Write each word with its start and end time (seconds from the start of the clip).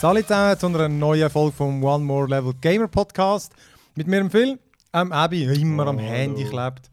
Salut 0.00 0.22
zusammen 0.22 0.58
zu 0.58 0.66
einer 0.68 0.88
neuen 0.88 1.28
Folge 1.28 1.54
vom 1.54 1.84
One 1.84 2.02
More 2.02 2.26
Level 2.26 2.54
Gamer 2.58 2.88
Podcast. 2.88 3.52
Mit 3.96 4.06
mir 4.06 4.20
im 4.20 4.30
Phil, 4.30 4.58
am 4.92 5.12
Abi, 5.12 5.42
immer 5.42 5.88
am 5.88 5.98
Hallo. 5.98 6.08
Handy 6.08 6.44
klebt. 6.46 6.90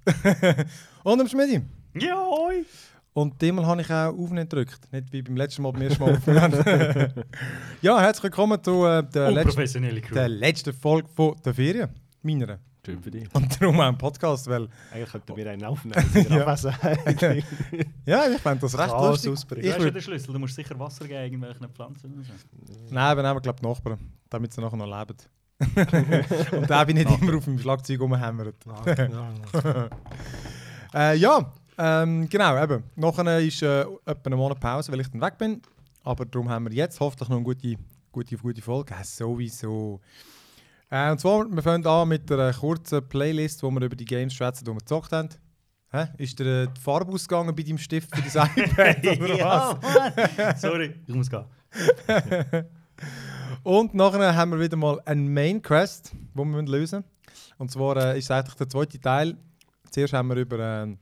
Und 1.06 1.22
am 1.22 1.26
Schmidi. 1.30 1.62
Ja, 1.94 2.22
oi. 2.22 2.66
Und 3.14 3.42
diesmal 3.42 3.66
habe 3.66 3.80
ich 3.80 3.90
auch 3.90 4.08
Aufnehmen 4.08 4.50
gedrückt. 4.50 4.92
Nicht 4.92 5.14
wie 5.14 5.22
beim 5.22 5.38
letzten 5.38 5.62
Mal 5.62 5.72
beim 5.72 5.84
ersten 5.84 6.04
Mal 6.04 6.18
aufnehmen. 6.18 7.14
ja, 7.82 7.98
herzlich 7.98 8.24
willkommen 8.24 8.62
zu 8.62 8.84
äh, 8.84 9.02
der, 9.04 9.32
letzten, 9.32 10.14
der 10.14 10.28
letzten 10.28 10.74
Folge 10.74 11.08
von 11.16 11.38
der 11.46 11.54
Ferien. 11.54 11.90
Meiner. 12.24 12.60
Schön 12.88 13.04
für 13.04 13.12
dich. 13.12 13.28
Und 13.34 13.62
darum 13.62 13.82
auch 13.82 13.88
ein 13.88 13.98
Podcast, 13.98 14.48
weil 14.48 14.70
Eigentlich 14.94 15.12
könnten 15.12 15.36
wir 15.36 15.52
einen 15.52 15.66
aufnehmen. 15.66 16.06
Ja. 16.30 17.36
Ja, 18.06 18.32
ich 18.34 18.42
fand 18.42 18.64
das 18.64 18.78
recht 18.78 18.88
Chaos 18.88 19.26
lustig. 19.26 19.32
ausbrechen. 19.34 19.66
Ich 19.66 19.72
Du 19.72 19.76
hast 19.76 19.84
ja 19.84 19.92
den 19.92 20.02
Schlüssel, 20.02 20.32
du 20.32 20.40
musst 20.40 20.56
sicher 20.56 20.80
Wasser 20.80 21.06
geben, 21.06 21.22
irgendwelchen 21.22 21.68
Pflanzen. 21.68 22.14
oder 22.14 22.24
so. 22.24 22.94
nein, 22.96 23.18
wir 23.18 23.24
nehmen 23.24 23.42
glaube 23.42 23.60
die 23.62 23.68
Nachbarn, 23.68 24.00
damit 24.30 24.54
sie 24.54 24.62
nachher 24.62 24.78
noch 24.78 24.86
leben. 24.86 25.18
Und 26.58 26.70
da 26.70 26.86
bin 26.86 26.96
ich 26.96 27.06
nicht 27.06 27.22
immer 27.22 27.36
auf 27.36 27.44
dem 27.44 27.60
Schlagzeug 27.60 28.00
rumhämmert. 28.00 28.56
Äh, 30.94 31.18
ja, 31.18 31.52
ähm, 31.78 32.30
genau, 32.30 32.64
eben. 32.64 32.82
Nachher 32.96 33.40
ist 33.42 33.62
äh, 33.62 33.82
etwa 33.82 34.22
einen 34.24 34.38
Monat 34.40 34.62
Pause, 34.62 34.90
weil 34.94 35.02
ich 35.02 35.10
dann 35.10 35.20
weg 35.20 35.38
bin. 35.38 35.62
Aber 36.06 36.26
darum 36.26 36.50
haben 36.50 36.64
wir 36.70 36.74
jetzt 36.74 37.02
hoffentlich 37.02 37.28
noch 37.28 37.36
eine 37.36 37.44
gute, 37.44 37.76
gute, 38.14 38.38
gute 38.38 38.62
Folge. 38.62 38.94
Ja, 38.94 39.04
sowieso. 39.04 40.00
Äh, 40.90 41.12
und 41.12 41.20
zwar, 41.20 41.46
wir 41.50 41.62
fangen 41.62 41.86
an 41.86 42.08
mit 42.08 42.32
einer 42.32 42.54
kurzen 42.54 43.08
Playlist, 43.08 43.62
wo 43.64 43.72
wir 43.72 43.82
über 43.82 43.96
die 43.96 44.06
Games 44.06 44.34
schwätzen, 44.34 44.66
die 44.66 44.72
wir 44.72 44.78
gezockt 44.78 45.12
haben. 45.12 45.30
Hä? 45.92 46.08
Ist 46.18 46.40
dir 46.40 46.64
äh, 46.64 46.68
die 46.68 46.82
Farbe 46.82 47.12
ausgegangen 47.12 47.56
bei 47.56 47.64
deinem 47.64 47.78
Stift 47.78 48.14
für 48.16 48.22
das 48.22 48.36
iPad 48.58 49.20
oder 49.20 49.40
was? 49.40 49.82
Mann. 49.82 50.58
Sorry, 50.58 50.96
ich 51.06 51.16
muss 51.16 51.30
gehen. 51.30 51.46
Und 53.64 53.94
nachher 53.94 54.36
haben 54.36 54.52
wir 54.52 54.60
wieder 54.60 54.78
mal 54.78 55.02
einen 55.06 55.34
Main 55.34 55.62
Quest, 55.62 56.14
den 56.14 56.52
wir 56.52 56.62
lösen 56.62 57.00
müssen. 57.00 57.04
Und 57.58 57.72
zwar 57.72 57.98
äh, 57.98 58.18
ist 58.18 58.26
es 58.26 58.32
eigentlich 58.32 58.56
der 58.56 58.70
zweite 58.70 59.00
Teil. 59.00 59.38
Zuerst 59.92 60.14
haben 60.14 60.30
wir 60.30 60.38
über 60.38 60.60
äh, 60.60 60.96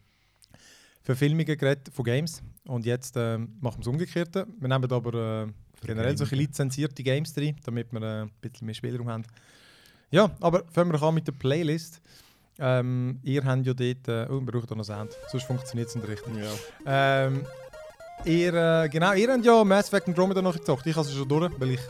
Verfilmungen 1.03 1.45
geredet 1.45 1.89
von 1.93 2.05
Games. 2.05 2.41
Und 2.65 2.85
jetzt 2.85 3.15
äh, 3.17 3.37
machen 3.37 3.77
wir 3.77 3.77
das 3.77 3.87
Umgekehrte. 3.87 4.47
Wir 4.59 4.67
nehmen 4.67 4.91
aber 4.91 5.43
äh, 5.45 5.47
generell 5.85 6.17
solche 6.17 6.35
lizenzierte 6.35 7.03
Games 7.03 7.33
drin, 7.33 7.55
damit 7.63 7.91
wir 7.91 8.01
äh, 8.01 8.21
ein 8.21 8.31
bisschen 8.41 8.65
mehr 8.65 8.73
Spielraum 8.73 9.09
haben. 9.09 9.23
Ja, 10.11 10.31
aber 10.39 10.63
fangen 10.71 10.91
wir 10.91 11.01
an 11.01 11.15
mit 11.15 11.27
der 11.27 11.33
Playlist. 11.33 12.01
Ähm, 12.57 13.19
ihr 13.23 13.43
habt 13.43 13.65
ja 13.65 13.73
dort. 13.73 14.07
Äh, 14.07 14.31
oh, 14.31 14.39
wir 14.39 14.51
brauchen 14.51 14.67
da 14.67 14.75
noch 14.75 14.85
Sound, 14.85 15.11
sonst 15.29 15.43
funktioniert 15.43 15.89
es 15.89 15.95
nicht 15.95 16.07
richtig. 16.07 16.33
Ja. 16.37 17.25
Ähm, 17.25 17.45
ihr, 18.23 18.53
äh, 18.53 18.89
genau, 18.89 19.13
ihr 19.13 19.31
habt 19.31 19.45
ja 19.45 19.63
Mass 19.63 19.87
Effect 19.87 20.07
Andromeda 20.07 20.41
noch 20.41 20.53
gezockt. 20.53 20.85
Ich 20.87 20.95
habe 20.95 21.05
es 21.05 21.13
schon 21.13 21.27
durch, 21.27 21.51
weil 21.59 21.71
ich 21.71 21.81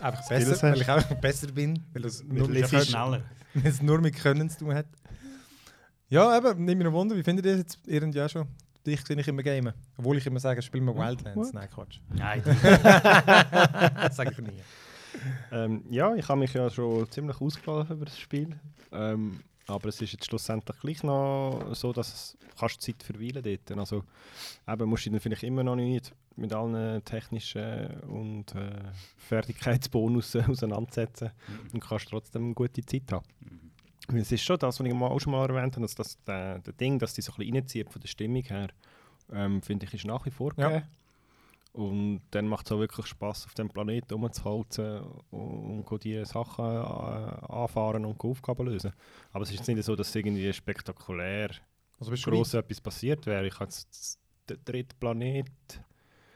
einfach 0.00 0.28
besser, 0.28 0.62
weil 0.62 0.80
ich 0.80 0.88
einfach 0.88 1.14
besser 1.16 1.46
bin, 1.48 1.82
weil 1.92 2.04
es 2.04 2.22
nur, 2.22 2.48
mit 2.48 2.70
es 2.70 2.92
Können, 2.92 3.22
nur 3.82 4.00
mit 4.00 4.16
Können 4.16 4.50
zu 4.50 4.58
tun 4.58 4.74
hat. 4.74 4.86
Ja, 6.08 6.36
eben, 6.36 6.64
nicht 6.64 6.76
mehr 6.76 6.92
Wunder, 6.92 7.16
wie 7.16 7.22
findet 7.22 7.46
ihr 7.46 7.52
das 7.52 7.60
jetzt? 7.60 7.78
Ihr 7.86 8.00
habt 8.02 8.14
ja 8.14 8.26
auch 8.26 8.30
schon 8.30 8.48
dich 8.86 9.00
sehe 9.04 9.18
ich 9.18 9.28
immer 9.28 9.42
gamen. 9.42 9.72
Obwohl 9.96 10.16
ich 10.18 10.26
immer 10.26 10.40
sage, 10.40 10.62
spiel 10.62 10.80
mal 10.80 10.94
Wildlands. 10.94 11.36
What? 11.36 11.54
Nein, 11.54 11.68
Quatsch. 11.72 12.00
Nein, 12.08 12.42
das 14.04 14.16
sage 14.16 14.30
ich 14.32 14.38
nie. 14.38 14.60
Ähm, 15.52 15.84
ja, 15.90 16.14
ich 16.14 16.28
habe 16.28 16.40
mich 16.40 16.52
ja 16.54 16.68
schon 16.70 17.10
ziemlich 17.10 17.40
ausgelassen 17.40 17.96
über 17.96 18.04
das 18.04 18.18
Spiel. 18.18 18.58
Ähm, 18.92 19.40
aber 19.66 19.88
es 19.88 20.00
ist 20.00 20.12
jetzt 20.12 20.26
schlussendlich 20.26 20.78
gleich 20.80 21.02
noch 21.04 21.70
so, 21.72 21.92
dass 21.92 22.36
du 22.40 22.46
kannst 22.58 22.80
Zeit 22.82 23.02
verweilen 23.02 23.42
dort. 23.42 23.78
Also 23.78 24.04
eben 24.68 24.88
musst 24.88 25.06
du 25.06 25.10
dann 25.10 25.20
vielleicht 25.20 25.44
immer 25.44 25.62
noch 25.62 25.76
nicht 25.76 26.12
mit 26.36 26.52
allen 26.52 27.04
technischen 27.04 27.86
und 28.08 28.54
äh, 28.54 28.70
Fertigkeitsbonussen 29.16 30.44
auseinandersetzen 30.48 31.30
und 31.72 31.80
kannst 31.80 32.08
trotzdem 32.08 32.44
eine 32.46 32.54
gute 32.54 32.84
Zeit 32.84 33.12
haben. 33.12 33.24
Weil 34.08 34.20
Es 34.22 34.32
ist 34.32 34.42
schon 34.42 34.58
das, 34.58 34.80
was 34.80 34.86
ich 34.86 34.92
mal 34.94 35.06
auch 35.08 35.20
schon 35.20 35.32
mal 35.32 35.48
erwähnt 35.48 35.74
habe, 35.76 35.82
dass 35.82 35.94
das 35.94 36.18
der, 36.24 36.58
der 36.60 36.72
Ding, 36.72 36.98
dass 36.98 37.14
die 37.14 37.22
so 37.22 37.32
ein 37.32 37.36
bisschen 37.38 37.54
reinzieht 37.56 37.90
von 37.90 38.00
der 38.00 38.08
Stimmung 38.08 38.42
her, 38.42 38.68
ähm, 39.32 39.62
finde 39.62 39.86
ich, 39.86 39.94
ist 39.94 40.04
nach 40.04 40.24
wie 40.26 40.30
vor 40.30 40.52
Ja. 40.56 40.68
gegeben. 40.68 40.86
Und 41.72 42.22
dann 42.32 42.48
macht 42.48 42.66
es 42.66 42.72
auch 42.72 42.80
wirklich 42.80 43.06
Spaß, 43.06 43.46
auf 43.46 43.54
dem 43.54 43.68
Planeten 43.68 44.12
rumzuhalten 44.12 45.02
und, 45.30 45.84
und 45.84 46.04
die 46.04 46.24
Sachen 46.24 46.64
äh, 46.64 46.68
anfahren 46.68 48.04
und 48.04 48.22
Aufgaben 48.24 48.66
lösen. 48.66 48.92
Aber 49.32 49.44
es 49.44 49.50
ist 49.50 49.58
jetzt 49.58 49.68
nicht 49.68 49.84
so, 49.84 49.94
dass 49.94 50.14
irgendwie 50.14 50.52
spektakulär 50.52 51.50
Also 52.00 52.12
groß 52.12 52.54
etwas 52.54 52.80
passiert 52.80 53.24
wäre. 53.26 53.46
Ich 53.46 53.54
habe 53.54 53.66
jetzt 53.66 54.18
den 54.48 54.58
dritten 54.64 54.98
Planet, 54.98 55.46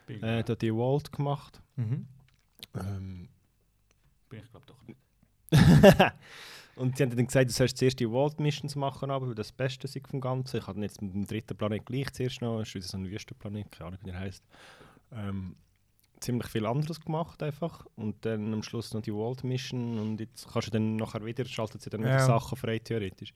äh, 0.06 0.44
den 0.44 0.58
die 0.58 0.70
Vault 0.70 1.10
gemacht. 1.10 1.60
Mhm. 1.74 2.06
Ähm, 2.76 3.28
bin 4.28 4.40
ich 4.40 4.50
glaube 4.50 4.66
doch 4.66 4.82
nicht. 4.86 5.00
und 6.76 6.96
sie 6.96 7.02
haben 7.02 7.16
dann 7.16 7.26
gesagt, 7.26 7.50
du 7.50 7.54
sollst 7.54 7.76
zuerst 7.76 7.98
die 7.98 8.06
Vault 8.06 8.38
Missions 8.38 8.76
machen, 8.76 9.10
aber 9.10 9.26
weil 9.26 9.34
das 9.34 9.48
das 9.48 9.56
Beste 9.56 9.88
ist 9.88 10.08
vom 10.08 10.20
Ganzen. 10.20 10.58
Ich 10.58 10.66
hatte 10.68 10.80
jetzt 10.80 11.02
mit 11.02 11.12
dem 11.12 11.26
dritten 11.26 11.56
Planet 11.56 11.84
gleich 11.84 12.12
zuerst 12.12 12.40
noch, 12.40 12.60
es 12.60 12.68
ist 12.68 12.74
wieder 12.76 12.86
so 12.86 12.98
ein 12.98 13.10
Wüstenplanet, 13.10 13.72
keine 13.72 13.88
Ahnung 13.88 14.00
wie 14.02 14.10
der 14.10 14.20
heisst. 14.20 14.44
Ähm, 15.12 15.56
ziemlich 16.20 16.48
viel 16.48 16.66
anderes 16.66 17.00
gemacht 17.00 17.42
einfach 17.42 17.86
und 17.96 18.24
dann 18.24 18.52
am 18.52 18.62
Schluss 18.62 18.94
noch 18.94 19.02
die 19.02 19.10
Vault 19.10 19.44
Mission 19.44 19.98
und 19.98 20.20
jetzt 20.20 20.48
kannst 20.50 20.68
du 20.68 20.72
dann 20.72 20.96
nachher 20.96 21.24
wieder, 21.24 21.44
schaltet 21.44 21.82
sie 21.82 21.90
dann 21.90 22.00
wieder 22.00 22.12
Ja. 22.12 22.26
Sachen 22.26 22.56
frei 22.56 22.78
theoretisch. 22.78 23.34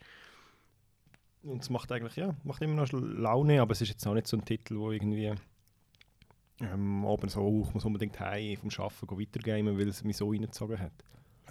Und 1.43 1.63
es 1.63 1.71
macht 1.71 1.93
eigentlich, 1.93 2.17
ja, 2.17 2.35
macht 2.45 2.63
immer 2.63 2.75
noch 2.75 2.91
Laune, 2.93 3.61
aber 3.61 3.73
es 3.73 3.81
ist 3.81 3.91
jetzt 3.91 4.07
auch 4.07 4.15
nicht 4.15 4.27
so 4.27 4.37
ein 4.37 4.45
Titel, 4.45 4.79
wo 4.79 4.91
irgendwie 4.91 5.35
ähm, 6.61 7.05
oben 7.05 7.29
so, 7.29 7.41
oh, 7.41 7.65
ich 7.69 7.75
muss 7.75 7.85
unbedingt 7.85 8.19
heim 8.19 8.57
vom 8.57 8.71
Arbeiten 8.85 9.21
weitergamen, 9.21 9.79
weil 9.79 9.89
es 9.89 10.03
mich 10.03 10.17
so 10.17 10.31
reingezogen 10.31 10.79
hat. 10.79 10.93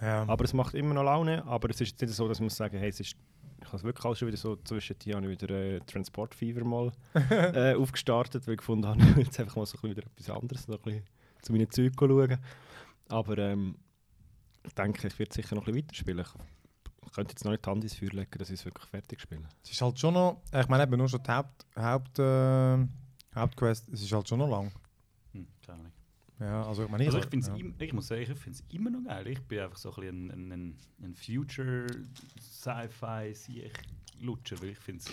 Ja. 0.00 0.24
Aber 0.28 0.44
es 0.44 0.52
macht 0.52 0.74
immer 0.74 0.94
noch 0.94 1.04
Laune, 1.04 1.44
aber 1.46 1.70
es 1.70 1.80
ist 1.80 1.92
jetzt 1.92 2.00
nicht 2.02 2.14
so, 2.14 2.28
dass 2.28 2.38
man 2.38 2.46
muss 2.46 2.56
sagen, 2.56 2.78
hey, 2.78 2.90
es 2.90 3.00
ist, 3.00 3.16
ich 3.60 3.66
habe 3.66 3.76
es 3.76 3.84
wirklich 3.84 4.04
alles 4.04 4.18
schon 4.18 4.28
wieder 4.28 4.38
so, 4.38 4.56
zwischen 4.56 4.98
die 5.00 5.14
habe 5.14 5.30
ich 5.30 5.40
wieder 5.40 5.54
äh, 5.54 5.80
Transportfever 5.80 6.64
mal 6.64 6.92
äh, 7.30 7.74
aufgestartet, 7.74 8.46
weil 8.46 8.54
ich 8.54 8.58
gefunden 8.58 8.86
habe, 8.86 9.00
ich 9.02 9.16
will 9.16 9.24
jetzt 9.24 9.40
einfach 9.40 9.56
mal 9.56 9.66
so 9.66 9.78
ein 9.78 9.80
bisschen 9.80 9.96
wieder 9.96 10.06
etwas 10.06 10.30
anderes, 10.30 10.68
noch 10.68 10.76
ein 10.78 10.82
bisschen 10.82 11.04
zu 11.42 11.52
meinen 11.52 11.70
Zeugen 11.70 11.94
schauen. 11.98 12.38
Aber 13.08 13.38
ähm, 13.38 13.76
ich 14.64 14.74
denke, 14.74 15.06
ich 15.06 15.18
werde 15.18 15.34
sicher 15.34 15.54
noch 15.54 15.66
ein 15.66 15.72
bisschen 15.72 15.88
weiterspielen. 15.88 16.24
Ich 17.06 17.12
könnte 17.12 17.32
jetzt 17.32 17.44
noch 17.44 17.52
nicht 17.52 17.64
die 17.64 17.70
Hand 17.70 17.84
ins 17.84 17.94
Feuer 17.94 18.10
legen, 18.10 18.38
dass 18.38 18.50
ich 18.50 18.60
es 18.60 18.64
wirklich 18.64 18.86
fertig 18.86 19.20
spiele. 19.20 19.48
Es 19.62 19.70
ist 19.70 19.80
halt 19.80 19.98
schon 19.98 20.14
noch, 20.14 20.42
ich 20.52 20.68
meine 20.68 20.82
eben 20.82 20.96
nur 20.96 21.08
schon 21.08 21.22
die 21.22 21.30
Haupt, 21.30 21.66
Haupt, 21.76 22.18
äh, 22.18 22.78
Hauptquest, 23.34 23.88
es 23.88 24.02
ist 24.02 24.12
halt 24.12 24.28
schon 24.28 24.38
noch 24.38 24.48
lang. 24.48 24.72
Hm, 25.32 25.46
keine 25.64 25.78
Ahnung. 25.78 25.92
Ja, 26.40 26.62
also 26.62 26.84
ich 26.84 26.90
meine, 26.90 27.04
Also 27.06 27.18
ich, 27.18 27.26
find's 27.26 27.48
ja. 27.48 27.56
im, 27.56 27.74
ich 27.78 27.92
muss 27.92 28.06
sagen, 28.06 28.22
ich 28.22 28.28
finde 28.28 28.50
es 28.50 28.64
immer 28.72 28.90
noch 28.90 29.04
geil. 29.04 29.26
Ich 29.26 29.40
bin 29.40 29.58
einfach 29.60 29.76
so 29.76 29.90
ein, 29.90 29.94
bisschen 29.94 30.30
ein, 30.30 30.52
ein, 30.52 30.52
ein, 30.52 30.76
ein 31.02 31.14
Future 31.14 31.86
Sci-Fi 32.40 33.70
Lutscher, 34.20 34.60
weil 34.60 34.70
ich 34.70 34.78
finde 34.78 35.02
es. 35.04 35.12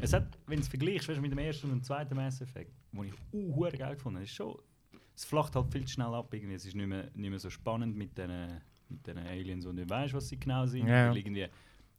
Es 0.00 0.12
hat, 0.12 0.38
wenn 0.46 0.56
du 0.56 0.62
es 0.62 0.68
vergleichst 0.68 1.08
weißt, 1.08 1.20
mit 1.20 1.32
dem 1.32 1.38
ersten 1.38 1.66
und 1.66 1.72
dem 1.72 1.82
zweiten 1.82 2.14
Mass 2.14 2.40
Effect, 2.40 2.72
wo 2.92 3.02
ich 3.02 3.12
uh, 3.32 3.60
geil 3.60 3.94
gefunden 3.94 4.18
habe, 4.18 4.24
ist 4.24 4.34
schon, 4.34 4.56
es 5.16 5.24
flacht 5.24 5.56
halt 5.56 5.72
viel 5.72 5.84
zu 5.84 5.94
schnell 5.94 6.14
ab. 6.14 6.32
Irgendwie. 6.32 6.54
Es 6.54 6.64
ist 6.64 6.76
nicht 6.76 6.86
mehr, 6.86 7.10
nicht 7.14 7.30
mehr 7.30 7.38
so 7.38 7.50
spannend 7.50 7.96
mit 7.96 8.16
den 8.16 8.60
mit 8.88 9.06
den 9.06 9.18
Aliens 9.18 9.66
und 9.66 9.76
du 9.76 9.88
weißt, 9.88 10.14
was 10.14 10.28
sie 10.28 10.38
genau 10.38 10.66
sind. 10.66 10.86
Ja. 10.86 11.12
Irgendwie, 11.12 11.46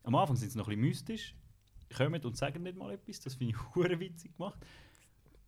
am 0.04 0.16
Anfang 0.16 0.36
sind 0.36 0.52
sie 0.52 0.58
noch 0.58 0.68
ein 0.68 0.76
bisschen 0.76 0.88
mystisch, 0.88 1.36
kommen 1.96 2.22
und 2.24 2.38
sagen 2.38 2.64
nicht 2.64 2.78
mal 2.78 2.92
etwas. 2.92 3.20
Das 3.20 3.36
finde 3.36 3.56
ich 3.56 3.76
witzig 4.00 4.36
gemacht. 4.38 4.60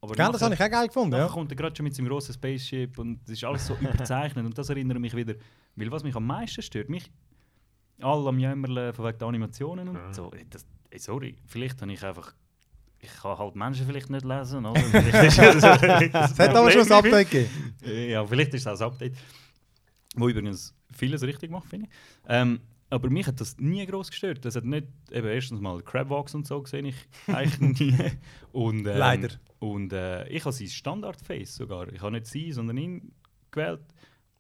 Aber 0.04 0.16
Gell, 0.16 0.32
das 0.32 0.42
habe 0.42 0.56
ich 0.56 0.62
auch 0.62 0.70
geil 0.70 0.88
gefunden, 0.88 1.16
ja. 1.16 1.28
kommt 1.28 1.52
er 1.52 1.56
gerade 1.56 1.76
schon 1.76 1.84
mit 1.84 1.96
seinem 1.96 2.08
grossen 2.08 2.34
Spaceship 2.34 2.98
und 2.98 3.20
es 3.26 3.34
ist 3.34 3.44
alles 3.44 3.68
so 3.68 3.76
überzeichnet 3.80 4.44
und 4.46 4.58
das 4.58 4.70
erinnert 4.70 5.00
mich 5.00 5.16
wieder, 5.16 5.36
weil 5.76 5.92
was 5.92 6.04
mich 6.04 6.16
am 6.16 6.26
meisten 6.26 6.62
stört, 6.64 6.90
mich 6.90 7.12
alle 8.00 8.28
am 8.28 8.40
Jämmerle 8.40 8.94
von 8.94 9.06
wegen 9.06 9.20
der 9.20 9.28
Animationen 9.28 9.88
und 9.90 9.96
Ja. 9.96 10.12
so, 10.14 10.32
das, 10.50 10.66
ey, 10.90 10.98
sorry, 10.98 11.36
vielleicht 11.46 11.80
habe 11.84 11.94
ich 11.94 12.04
einfach, 12.04 12.34
ich 13.00 13.14
kann 13.14 13.38
halt 13.38 13.56
Menschen 13.56 13.86
vielleicht 13.86 14.10
nicht 14.10 14.26
lesen, 14.26 14.66
oder? 14.66 14.82
Vielleicht 14.82 15.38
ist 15.38 15.38
das- 15.38 15.62
das 16.12 16.32
Es 16.32 16.40
hat 16.40 16.56
aber 16.56 16.72
schon 16.72 16.82
ein 16.82 16.92
Update 16.92 17.30
gegeben. 17.30 17.76
Ja, 18.10 18.26
vielleicht 18.26 18.56
ist 18.56 18.66
das 18.66 18.82
auch 18.82 18.88
ein 18.88 18.94
Update. 18.94 19.16
Wo 20.16 20.28
übrigens 20.30 20.74
vieles 20.94 21.22
richtig 21.22 21.52
macht, 21.52 21.68
finde 21.68 21.86
ich. 21.88 21.92
Ähm, 22.28 22.60
aber 22.90 23.10
mich 23.10 23.26
hat 23.28 23.40
das 23.40 23.56
nie 23.60 23.86
groß 23.86 24.10
gestört. 24.10 24.44
Das 24.44 24.56
hat 24.56 24.66
nicht, 24.66 24.88
eben 25.12 25.28
erstens 25.28 25.62
mal 25.62 25.82
Crabwalks 25.82 26.34
und 26.36 26.46
so 26.48 26.62
gesehen 26.62 26.86
ich 26.88 26.96
eigentlich 27.28 27.80
nie. 27.80 27.96
Und, 28.52 28.80
ähm, 28.88 28.98
Leider. 28.98 29.30
Und 29.62 29.94
äh, 29.94 30.28
ich 30.30 30.44
habe 30.44 30.54
sein 30.54 30.68
Standard-Face 30.68 31.54
sogar. 31.56 31.88
Ich 31.94 32.02
habe 32.02 32.14
nicht 32.14 32.26
sie, 32.26 32.52
sondern 32.52 32.78
ihn 32.78 33.12
gewählt. 33.52 33.82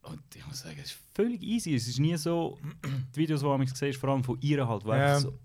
Und 0.01 0.19
ich 0.35 0.44
muss 0.47 0.62
sagen, 0.62 0.77
es 0.81 0.94
ist 0.94 1.00
völlig 1.13 1.44
easy. 1.44 1.75
Es 1.75 1.88
ist 1.88 2.00
nie 2.00 2.18
so, 2.18 2.57
die 3.15 3.19
Videos, 3.19 3.41
die 3.41 3.45
man 3.45 3.68
siehst, 3.68 4.00
vor 4.00 4.09
allem 4.09 4.23
von 4.23 4.35
ihr 4.41 4.68
halt, 4.68 4.83
Ja. 4.85 4.91
einfach 5.18 5.19
so 5.19 5.39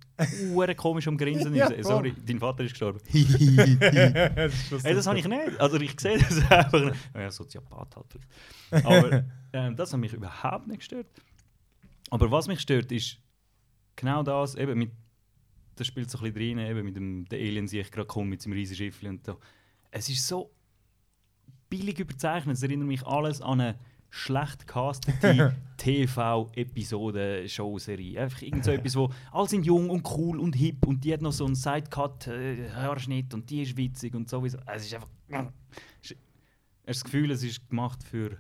hure 0.54 0.74
komisch 0.74 1.06
am 1.08 1.18
Grinsen 1.18 1.54
Ja, 1.54 1.66
ist. 1.66 1.86
Voll. 1.86 1.96
Sorry, 1.96 2.14
dein 2.24 2.38
Vater 2.38 2.64
ist 2.64 2.70
gestorben. 2.70 3.00
das 3.12 4.54
ist 4.72 4.84
Hey, 4.84 4.94
das 4.94 5.06
habe 5.06 5.18
ich 5.18 5.28
nicht. 5.28 5.60
Also 5.60 5.76
ich 5.78 6.00
sehe 6.00 6.16
das 6.18 6.40
einfach 6.50 6.84
nicht. 6.86 6.96
Ja, 7.14 7.30
Soziopath 7.30 7.96
halt 7.96 8.06
vielleicht. 8.08 8.86
Aber 8.86 9.24
ähm, 9.52 9.76
das 9.76 9.92
hat 9.92 10.00
mich 10.00 10.14
überhaupt 10.14 10.68
nicht 10.68 10.78
gestört. 10.78 11.06
Aber 12.08 12.30
was 12.30 12.48
mich 12.48 12.60
stört, 12.60 12.90
ist 12.92 13.18
genau 13.94 14.22
das, 14.22 14.54
eben 14.54 14.78
mit, 14.78 14.90
das 15.74 15.86
spielt 15.86 16.10
so 16.10 16.16
ein 16.18 16.32
bisschen 16.32 16.56
drin, 16.56 16.66
eben 16.66 16.82
mit 16.82 16.96
dem 16.96 17.26
der 17.26 17.38
Alien, 17.40 17.68
sehe 17.68 17.82
ich 17.82 17.90
gerade 17.90 18.06
kommt 18.06 18.30
mit 18.30 18.40
seinem 18.40 18.54
riesigen 18.54 18.78
Schiff 18.78 19.02
und 19.02 19.22
so. 19.26 19.38
Es 19.90 20.08
ist 20.08 20.26
so 20.26 20.50
billig 21.70 21.98
überzeichnet, 21.98 22.56
es 22.56 22.62
erinnert 22.62 22.88
mich 22.88 23.06
alles 23.06 23.40
an 23.42 23.60
eine 23.60 23.78
schlecht 24.10 24.66
gecastete 24.66 25.54
TV-Episode-Showserie. 25.76 28.20
Einfach 28.20 28.42
irgend 28.42 28.64
so 28.64 28.70
etwas, 28.70 28.96
wo 28.96 29.10
alle 29.32 29.48
sind 29.48 29.64
jung 29.66 29.90
und 29.90 30.06
cool 30.16 30.38
und 30.40 30.54
hip 30.54 30.86
und 30.86 31.04
die 31.04 31.12
hat 31.12 31.22
noch 31.22 31.32
so 31.32 31.44
einen 31.46 31.54
Sidecut-Haarschnitt 31.54 33.34
und 33.34 33.48
die 33.50 33.62
ist 33.62 33.76
witzig 33.76 34.14
und 34.14 34.28
sowieso. 34.28 34.58
Es 34.66 34.86
ist 34.86 34.94
einfach. 34.94 35.08
Es 36.02 36.10
ist- 36.12 36.20
Hast 36.88 37.00
das 37.00 37.04
Gefühl, 37.04 37.30
es 37.32 37.42
ist 37.42 37.68
gemacht 37.68 38.00
für, 38.04 38.36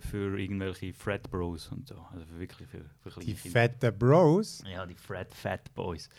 für 0.00 0.38
irgendwelche 0.38 0.92
Frat 0.92 1.30
Bros 1.30 1.68
und 1.68 1.88
so. 1.88 1.94
Also 2.12 2.26
für 2.26 2.38
wirklich 2.38 2.68
für, 2.68 2.84
für 3.10 3.20
Die 3.20 3.32
fetten 3.34 3.98
Bros. 3.98 4.62
Ja, 4.70 4.84
die 4.84 4.94
Frat 4.94 5.32
Fat 5.34 5.72
Boys. 5.74 6.10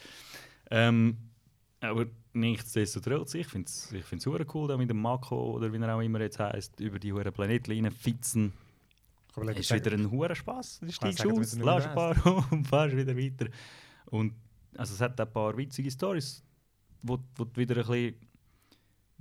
Ähm, 0.72 1.18
aber 1.84 2.06
nichtsdestotrotz, 2.34 3.34
ich 3.34 3.48
finde 3.48 3.68
es 3.68 3.92
ich 3.92 4.06
find's 4.06 4.24
super 4.24 4.46
cool, 4.54 4.68
da 4.68 4.78
mit 4.78 4.90
dem 4.90 5.02
Mako 5.02 5.56
oder 5.56 5.72
wie 5.72 5.78
er 5.78 5.96
auch 5.96 6.02
immer 6.02 6.22
jetzt 6.22 6.40
heisst, 6.40 6.80
über 6.80 6.98
die 6.98 7.12
hohen 7.12 7.32
Planeten 7.34 7.92
fitzen. 7.92 8.54
Es 9.36 9.58
ist 9.60 9.74
wieder 9.74 9.92
ein 9.92 10.10
hoher 10.10 10.34
Spaß. 10.34 10.80
Du 10.82 10.92
steigst 10.92 11.26
aus, 11.26 11.56
lässt 11.56 11.88
ein 11.88 11.96
paar 11.96 12.52
und 12.52 12.68
fährst 12.68 12.96
wieder 12.96 13.18
weiter. 13.18 13.48
Und 14.06 14.34
also 14.78 14.94
es 14.94 15.02
hat 15.02 15.20
ein 15.20 15.32
paar 15.32 15.58
witzige 15.58 15.90
Stories, 15.92 16.44
wo, 17.02 17.20
wo 17.36 17.44
du 17.44 17.56
wieder 17.56 17.76
ein 17.76 17.88
bisschen 17.88 18.16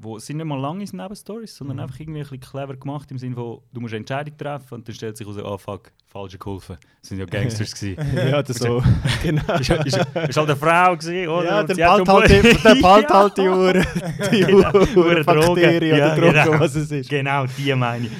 wo 0.02 0.16
es 0.16 0.26
sind 0.26 0.38
nicht 0.38 0.46
mal 0.46 0.58
lange 0.60 0.84
Nebenstories, 0.84 1.54
sondern 1.56 1.76
Mhm. 1.76 1.82
einfach 1.84 2.00
irgendwie 2.00 2.18
ein 2.20 2.22
bisschen 2.24 2.40
clever 2.40 2.76
gemacht 2.76 3.10
im 3.12 3.18
Sinne 3.18 3.34
von, 3.36 3.60
du 3.72 3.80
musst 3.80 3.94
eine 3.94 3.98
Entscheidung 4.00 4.36
treffen 4.36 4.74
und 4.74 4.88
dann 4.88 4.94
stellt 4.94 5.16
sich 5.16 5.26
heraus, 5.26 5.40
oh 5.44 5.56
fuck, 5.58 5.92
falsch 6.08 6.38
geholfen. 6.38 6.76
Das 7.00 7.08
sind 7.08 7.18
ja 7.18 7.24
Gangsters 7.24 7.72
gewesen. 7.74 8.04
ja, 8.16 8.42
das 8.42 8.56
so. 8.56 8.82
genau. 9.22 9.54
ist, 9.54 9.70
ist, 9.70 9.96
ist 9.96 10.36
halt 10.36 10.38
eine 10.38 10.56
Frau 10.56 10.96
gewesen, 10.96 11.28
oder? 11.28 11.44
Ja, 11.44 11.62
der 11.62 12.02
um- 12.02 12.08
halt, 12.08 12.30
die- 12.30 12.42
der 12.42 12.74
behält 12.74 12.84
Ja. 13.10 13.14
halt 13.14 13.36
die 13.38 13.40
Uhren, 13.48 13.86
die 14.32 14.40
Genau, 14.40 14.70
Drogen. 14.72 15.24
Bakterien 15.24 15.96
Ja, 15.98 16.12
oder 16.12 16.16
Drogen, 16.16 16.32
genau. 16.44 16.60
was 16.60 16.74
es 16.74 16.90
ist. 16.90 17.08
Genau, 17.08 17.44
die 17.46 17.74
meine 17.74 18.06
ich. 18.06 18.12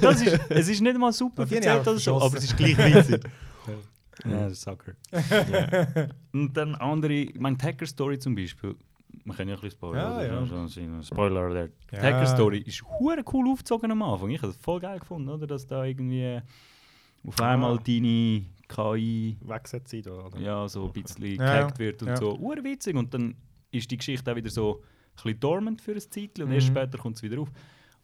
Das 0.00 0.20
ist, 0.20 0.38
es 0.50 0.68
ist 0.68 0.80
nicht 0.80 0.98
mal 0.98 1.12
super 1.12 1.42
erzählt 1.42 1.64
oder 1.64 1.96
so, 1.98 2.18
verschossen. 2.18 2.26
aber 2.26 2.36
es 2.38 2.44
ist 2.44 2.56
gleich 2.56 2.76
witzig. 2.78 3.22
ja, 4.28 4.40
das 4.44 4.52
ist 4.52 4.62
Sucker. 4.62 4.92
Und 6.32 6.56
dann 6.56 6.74
andere, 6.74 7.26
mein 7.38 7.56
Hacker 7.60 7.86
Story 7.86 8.18
zum 8.18 8.34
Beispiel, 8.34 8.74
man 9.24 9.36
kann 9.36 9.48
ja 9.48 9.54
ein 9.54 9.60
bisschen 9.60 9.76
spoilern. 9.78 10.46
Ja, 10.46 10.80
ja. 10.96 11.02
Spoiler 11.02 11.40
alert. 11.42 11.72
Die 11.90 11.96
Ja. 11.96 12.02
Hacker 12.02 12.26
Story 12.26 12.58
ist 12.58 12.82
hure 12.82 13.22
cool 13.32 13.48
aufgezogen 13.50 13.90
am 13.90 14.02
Anfang. 14.02 14.30
Ich 14.30 14.40
habe 14.42 14.50
es 14.52 14.56
voll 14.58 14.80
geil 14.80 14.98
gefunden, 14.98 15.28
oder? 15.28 15.46
dass 15.46 15.66
da 15.66 15.84
irgendwie 15.84 16.40
auf 17.26 17.40
einmal 17.40 17.76
Ah. 17.78 17.82
deine 17.86 18.44
KI 18.68 19.36
Weggesetzt 19.40 19.94
da, 20.06 20.10
oder? 20.26 20.38
ja, 20.40 20.66
so 20.68 20.86
ein 20.86 20.92
bisschen 20.92 21.36
gehackt 21.36 21.78
wird 21.78 22.02
und 22.02 22.16
so. 22.16 22.36
Urwitzig. 22.38 22.96
Und 22.96 23.12
dann 23.14 23.34
ist 23.70 23.90
die 23.90 23.96
Geschichte 23.96 24.30
auch 24.32 24.36
wieder 24.36 24.50
so 24.50 24.82
ein 24.82 25.14
bisschen 25.22 25.40
dormant 25.40 25.80
für 25.80 25.92
ein 25.92 26.00
Zeitchen 26.00 26.44
und 26.44 26.52
erst 26.52 26.68
Mhm. 26.68 26.72
später 26.72 26.98
kommt 26.98 27.16
es 27.16 27.22
wieder 27.22 27.40
auf. 27.40 27.50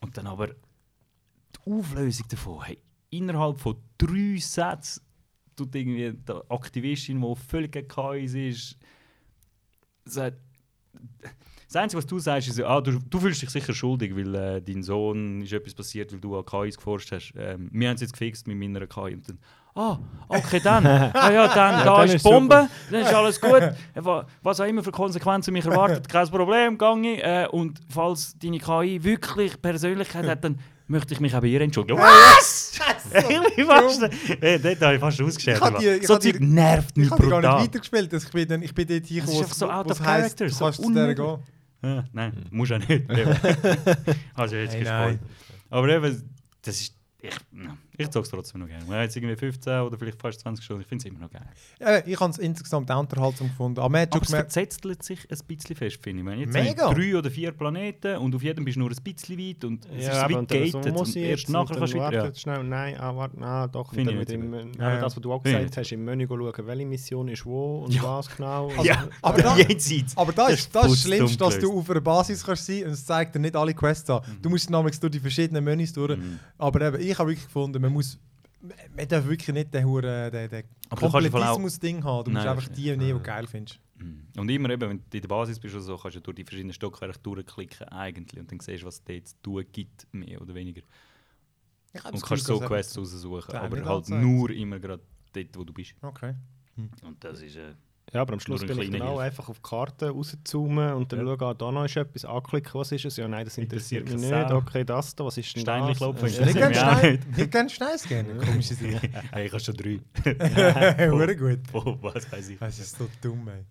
Und 0.01 0.17
dann 0.17 0.27
aber 0.27 0.49
die 0.49 1.71
Auflösung 1.73 2.27
davon, 2.29 2.63
hey, 2.65 2.79
innerhalb 3.11 3.59
von 3.59 3.77
drei 3.97 4.37
Sätzen 4.39 5.03
tut 5.57 5.75
irgendwie 5.75 6.13
die 6.13 6.33
Aktivistin, 6.51 7.21
die 7.21 7.35
völlig 7.37 7.89
KIs 7.89 8.35
ist, 8.35 8.79
sagt, 10.05 10.39
das 11.67 11.77
Einzige, 11.77 11.99
was 11.99 12.07
du 12.07 12.19
sagst, 12.19 12.49
ist, 12.49 12.61
ah, 12.63 12.81
du, 12.81 12.99
du 12.99 13.19
fühlst 13.21 13.43
dich 13.43 13.51
sicher 13.51 13.75
schuldig, 13.75 14.17
weil 14.17 14.35
äh, 14.35 14.63
dein 14.63 14.83
Sohn 14.83 15.43
ist 15.43 15.53
etwas 15.53 15.75
passiert, 15.75 16.11
weil 16.13 16.21
du 16.21 16.37
an 16.39 16.45
KIs 16.47 16.77
geforscht 16.79 17.13
hast. 17.13 17.33
Ähm, 17.37 17.69
wir 17.73 17.89
haben 17.89 17.97
es 17.97 18.01
jetzt 18.01 18.13
gefixt 18.13 18.47
mit 18.47 18.57
meiner 18.57 18.87
KI. 18.87 19.15
Und 19.15 19.29
dann, 19.29 19.39
ah, 19.75 19.99
okay, 20.29 20.61
dann. 20.65 20.87
ah, 20.87 21.31
ja, 21.31 21.47
dann, 21.55 21.85
da 21.85 21.97
dann 21.97 22.09
ist 22.09 22.25
die 22.25 22.29
Bombe, 22.31 22.69
dann 22.91 23.01
ist 23.03 23.13
alles 23.13 23.39
gut. 23.39 23.61
Äh, 23.61 23.75
wa- 23.97 24.27
Was 24.43 24.61
auch 24.61 24.65
immer 24.65 24.83
für 24.83 24.93
Konsequenzen 24.93 25.53
mich 25.53 25.67
erwartet, 25.67 26.09
kein 26.09 26.27
Problem, 26.29 26.79
gange. 26.79 27.23
Äh, 27.23 27.49
und 27.49 27.79
falls 27.91 28.35
deine 28.39 28.59
KI 28.59 29.05
wirklich 29.05 29.61
Persönlichkeit 29.61 30.27
hat, 30.27 30.43
dann 30.45 30.59
möchte 30.89 31.15
ich 31.15 31.21
mich 31.21 31.35
auch 31.35 31.41
bei 31.41 31.47
ihr 31.49 31.61
entschuldigen. 31.61 31.99
Was? 31.99 32.73
ich 33.57 33.65
fast, 33.65 34.03
äh, 34.43 34.59
dort 34.59 34.81
habe 34.81 34.95
ich 34.95 35.01
fast 35.01 35.21
ausgeschert. 35.23 35.63
So 36.05 36.19
Zeug 36.19 36.41
nervt 36.41 36.97
mich 36.97 37.07
Ich 37.07 37.13
habe 37.13 37.29
gar 37.29 37.41
brutal. 37.41 37.61
nicht 37.61 37.75
weitergespielt. 37.75 38.13
Ich 38.13 38.31
bin, 38.31 38.49
dann, 38.49 38.63
ich 38.63 38.75
bin 38.75 38.87
dort 38.87 39.07
hier, 39.07 39.25
ist 39.25 39.31
einfach 39.31 39.55
so 39.55 39.71
out 39.71 39.91
of 39.91 39.99
character, 40.03 40.47
du 40.47 40.53
so 40.53 40.65
kannst 40.65 40.83
zu 40.83 40.93
der 40.93 41.03
unmöglich. 41.05 41.27
gehen. 41.27 41.43
Ja, 41.81 42.05
nein, 42.13 42.45
musst 42.51 42.73
auch 42.73 42.79
nicht. 42.79 43.09
also 44.35 44.57
jetzt 44.57 44.75
Hey, 44.75 44.81
gespoilt. 44.81 45.19
Aber 45.71 45.89
eben, 45.89 46.31
das 46.63 46.81
ist. 46.81 46.95
Ich, 47.21 47.35
ich 47.99 48.09
zog 48.11 48.25
es 48.25 48.31
trotzdem 48.31 48.61
noch 48.61 48.69
gerne. 48.69 48.87
Wir 48.87 48.95
haben 48.95 49.03
jetzt 49.03 49.17
irgendwie 49.17 49.37
15 49.37 49.81
oder 49.83 49.99
vielleicht 49.99 50.21
fast 50.21 50.41
20 50.41 50.65
Stunden. 50.65 50.83
Ich 50.83 50.89
finde 50.89 51.03
es 51.07 51.11
immer 51.11 51.19
noch 51.21 51.31
geil. 51.31 51.43
Ja, 51.81 51.99
ich 52.07 52.19
habe 52.21 52.31
es 52.31 52.39
insgesamt 52.39 52.91
auch 52.91 53.01
unterhaltsam 53.01 53.49
gefunden. 53.49 53.81
Aber 53.81 53.89
man 53.91 54.07
Aber 54.11 54.23
es 54.23 54.31
verzettelt 54.31 55.03
sich 55.03 55.21
ein 55.31 55.39
bisschen 55.47 55.77
fest, 55.77 55.99
finde 56.03 56.23
ich. 56.23 56.29
Haben 56.29 56.41
jetzt 56.41 56.53
Mega. 56.53 56.93
drei 56.95 57.17
oder 57.17 57.31
vier 57.31 57.53
Planeten 57.53 58.17
und 58.19 58.35
auf 58.35 58.43
jedem 58.43 58.65
bist 58.65 58.77
du 58.77 58.81
nur 58.81 58.91
ein 58.91 58.97
bisschen 59.03 59.39
weit 59.39 59.65
und 59.65 59.85
es 59.87 60.05
ist 60.07 60.13
so 60.15 60.19
aber 60.21 60.31
weit 60.35 60.39
und 60.39 60.51
dann 60.51 60.67
so, 60.71 60.79
gated. 60.79 60.93
muss 60.93 61.09
Und 61.09 61.17
ich 61.17 61.23
erst 61.23 61.43
jetzt, 61.43 61.49
nachher 61.51 61.77
kannst 61.77 61.93
du 61.95 61.97
wieder. 61.99 62.25
Ja. 62.27 62.35
schnell, 62.35 62.65
nein, 62.65 62.97
ah, 63.01 63.17
warte, 63.17 63.39
ah, 63.43 63.67
doch. 63.67 63.93
Finde 63.93 64.13
ich 64.13 64.19
mit 64.19 64.29
dem, 64.31 64.55
äh, 64.55 64.59
Ja, 64.79 64.95
ja. 64.95 65.01
das, 65.01 65.17
was 65.17 65.23
du 65.23 65.33
auch 65.33 65.43
gesagt 65.43 65.77
hast, 65.77 65.93
im 65.93 66.05
Menü 66.05 66.27
schauen, 66.29 66.53
welche 66.67 66.87
Mission 66.87 67.29
ist 67.29 67.45
wo 67.45 67.85
und 67.85 67.95
Ja. 67.95 68.03
was 68.05 68.35
genau. 68.37 68.69
Also, 68.69 68.83
ja, 68.85 69.09
aber 69.23 69.43
da- 69.43 69.57
aber 70.17 70.33
da 70.33 70.45
Das 70.49 70.53
ist 70.55 70.59
ist 70.61 70.75
das, 70.75 70.93
ist 70.93 71.03
Schlimmste, 71.03 71.39
dass 71.39 71.59
du 71.59 71.79
auf 71.79 71.91
einer 71.91 72.01
Basis 72.01 72.45
kannst 72.45 72.67
sein 72.67 72.85
und 72.85 72.91
es 72.91 73.05
zeigt 73.05 73.35
dir 73.35 73.39
nicht 73.41 73.57
alle 73.57 73.75
Quests 73.75 74.09
an. 74.11 74.21
Du 74.41 74.49
musst 74.51 74.71
nämlich 74.71 74.99
durch 75.01 75.11
die 75.13 75.21
verschiedenen 75.21 75.65
Menüs 75.65 75.93
durch. 75.93 76.17
Mhm. 76.17 76.39
Aber 76.59 76.81
eben, 76.81 77.01
ich 77.01 77.19
habe 77.19 77.31
wirklich 77.31 77.45
gefunden, 77.47 77.81
man 77.89 77.95
muss 77.95 78.19
man 78.61 79.07
darf 79.07 79.25
wirklich 79.27 79.55
nicht 79.55 79.73
den, 79.73 79.85
Huren- 79.87 80.33
den, 80.33 80.51
den 80.51 80.65
auch- 80.91 80.99
Komplettismus-Ding 80.99 82.03
haben. 82.03 82.25
Du 82.25 82.31
Nein, 82.33 82.45
musst 82.45 82.49
einfach 82.67 82.75
die 82.77 82.91
nehmen, 82.91 83.01
die 83.01 83.13
du 83.13 83.21
geil 83.21 83.47
findest. 83.47 83.79
Mhm. 83.97 84.27
Und 84.37 84.49
immer 84.49 84.71
eben, 84.71 84.83
wenn 84.91 84.99
du 84.99 85.17
in 85.17 85.21
der 85.21 85.29
Basis 85.29 85.59
bist 85.61 85.75
oder 85.75 85.85
so, 85.85 85.97
kannst 85.97 86.17
du 86.17 86.21
durch 86.21 86.35
die 86.37 86.45
verschiedenen 86.45 86.73
Stockwerke 86.73 87.19
durchklicken 87.21 87.89
eigentlich 87.89 88.41
und 88.41 88.51
dann 88.51 88.59
siehst 88.61 88.83
du, 88.83 88.87
was 88.87 88.97
es 88.97 89.05
dort 89.05 89.29
zu 89.29 89.37
tun 89.43 89.65
gibt, 89.73 90.07
mehr 90.13 90.41
oder 90.43 90.55
weniger. 90.55 90.83
Ich 91.93 92.05
Und 92.05 92.23
kannst 92.23 92.47
so 92.47 92.59
Quests 92.61 92.99
raussuchen, 92.99 93.55
aber 93.55 93.85
halt 93.85 94.09
nur 94.09 94.51
immer 94.51 94.79
gerade 94.79 95.03
dort, 95.33 95.57
wo 95.57 95.65
du 95.65 95.73
bist. 95.73 95.95
Okay. 96.03 96.35
Und 97.03 97.23
das 97.23 97.43
ist... 97.43 97.57
Äh, 97.57 97.75
Ja, 98.13 98.23
aber 98.23 98.33
am 98.33 98.41
Schluss 98.41 98.65
bin 98.65 98.79
ich 98.81 98.89
auch 99.03 99.09
Hilfe. 99.09 99.21
einfach 99.23 99.49
auf 99.51 99.57
die 99.59 99.63
Karte 99.69 100.09
rauszoomen 100.11 100.95
und 100.95 101.13
dann 101.13 101.27
Ja. 101.27 101.37
schauen, 101.37 101.43
ah, 101.43 101.55
da 101.55 101.71
noch 101.71 101.85
ist 101.85 101.97
etwas, 101.97 102.25
anklicken, 102.25 102.73
was 102.75 102.91
ist 102.93 103.05
es? 103.05 103.17
Ja, 103.19 103.29
nein, 103.29 103.45
das 103.45 103.59
interessiert 103.59 104.05
mich 104.05 104.15
Interessiert 104.15 104.39
nicht. 104.39 104.49
keine 104.49 104.49
Sau. 104.49 104.57
Okay, 104.67 104.85
das 104.85 105.15
da, 105.15 105.25
was 105.27 105.37
ist 105.37 105.55
denn 105.55 105.61
Steinchen 105.63 105.89
das? 105.91 105.99
klopfen 105.99 106.25
Äh, 106.25 106.31
ist 106.31 106.41
Nicht 106.41 106.49
Das 106.49 106.73
gerne 106.73 106.93
auch 106.93 106.99
Stein, 106.99 108.27
nicht. 108.27 108.47
Komische 108.47 108.75
Sache. 108.75 109.11
hey, 109.33 109.47
ich 109.47 109.53
habe 109.53 109.63
schon 109.63 109.77
drei. 109.77 110.01
Hure 111.11 111.37
gut. 111.37 111.61
Oh, 111.75 111.99
was 112.01 112.33
weiß 112.33 112.49
ich. 112.49 112.59
Das 112.59 112.79
ist 112.79 112.97
so 112.97 113.09
dumm, 113.21 113.47
ey. 113.49 113.65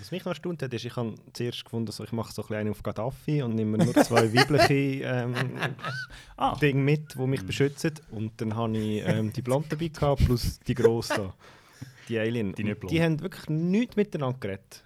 Was 0.00 0.10
mich 0.12 0.24
noch 0.24 0.30
erstaunt 0.32 0.62
hat, 0.62 0.72
ist, 0.72 0.84
ich 0.84 0.94
habe 0.94 1.14
zuerst 1.32 1.64
gefunden, 1.64 1.90
so, 1.90 2.04
ich 2.04 2.12
mache 2.12 2.32
so 2.32 2.44
ein 2.48 2.68
auf 2.70 2.82
Gaddafi 2.84 3.42
und 3.42 3.56
nehme 3.56 3.78
nur 3.78 3.94
zwei 3.94 4.32
weibliche 4.32 4.74
ähm, 5.04 5.34
Ah, 6.36 6.54
Dinge 6.56 6.80
mit, 6.80 7.14
die 7.16 7.26
mich 7.26 7.42
Mhm. 7.42 7.46
beschützen. 7.46 7.94
Und 8.12 8.40
dann 8.40 8.54
habe 8.54 8.76
ich 8.78 9.02
ähm, 9.04 9.32
die 9.32 9.42
Blonde 9.42 9.68
dabei 9.70 9.88
gehabt, 9.88 10.24
plus 10.24 10.60
die 10.60 10.74
Grosse 10.74 11.14
da. 11.16 11.34
Die 12.12 12.18
Alien. 12.18 12.52
Die 12.52 12.74
die 12.90 13.02
haben 13.02 13.22
wirklich 13.22 13.48
nichts 13.48 13.96
miteinander 13.96 14.38
geredet. 14.38 14.84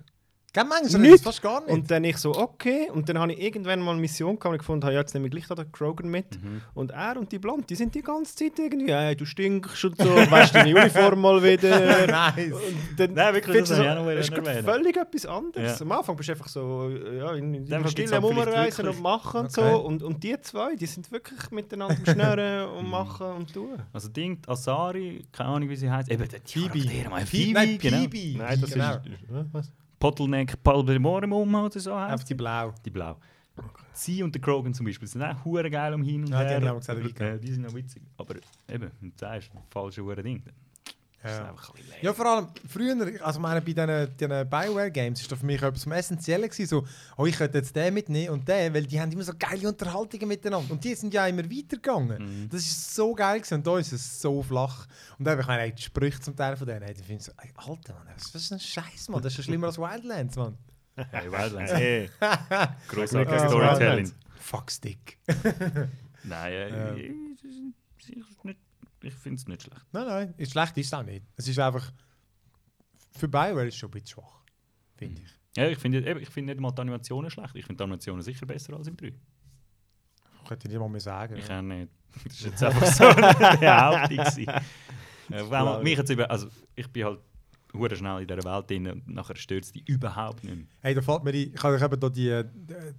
Gell, 0.56 0.64
manchmal 0.64 1.02
Nicht. 1.02 1.14
das 1.16 1.20
fast 1.20 1.42
gar 1.42 1.60
nicht. 1.60 1.70
Und 1.70 1.90
dann 1.90 2.02
ich 2.04 2.16
so, 2.16 2.34
okay. 2.34 2.88
Und 2.90 3.06
dann 3.10 3.18
habe 3.18 3.30
ich 3.30 3.42
irgendwann 3.42 3.78
mal 3.78 3.90
eine 3.90 4.00
Mission 4.00 4.36
gehabt 4.36 4.46
und 4.46 4.54
ich 4.54 4.58
gefunden, 4.60 4.84
habe, 4.84 4.94
ja, 4.94 5.00
jetzt 5.00 5.12
nehme 5.12 5.26
ich 5.26 5.30
gleich 5.30 5.46
da 5.48 5.54
den 5.54 5.70
Krogan 5.70 6.08
mit. 6.08 6.42
Mhm. 6.42 6.62
Und 6.72 6.92
er 6.92 7.18
und 7.18 7.30
die 7.30 7.38
Blonde, 7.38 7.66
die 7.66 7.74
sind 7.74 7.94
die 7.94 8.00
ganze 8.00 8.34
Zeit 8.34 8.58
irgendwie, 8.58 8.90
hey, 8.90 9.14
du 9.14 9.26
stinkst 9.26 9.84
und 9.84 9.98
so, 9.98 10.06
weißt 10.06 10.54
deine 10.54 10.74
Uniform 10.74 11.20
mal 11.20 11.42
wieder. 11.42 12.06
nice. 12.06 12.54
Und 12.54 12.98
dann 12.98 13.12
Nein, 13.12 13.34
wirklich, 13.34 13.68
das 13.68 13.68
du 13.68 13.84
noch 13.84 14.06
es 14.08 14.30
ist 14.30 14.64
völlig 14.64 14.96
etwas 14.96 15.26
anderes. 15.26 15.78
Ja. 15.78 15.84
Am 15.84 15.92
Anfang 15.92 16.16
bist 16.16 16.28
du 16.30 16.32
einfach 16.32 16.48
so 16.48 16.88
ja, 16.88 17.34
in, 17.34 17.52
in 17.52 17.66
Dann 17.66 17.66
der 17.66 17.78
gibt's 17.80 17.92
Stille 17.92 18.12
halt 18.12 18.24
vielleicht 18.24 18.48
rumreisen 18.48 18.88
und 18.88 19.02
machen 19.02 19.40
und 19.40 19.46
Okay. 19.58 19.70
so. 19.70 19.78
Und, 19.80 20.02
und 20.02 20.22
die 20.22 20.40
zwei, 20.40 20.74
die 20.74 20.86
sind 20.86 21.12
wirklich 21.12 21.50
miteinander 21.50 21.98
Schnurren 22.10 22.68
und 22.78 22.88
machen 22.88 23.26
und 23.26 23.52
tun. 23.52 23.76
Also 23.92 24.08
Ding, 24.08 24.38
Asari, 24.46 25.22
keine 25.32 25.50
Ahnung 25.50 25.68
wie 25.68 25.76
sie 25.76 25.90
heißt. 25.90 26.10
Eben, 26.10 26.26
die 26.26 26.50
Phoebe. 26.50 26.78
Phoebe, 26.78 27.26
Phoebe, 27.26 27.52
nein, 27.52 27.78
genau. 27.78 27.98
Phoebe. 27.98 28.38
Nein, 28.38 28.58
das 28.58 28.70
genau. 28.70 28.92
ist... 28.92 29.00
Hä, 29.04 29.44
Was? 29.52 29.70
Bottleneck 29.98 30.62
Palbemoremum 30.62 31.54
oder 31.54 31.80
so 31.80 31.92
Auf 31.92 32.10
heißt 32.10 32.30
die 32.30 32.34
Blau. 32.34 32.72
die 32.84 32.90
blau. 32.90 33.16
Sie 33.92 34.22
und 34.22 34.34
der 34.34 34.42
Krogan 34.42 34.74
zum 34.74 34.84
Beispiel 34.84 35.08
sind 35.08 35.22
auch 35.22 35.42
hure 35.44 35.70
geil 35.70 35.94
um 35.94 36.02
hin 36.02 36.22
und 36.22 36.28
Ja, 36.30 36.42
die 36.42 36.48
her. 36.48 36.56
haben 36.56 36.64
wir 36.64 36.72
auch 36.74 36.76
gesagt, 36.78 37.14
geil. 37.14 37.36
äh, 37.36 37.38
die 37.40 37.52
sind 37.52 37.62
noch 37.62 37.74
witzig. 37.74 38.02
Aber 38.18 38.34
eben, 38.68 38.90
wenn 39.00 39.10
du 39.10 39.16
sagst, 39.16 39.50
falsche 39.70 40.02
hure 40.04 40.22
Ding. 40.22 40.42
Ist 41.26 41.38
Ja. 41.38 41.48
einfach. 41.50 41.72
Ja, 42.02 42.12
vor 42.12 42.26
allem 42.26 42.48
früher, 42.68 43.24
also 43.24 43.40
meine, 43.40 43.60
bei 43.62 43.72
diesen, 43.72 44.16
diesen 44.16 44.48
Bioware-Games 44.50 45.20
ist 45.20 45.32
das 45.32 45.38
für 45.38 45.46
mich 45.46 45.62
etwas 45.62 45.84
vom 45.84 45.92
Essentiellen 45.92 46.48
gewesen, 46.48 46.66
so, 46.66 46.84
oh, 47.16 47.26
ich 47.26 47.36
könnte 47.36 47.58
jetzt 47.58 47.74
den 47.74 47.94
mitnehmen 47.94 48.30
und 48.34 48.46
den, 48.48 48.74
weil 48.74 48.84
die 48.86 49.00
haben 49.00 49.10
immer 49.12 49.22
so 49.22 49.32
geile 49.38 49.68
Unterhaltungen 49.68 50.28
miteinander 50.28 50.70
und 50.72 50.84
die 50.84 50.94
sind 50.94 51.12
ja 51.14 51.26
immer 51.26 51.44
weitergegangen. 51.44 52.42
Mhm. 52.44 52.48
Das 52.50 52.60
ist 52.60 52.94
so 52.94 53.14
geil 53.14 53.38
gewesen 53.38 53.54
und 53.54 53.66
da 53.66 53.78
ist 53.78 53.92
es 53.92 54.20
so 54.20 54.42
flach. 54.42 54.86
Und 55.18 55.24
da 55.24 55.32
habe 55.32 55.40
ich 55.40 55.46
meine, 55.46 55.72
die 55.72 55.82
Sprüche 55.82 56.20
zum 56.20 56.36
Teil 56.36 56.56
von 56.56 56.66
denen, 56.66 56.82
hey, 56.82 56.94
die 56.94 57.18
so, 57.18 57.32
ey, 57.42 57.50
Alter, 57.56 57.94
Mann, 57.94 58.06
was 58.16 58.34
ist 58.34 58.52
ein 58.52 58.60
Scheiß, 58.60 59.08
Mann, 59.08 59.22
das 59.22 59.32
ist 59.32 59.38
ja 59.38 59.44
schlimmer 59.44 59.68
als 59.68 59.78
Wildlands, 59.78 60.36
Mann. 60.36 60.56
Hey, 61.10 61.30
Wildlands. 61.30 61.72
Hey. 61.74 62.10
Grossartiges 62.88 63.42
Glück, 63.42 63.48
Storytelling. 63.50 64.12
Fuck 64.38 64.70
Stick. 64.70 65.18
Nein, 66.24 66.52
äh, 66.52 66.68
Ja. 66.70 66.94
ich, 66.96 67.10
nicht- 68.44 68.58
ich 69.06 69.14
finde 69.14 69.38
es 69.40 69.46
nicht 69.46 69.62
schlecht. 69.62 69.86
Nein, 69.92 70.06
nein, 70.06 70.34
ist 70.36 70.52
schlecht 70.52 70.76
ist 70.76 70.86
es 70.86 70.94
auch 70.94 71.02
nicht. 71.02 71.24
Es 71.36 71.48
ist 71.48 71.58
einfach, 71.58 71.92
für 73.12 73.28
Bioware 73.28 73.66
ist 73.66 73.74
es 73.74 73.80
schon 73.80 73.88
ein 73.88 73.92
bisschen 73.92 74.08
schwach, 74.08 74.42
finde 74.96 75.22
ich. 75.22 75.30
Ja, 75.56 75.68
ich 75.68 75.78
finde 75.78 76.20
ich 76.20 76.28
finde 76.28 76.52
nicht 76.52 76.60
mal 76.60 76.70
die 76.70 76.82
Animationen 76.82 77.30
schlecht. 77.30 77.56
Ich 77.56 77.64
finde 77.64 77.78
die 77.78 77.84
Animationen 77.84 78.22
sicher 78.22 78.44
besser 78.44 78.74
als 78.76 78.88
im 78.88 78.96
3. 78.96 79.12
Könnte 80.46 80.66
ich 80.66 80.72
nicht 80.72 80.80
mal 80.80 80.88
mehr 80.88 81.00
sagen. 81.00 81.36
Ich 81.36 81.50
auch 81.50 81.62
nicht. 81.62 81.90
Das 82.24 82.32
ist 82.32 82.44
jetzt 82.46 82.62
einfach 82.62 82.86
so 82.86 83.04
eine 83.04 83.58
Behauptung. 83.58 84.54
Äh, 85.30 85.82
mich 85.82 85.98
jetzt 85.98 86.08
über, 86.08 86.30
also 86.30 86.48
ich 86.74 86.88
bin 86.88 87.04
halt 87.04 87.20
hure 87.74 87.94
schnell 87.94 88.22
in 88.22 88.28
dieser 88.28 88.42
Welt 88.44 88.70
drin 88.70 88.86
und 88.90 89.08
nachher 89.08 89.36
stört 89.36 89.64
es 89.64 89.72
dich 89.72 89.86
überhaupt 89.86 90.44
nicht 90.44 90.56
mehr. 90.56 90.66
Hey, 90.80 90.94
da 90.94 91.02
fällt 91.02 91.24
mir 91.24 91.30
ein, 91.30 91.52
ich 91.54 91.62
habe 91.62 91.76
eben 91.84 92.00
da 92.00 92.08
die 92.08 92.28
äh, 92.30 92.44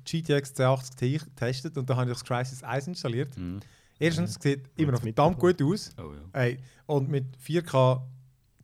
GTX 0.05 0.51
1080 0.51 0.95
Ti 0.95 1.17
getestet 1.17 1.77
und 1.77 1.89
da 1.89 1.95
habe 1.95 2.11
ich 2.11 2.17
das 2.17 2.23
Crysis 2.23 2.63
1 2.63 2.87
installiert. 2.87 3.35
Mhm. 3.37 3.59
Erstens, 4.00 4.38
es 4.38 4.44
sieht 4.44 4.70
immer 4.75 4.92
noch 4.94 5.01
verdammt 5.01 5.39
gut 5.39 5.62
aus. 5.62 5.92
Oh 5.98 6.13
ja. 6.13 6.22
Hey, 6.34 6.60
und 6.86 7.10
mit 7.10 7.38
4K, 7.38 8.01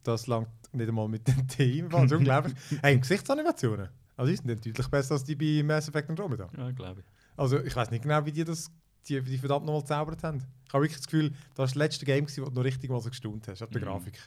das 0.04 0.28
langt 0.28 0.50
nicht 0.74 0.88
einmal 0.88 1.08
mit 1.08 1.28
dem 1.28 1.48
Team. 1.48 1.90
Das 1.90 2.06
ist 2.06 2.14
unglaublich. 2.14 2.54
hey, 2.82 3.00
Gesichtsanimationen. 3.00 3.90
Also 4.16 4.30
die 4.30 4.38
sind 4.38 4.48
dann 4.50 4.62
deutlich 4.62 4.88
besser 4.88 5.14
als 5.16 5.24
die 5.24 5.36
bei 5.36 5.64
Mass 5.64 5.88
Effect 5.88 6.10
Andromeda. 6.10 6.50
Ja, 6.56 6.72
glaube 6.72 7.02
ich. 7.02 7.06
Also 7.36 7.60
ich 7.60 7.76
weiß 7.76 7.90
nicht 7.90 8.04
genau, 8.04 8.24
wie 8.26 8.32
die 8.32 8.44
das 8.44 8.72
die, 9.08 9.22
die 9.22 9.38
verdammt 9.38 9.66
nochmal 9.66 9.82
gezaubert 9.82 10.24
haben. 10.24 10.38
Ich 10.66 10.74
habe 10.74 10.84
wirklich 10.84 10.98
das 11.00 11.08
Gefühl, 11.08 11.30
das 11.32 11.58
war 11.58 11.66
das 11.66 11.76
letzte 11.76 12.06
Game, 12.06 12.26
gewesen, 12.26 12.46
wo 12.46 12.50
du 12.50 12.56
noch 12.56 12.64
richtig 12.64 12.90
mal 12.90 13.02
so 13.02 13.10
gestaunt 13.10 13.48
hast, 13.48 13.62
ab 13.62 13.72
der 13.72 13.82
Mhm. 13.82 13.86
Grafik. 13.86 14.18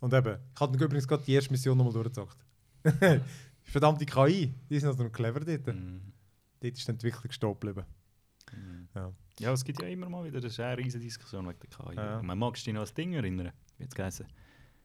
Und 0.00 0.12
eben, 0.14 0.38
ich 0.54 0.60
habe 0.60 0.76
übrigens 0.84 1.06
gerade 1.06 1.22
die 1.24 1.34
erste 1.34 1.50
Mission 1.52 1.76
nochmal 1.76 1.92
durchgezockt. 1.92 2.38
Verdammte 3.62 4.06
KI, 4.06 4.52
die 4.68 4.80
sind 4.80 4.88
also 4.88 5.04
noch 5.04 5.12
clever 5.12 5.40
dort. 5.40 5.66
Mhm. 5.66 6.00
Dort 6.60 6.76
ist 6.76 6.86
die 6.86 6.90
Entwicklung 6.90 7.54
geblieben. 7.54 7.84
Ja. 8.94 9.12
Ja, 9.38 9.52
es 9.52 9.64
gibt 9.64 9.80
ja 9.80 9.88
immer 9.88 10.08
mal 10.08 10.24
wieder 10.24 10.40
das 10.40 10.52
ist 10.52 10.60
eine 10.60 10.76
riesige 10.78 11.04
Diskussion 11.04 11.48
wegen 11.48 11.58
der 11.60 11.68
KI. 11.70 11.96
Ja. 11.96 12.20
Man 12.22 12.38
mag 12.38 12.54
dich 12.54 12.66
noch 12.66 12.74
an 12.74 12.82
das 12.82 12.92
Ding 12.94 13.12
erinnern. 13.14 13.52
Wie 13.78 13.84
es 13.84 13.94
geheißen? 13.94 14.26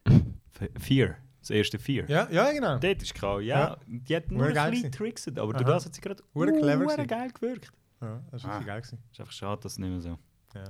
Fear. 0.80 1.18
Das 1.42 1.50
erste 1.50 1.78
Fear. 1.78 2.10
Ja, 2.10 2.28
ja 2.32 2.52
genau. 2.52 2.78
Dort 2.80 3.02
ist 3.02 3.14
KI, 3.14 3.42
ja. 3.42 3.78
Die 3.86 4.16
hat 4.16 4.32
nur 4.32 4.46
ein 4.46 4.54
bisschen 4.54 4.72
gewesen. 4.72 4.92
trickset, 4.92 5.38
aber 5.40 5.54
Aha. 5.54 5.58
durch 5.64 5.70
das 5.76 5.86
hat 5.86 5.94
sie 5.96 6.02
gerade 6.02 6.24
clever 6.34 6.78
gewesen. 6.86 7.08
geil 7.08 7.30
gewirkt. 7.32 7.72
Ja, 8.02 8.22
das 8.32 8.44
war 8.44 8.52
Ah. 8.52 8.54
richtig 8.58 8.68
geil. 8.68 8.82
Gewesen. 8.82 9.00
Ist 9.12 9.20
einfach 9.20 9.34
schade, 9.34 9.62
dass 9.62 9.72
es 9.74 9.78
nicht 9.80 9.90
mehr 9.90 10.02
so. 10.02 10.18
Ja. 10.56 10.64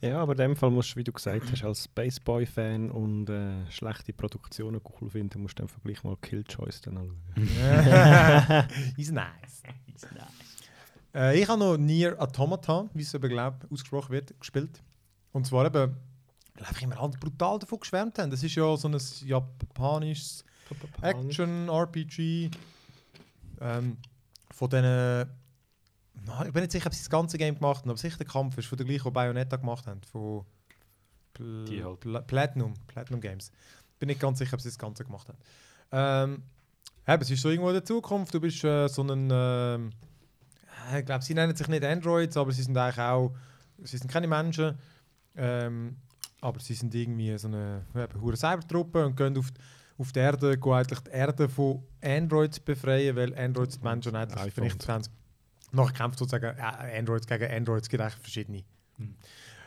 Ja, 0.00 0.22
aber 0.22 0.32
in 0.32 0.38
dem 0.38 0.56
Fall 0.56 0.70
musst 0.70 0.92
du, 0.92 0.96
wie 0.96 1.04
du 1.04 1.12
gesagt 1.12 1.50
hast, 1.52 1.62
als 1.64 1.84
Spaceboy-Fan 1.84 2.90
und 2.90 3.28
äh, 3.28 3.70
schlechte 3.70 4.14
Produktionen 4.14 4.80
cool 5.00 5.10
finden, 5.10 5.42
musst 5.42 5.58
du 5.58 5.64
einfach 5.64 5.82
gleich 5.82 6.02
mal 6.02 6.16
Killchoice 6.16 6.80
dann 6.80 6.96
anschauen. 6.96 7.18
Ist 8.96 9.12
nice. 9.12 9.62
Ist 9.94 10.10
nice. 10.12 10.22
Äh, 11.14 11.40
ich 11.40 11.48
habe 11.48 11.58
noch 11.58 11.76
Nier 11.76 12.20
Automata, 12.20 12.88
wie 12.92 13.02
es 13.02 13.14
eben 13.14 13.28
glaub, 13.28 13.66
ausgesprochen 13.70 14.10
wird, 14.10 14.38
gespielt. 14.38 14.82
Und 15.32 15.46
zwar 15.46 15.66
eben, 15.66 15.96
weil 16.54 16.66
einfach 16.66 16.82
immer 16.82 17.00
alle 17.00 17.12
brutal 17.12 17.58
davon 17.58 17.80
geschwärmt 17.80 18.18
haben. 18.18 18.30
Das 18.30 18.42
ist 18.42 18.54
ja 18.54 18.76
so 18.76 18.88
ein 18.88 18.98
japanisches 19.24 20.44
Action-RPG. 21.02 22.50
Ähm, 23.60 23.96
von 24.50 24.70
diesen. 24.70 25.30
Na, 26.26 26.46
ich 26.46 26.52
bin 26.52 26.62
nicht 26.62 26.72
sicher, 26.72 26.86
ob 26.86 26.94
sie 26.94 27.00
das 27.00 27.10
ganze 27.10 27.36
Game 27.38 27.56
gemacht 27.56 27.82
haben, 27.82 27.90
aber 27.90 27.98
sicher 27.98 28.16
der 28.16 28.26
Kampf 28.26 28.56
ist 28.56 28.66
von 28.66 28.78
der 28.78 28.86
gleichen, 28.86 29.04
die 29.04 29.10
Bayonetta 29.10 29.56
gemacht 29.56 29.86
haben. 29.86 30.00
Von 30.04 30.44
Pl 31.34 31.64
Die 31.64 31.84
halt. 31.84 32.00
Pla 32.00 32.20
Platinum, 32.20 32.74
Platinum 32.86 33.20
Games. 33.20 33.50
Bin 33.98 34.06
nicht 34.06 34.20
ganz 34.20 34.38
sicher, 34.38 34.54
ob 34.54 34.60
sie 34.60 34.68
das 34.68 34.78
Ganze 34.78 35.04
gemacht 35.04 35.28
haben. 35.28 35.38
Ähm, 35.90 36.42
eben, 37.06 37.22
es 37.22 37.30
ist 37.30 37.42
so 37.42 37.50
irgendwo 37.50 37.68
in 37.68 37.74
der 37.74 37.84
Zukunft. 37.84 38.32
Du 38.32 38.40
bist 38.40 38.62
äh, 38.64 38.88
so 38.88 39.02
ein. 39.02 39.28
Ähm, 39.30 39.90
ich 40.98 41.04
glaube, 41.04 41.24
sie 41.24 41.34
nennen 41.34 41.54
sich 41.54 41.68
nicht 41.68 41.84
Androids, 41.84 42.36
aber 42.36 42.52
sie 42.52 42.62
sind 42.62 42.76
eigentlich 42.76 42.98
auch. 42.98 43.34
Sie 43.82 43.96
sind 43.96 44.10
keine 44.10 44.26
Menschen. 44.26 44.78
Ähm, 45.36 45.96
aber 46.44 46.60
sie 46.60 46.74
sind 46.74 46.94
irgendwie 46.94 47.36
so 47.38 47.48
eine 47.48 47.82
hure 48.20 48.36
Cybertruppe 48.36 49.06
und 49.06 49.16
gehen 49.16 49.36
auf, 49.38 49.46
auf 49.96 50.12
die 50.12 50.18
Erde, 50.18 50.58
gehen 50.58 50.72
eigentlich 50.72 51.00
die 51.00 51.10
Erde 51.10 51.48
von 51.48 51.82
Androids 52.02 52.60
befreien, 52.60 53.16
weil 53.16 53.34
Androids 53.38 53.78
die 53.78 53.84
Menschen 53.84 54.14
eigentlich 54.14 54.38
iPhones. 54.38 54.54
vernichtet 54.54 54.88
haben. 54.88 55.04
Nachher 55.72 55.92
kämpft 55.94 56.18
sozusagen 56.18 56.56
äh, 56.56 56.98
Androids 56.98 57.26
gegen 57.26 57.50
Androids, 57.50 57.88
gibt 57.88 58.02
eigentlich 58.02 58.20
verschiedene. 58.20 58.62
Mhm. 58.98 59.14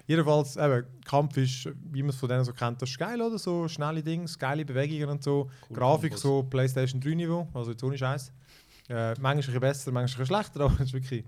Jedenfalls, 0.05 0.55
eben, 0.55 0.85
Kampf 1.03 1.35
ist, 1.35 1.69
wie 1.91 2.01
man 2.01 2.11
es 2.11 2.15
von 2.15 2.29
denen 2.29 2.45
so 2.45 2.53
kennt, 2.53 2.81
das 2.81 2.89
ist 2.89 2.97
geil, 2.97 3.19
oder? 3.21 3.37
So 3.37 3.67
schnelle 3.67 4.01
Dinge, 4.01 4.25
geile 4.39 4.63
Bewegungen 4.63 5.09
und 5.09 5.23
so. 5.23 5.49
Coole 5.61 5.79
Grafik 5.79 6.17
so 6.17 6.43
PlayStation 6.43 7.01
3 7.01 7.15
Niveau, 7.15 7.49
also 7.53 7.71
jetzt 7.71 7.83
ohne 7.83 7.97
Scheiß. 7.97 8.31
Äh, 8.89 9.15
manchmal 9.19 9.55
ein 9.55 9.61
besser, 9.61 9.91
manchmal 9.91 10.23
ein 10.23 10.27
schlechter, 10.27 10.59
aber 10.65 10.75
es 10.75 10.87
ist 10.87 10.93
wirklich 10.93 11.25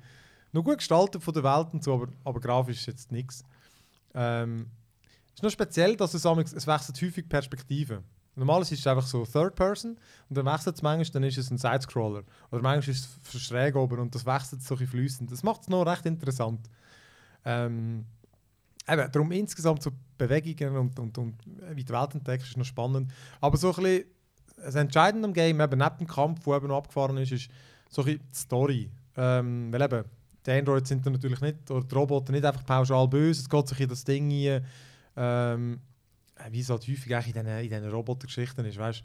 noch 0.51 0.63
gut 0.63 0.77
gestaltet 0.77 1.21
von 1.21 1.33
der 1.33 1.43
Welt 1.43 1.67
und 1.73 1.83
so, 1.83 1.93
aber, 1.93 2.07
aber 2.23 2.39
grafisch 2.39 2.77
ist 2.79 2.87
jetzt 2.87 3.11
nichts. 3.11 3.43
Ähm, 4.13 4.67
ist 5.33 5.43
noch 5.43 5.51
speziell, 5.51 5.95
dass 5.95 6.13
es, 6.13 6.25
es 6.25 6.67
wechselt 6.67 7.01
häufig 7.01 7.23
die 7.23 7.29
Perspektive. 7.29 8.03
Normalerweise 8.35 8.73
ist 8.73 8.81
es 8.81 8.87
einfach 8.87 9.05
so 9.05 9.25
Third 9.25 9.55
Person 9.55 9.97
und 10.29 10.37
dann 10.37 10.45
wechselt 10.45 10.75
es 10.75 10.81
manchmal, 10.81 11.05
dann 11.11 11.23
ist 11.23 11.37
es 11.37 11.51
ein 11.51 11.57
Sidescroller. 11.57 12.23
Oder 12.51 12.61
manchmal 12.61 12.95
ist 12.95 13.09
es 13.33 13.41
schräg 13.41 13.75
oben 13.75 13.99
und 13.99 14.15
das 14.15 14.25
wechselt 14.25 14.63
so 14.63 14.75
ein 14.75 14.87
fließend. 14.87 15.31
Das 15.31 15.43
macht 15.43 15.61
es 15.61 15.69
noch 15.69 15.85
recht 15.85 16.05
interessant. 16.05 16.69
Ähm, 17.43 18.05
eben, 18.87 19.11
darum 19.11 19.31
insgesamt 19.31 19.83
so 19.83 19.91
Bewegungen 20.17 20.77
und, 20.77 20.99
und, 20.99 21.17
und 21.17 21.35
wie 21.73 21.83
die 21.83 21.93
Welt 21.93 22.15
entdeckst, 22.15 22.47
ist 22.47 22.57
noch 22.57 22.65
spannend. 22.65 23.11
Aber 23.41 23.57
so 23.57 23.69
ein 23.69 23.75
bisschen 23.75 24.05
das 24.63 24.75
Entscheidende 24.75 25.27
am 25.27 25.33
Game, 25.33 25.59
eben 25.61 25.79
neben 25.79 25.97
dem 25.99 26.07
Kampf, 26.07 26.43
der 26.43 26.57
eben 26.57 26.71
abgefahren 26.71 27.17
ist, 27.17 27.31
ist 27.31 27.49
so 27.89 28.03
ein 28.03 28.07
die 28.07 28.19
Story. 28.33 28.89
Ähm, 29.17 29.71
weil 29.71 29.81
eben, 29.81 30.03
die 30.45 30.51
Androids 30.51 30.89
sind 30.89 31.05
natürlich 31.05 31.41
nicht, 31.41 31.69
oder 31.69 31.85
die 31.85 31.95
Roboter 31.95 32.31
nicht 32.31 32.45
einfach 32.45 32.65
pauschal 32.65 33.07
böse, 33.07 33.41
es 33.41 33.49
geht 33.49 33.67
sich 33.67 33.79
in 33.81 33.89
das 33.89 34.03
Ding 34.03 34.31
rein, 34.31 34.65
ähm, 35.17 35.79
wie 36.51 36.61
es 36.61 36.69
halt 36.69 36.87
häufig 36.87 37.13
eigentlich 37.13 37.35
in 37.35 37.43
diesen, 37.43 37.57
in 37.59 37.69
diesen 37.69 37.89
Robotergeschichten 37.89 38.65
ist, 38.65 38.77
weißt 38.77 39.03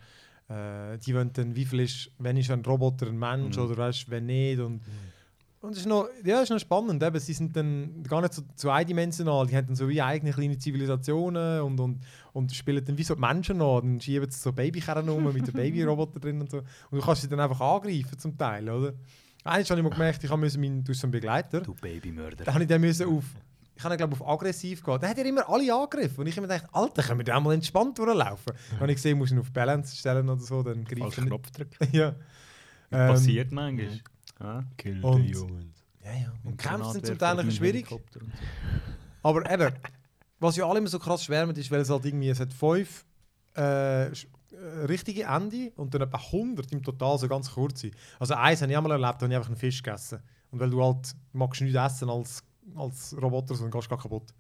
äh, 0.49 0.99
die 0.99 1.15
wollen 1.15 1.33
dann, 1.33 1.57
wie 1.57 1.65
viel 1.65 1.81
ist, 1.81 2.11
wenn 2.19 2.37
ist 2.37 2.51
ein 2.51 2.65
Roboter 2.65 3.07
ein 3.07 3.19
Mensch 3.19 3.57
Mhm. 3.57 3.63
oder 3.65 3.77
weißt, 3.79 4.11
wenn 4.11 4.27
nicht 4.27 4.61
und 4.61 4.83
und 5.64 5.73
es 5.73 5.78
ist 5.78 5.87
noch, 5.87 6.09
ja, 6.25 6.37
es 6.37 6.44
ist 6.44 6.50
noch 6.50 6.59
spannend, 6.59 7.02
eben, 7.02 7.18
sie 7.18 7.33
sind 7.33 7.56
dann 7.56 8.02
gar 8.04 8.21
nicht 8.21 8.35
so, 8.35 8.42
so 8.54 8.71
eindimensional, 8.71 9.47
die 9.47 9.56
haben 9.56 9.66
dann 9.66 9.76
so 9.76 9.88
wie 9.88 10.00
eigene 10.00 10.33
kleine 10.33 10.59
Zivilisationen 10.59 11.62
und, 11.62 11.80
und, 11.80 12.00
und 12.33 12.52
spielen 12.52 12.85
dann 12.85 12.99
wie 12.99 13.02
so 13.02 13.14
die 13.14 13.21
Menschen 13.21 13.61
an, 13.62 13.83
dann 13.83 14.00
schieben 14.00 14.30
sie 14.30 14.38
so 14.38 14.52
Babykerne 14.52 15.11
rum 15.11 15.25
mit 15.33 15.47
den 15.47 15.52
Babyroboter 15.54 16.21
drin 16.21 16.40
und 16.40 16.50
so 16.50 16.59
und 16.59 16.66
du 16.92 17.00
kannst 17.00 17.23
sie 17.23 17.28
dann 17.28 17.40
einfach 17.40 17.61
angreifen 17.61 18.18
zum 18.18 18.37
Teil, 18.37 18.68
oder? 18.68 18.92
Eines 19.44 19.68
habe 19.71 19.80
ich 19.80 19.85
mal 19.85 19.90
gemerkt, 19.90 20.25
ich 20.25 20.30
habe 20.30 20.40
meinen, 20.40 20.85
durch 20.85 20.99
so 20.99 21.06
einen 21.06 21.12
Begleiter, 21.12 21.61
Du 21.61 21.75
Babymörder. 21.75 22.44
da 22.44 22.54
habe 22.54 22.64
ich 22.64 22.68
dann 22.68 22.80
müssen 22.80 23.06
auf, 23.09 23.25
ich 23.76 23.85
habe 23.85 23.97
glaube 23.97 24.12
auf 24.14 24.26
aggressiv 24.26 24.83
gehen. 24.83 24.99
Da 25.00 25.09
hat 25.09 25.18
er 25.18 25.26
immer 25.26 25.49
alle 25.49 25.75
angegriffen 25.75 26.21
und 26.21 26.26
ich 26.26 26.37
habe 26.37 26.47
mir 26.47 26.54
gedacht, 26.54 26.71
Alter, 26.73 27.02
können 27.02 27.21
wir 27.21 27.25
da 27.25 27.40
mal 27.40 27.52
entspannt 27.52 27.99
durchlaufen? 27.99 28.52
Und 28.73 28.80
habe 28.80 28.90
ich 28.92 28.97
gesehen, 28.97 29.18
muss 29.18 29.28
ich 29.30 29.37
ihn 29.37 29.40
auf 29.40 29.50
Balance 29.52 29.97
stellen 29.97 30.28
oder 30.28 30.40
so, 30.40 30.62
dann 30.62 30.87
Falsch 30.87 31.18
nicht. 31.18 31.26
Knopf 31.26 31.50
drücken. 31.50 31.76
ja. 31.92 32.14
Ähm, 32.90 33.09
Passiert 33.09 33.52
manchmal. 33.52 34.00
Ja. 34.41 34.64
Kill 34.76 35.05
Und- 35.05 35.35
humans. 35.35 35.85
Ja, 36.05 36.12
ja. 36.12 36.33
Und 36.43 36.50
Und 36.53 36.57
Kämpfe 36.59 36.93
sind 36.93 37.07
zum 37.07 37.19
Teil 37.19 37.50
schwierig. 37.50 37.88
So. 37.88 38.00
Aber 39.23 39.50
eben, 39.50 39.75
was 40.38 40.57
ja 40.57 40.67
alle 40.69 40.79
immer 40.79 40.88
so 40.88 40.99
krass 40.99 41.25
schwärmen, 41.25 41.57
ist, 41.57 41.71
weil 41.71 41.81
es 41.81 41.88
halt 41.91 42.05
irgendwie, 42.05 42.29
es 42.29 42.41
hat 42.41 42.53
fünf 42.53 43.07
äh, 43.57 44.09
äh, 44.09 44.12
richtige 44.87 45.23
Ende 45.25 45.73
und 45.76 45.95
dann 45.95 46.03
etwa 46.03 46.19
100 46.19 46.71
im 46.73 46.83
Total, 46.83 47.19
so 47.19 47.26
ganz 47.29 47.50
kurze. 47.50 47.91
Also 48.19 48.35
eins 48.35 48.61
habe 48.61 48.71
ich 48.73 48.76
auch 48.76 48.83
mal 48.83 48.91
erlebt, 48.91 49.14
da 49.14 49.25
habe 49.25 49.33
ich 49.33 49.37
einfach 49.37 49.49
einen 49.49 49.57
Fisch 49.57 49.83
gegessen. 49.83 50.21
Und 50.50 50.61
weil 50.61 50.71
du 50.71 50.83
halt 50.85 51.14
magst 51.33 51.62
nichts 51.62 51.76
essen 51.79 52.11
als, 52.11 52.43
als 52.76 53.17
Roboter, 53.21 53.55
sondern 53.55 53.71
gehst 53.73 53.88
gar 53.88 53.99
kaputt. 53.99 54.35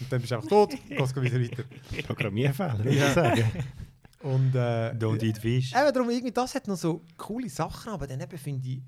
Und 0.00 0.12
dann 0.12 0.20
bist 0.20 0.30
du 0.30 0.36
einfach 0.36 0.48
tot, 0.48 0.70
gehst 0.88 1.16
wieder 1.16 1.40
weiter. 1.40 1.64
Programmierfehler, 2.06 2.78
würde 2.78 2.94
Ja. 2.94 3.08
ich 3.08 3.14
sagen. 3.14 3.44
Und 4.20 4.54
äh, 4.54 4.90
Don't 4.92 5.22
eat 5.24 5.38
fish. 5.38 5.72
Eben 5.74 5.92
darum, 5.94 6.10
irgendwie, 6.10 6.32
das 6.32 6.54
hat 6.54 6.68
noch 6.68 6.76
so 6.76 7.02
coole 7.16 7.48
Sachen, 7.48 7.92
aber 7.92 8.06
dann 8.06 8.20
eben 8.20 8.36
finde 8.38 8.68
ich, 8.68 8.82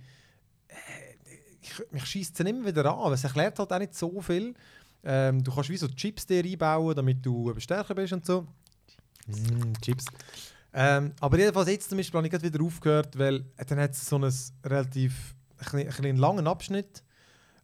ich, 1.63 1.93
mich 1.93 2.05
schießt 2.07 2.39
es 2.41 2.47
immer 2.47 2.67
wieder 2.67 2.97
an, 2.97 3.13
es 3.13 3.25
erklärt 3.25 3.59
halt 3.59 3.73
auch 3.73 3.79
nicht 3.79 3.95
so 3.95 4.21
viel. 4.21 4.55
Ähm, 5.03 5.43
du 5.43 5.53
kannst 5.55 5.71
wie 5.71 5.77
so 5.77 5.89
Chips 5.89 6.27
dir 6.27 6.45
einbauen, 6.45 6.95
damit 6.95 7.25
du 7.25 7.55
stärker 7.59 7.95
bist 7.95 8.13
und 8.13 8.25
so. 8.27 8.47
Mm, 9.27 9.73
Chips. 9.83 10.05
Ähm, 10.73 11.13
aber 11.21 11.39
jedenfalls 11.39 11.69
jetzt 11.69 11.89
zum 11.89 11.99
Beispiel 11.99 12.19
habe 12.19 12.27
ich 12.27 12.31
gerade 12.33 12.45
wieder 12.45 12.63
aufgehört, 12.65 13.19
weil 13.19 13.45
äh, 13.57 13.65
dann 13.65 13.79
hat 13.81 13.93
es 13.93 14.07
so 14.07 14.17
einen 14.17 14.33
relativ 14.65 15.35
ein, 15.59 15.65
bisschen- 15.65 15.79
ein 15.81 15.87
bisschen 15.87 16.17
langen 16.17 16.47
Abschnitt, 16.47 17.03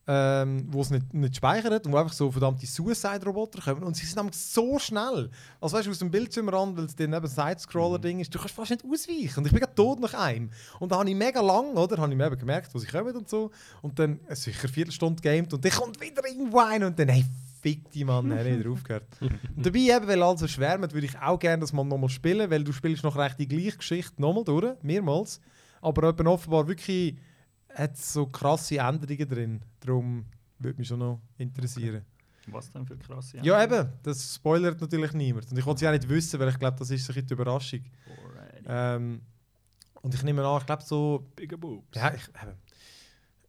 ähm, 0.09 0.67
wo 0.69 0.83
es 0.83 0.91
nicht, 0.91 1.13
nicht 1.13 1.37
speichert 1.37 1.85
und 1.87 1.93
wo 1.93 1.97
einfach 1.97 2.13
so 2.13 2.31
verdammte 2.31 2.65
Suicide-Roboter 2.65 3.61
kommen. 3.61 3.83
Und 3.83 3.97
sie 3.97 4.07
sind 4.07 4.17
nämlich 4.17 4.37
so 4.37 4.79
schnell. 4.79 5.31
Also 5.61 5.77
weißt 5.77 5.87
du, 5.87 5.91
aus 5.91 5.99
dem 5.99 6.11
Bildschirmrand, 6.11 6.77
weil 6.77 6.85
es 6.85 6.95
dann 6.95 7.13
eben 7.13 7.25
ein 7.25 7.27
Side-Scroller-Ding 7.27 8.21
ist, 8.21 8.33
du 8.33 8.39
kannst 8.39 8.55
fast 8.55 8.71
nicht 8.71 8.85
ausweichen. 8.85 9.39
Und 9.39 9.47
ich 9.47 9.53
bin 9.53 9.61
gerade 9.61 9.75
tot 9.75 9.99
nach 10.01 10.15
einem. 10.15 10.51
Und 10.79 10.93
da 10.93 10.99
habe 10.99 11.11
ich 11.11 11.17
mega 11.17 11.41
lang, 11.41 11.75
oder? 11.75 11.99
Habe 11.99 12.13
ich 12.13 12.17
mir 12.17 12.27
eben 12.27 12.39
gemerkt, 12.39 12.73
wo 12.73 12.79
sie 12.79 12.87
kommen 12.87 13.17
und 13.17 13.29
so. 13.29 13.51
Und 13.83 13.99
dann 13.99 14.21
äh, 14.29 14.37
sicher 14.37 14.65
eine 14.65 14.73
Viertelstunde 14.73 15.21
gamed 15.21 15.53
und 15.53 15.65
dann 15.65 15.73
kommt 15.73 16.01
wieder 16.01 16.23
irgendwo 16.27 16.61
ein 16.61 16.85
und 16.85 16.97
dann, 16.99 17.09
hey, 17.09 17.25
fick 17.61 17.91
die 17.91 18.05
Mann, 18.05 18.29
dann 18.29 18.39
habe 18.39 18.49
ich 18.49 18.59
wieder 18.61 18.71
aufgehört. 18.71 19.09
Und 19.21 19.67
dabei 19.67 19.79
eben, 19.79 20.07
weil 20.07 20.23
alle 20.23 20.39
so 20.39 20.47
schwärmen, 20.47 20.93
würde 20.93 21.07
ich 21.07 21.19
auch 21.19 21.39
gerne 21.39 21.63
das 21.63 21.73
mal 21.73 21.83
nochmal 21.83 22.11
spielen, 22.11 22.49
weil 22.49 22.63
du 22.63 22.71
spielst 22.71 23.03
noch 23.03 23.17
recht 23.17 23.41
die 23.41 23.49
gleiche 23.49 23.79
Geschichte 23.79 24.21
nochmal 24.21 24.45
durch, 24.45 24.81
mehrmals. 24.83 25.41
Aber 25.81 26.15
offenbar 26.27 26.69
wirklich 26.69 27.17
hat 27.77 27.97
so 27.97 28.27
krasse 28.27 28.79
Änderungen 28.79 29.29
drin. 29.29 29.61
Darum 29.81 30.25
würde 30.59 30.79
mich 30.79 30.89
schon 30.89 30.99
noch 30.99 31.21
interessieren. 31.39 32.03
Was 32.49 32.71
denn 32.71 32.87
für 32.87 32.97
krasse 32.97 33.39
Ja, 33.43 33.63
eben, 33.63 33.89
das 34.05 34.35
spoilert 34.37 34.81
natürlich 34.81 35.13
niemand. 35.13 35.51
Und 35.51 35.59
ich 35.59 35.67
wollte 35.67 35.79
es 35.79 35.83
ja 35.83 35.91
nicht 35.91 36.09
wissen, 36.09 36.39
weil 36.39 36.49
ich 36.49 36.59
glaube, 36.59 36.79
das 36.79 36.91
ist 36.91 37.05
so 37.05 37.11
ein 37.13 37.15
bisschen 37.15 37.27
die 37.27 37.35
Überraschung. 37.35 37.81
Ähm, 38.67 39.21
und 40.03 40.15
ich 40.15 40.23
nehme 40.23 40.45
an, 40.47 40.59
ich 40.61 40.67
glaube 40.67 40.83
so, 40.85 41.27
Bigger 41.35 41.57
Boobs. 41.57 41.97
ja, 41.97 42.15
ich, 42.15 42.23
eben, 42.29 42.57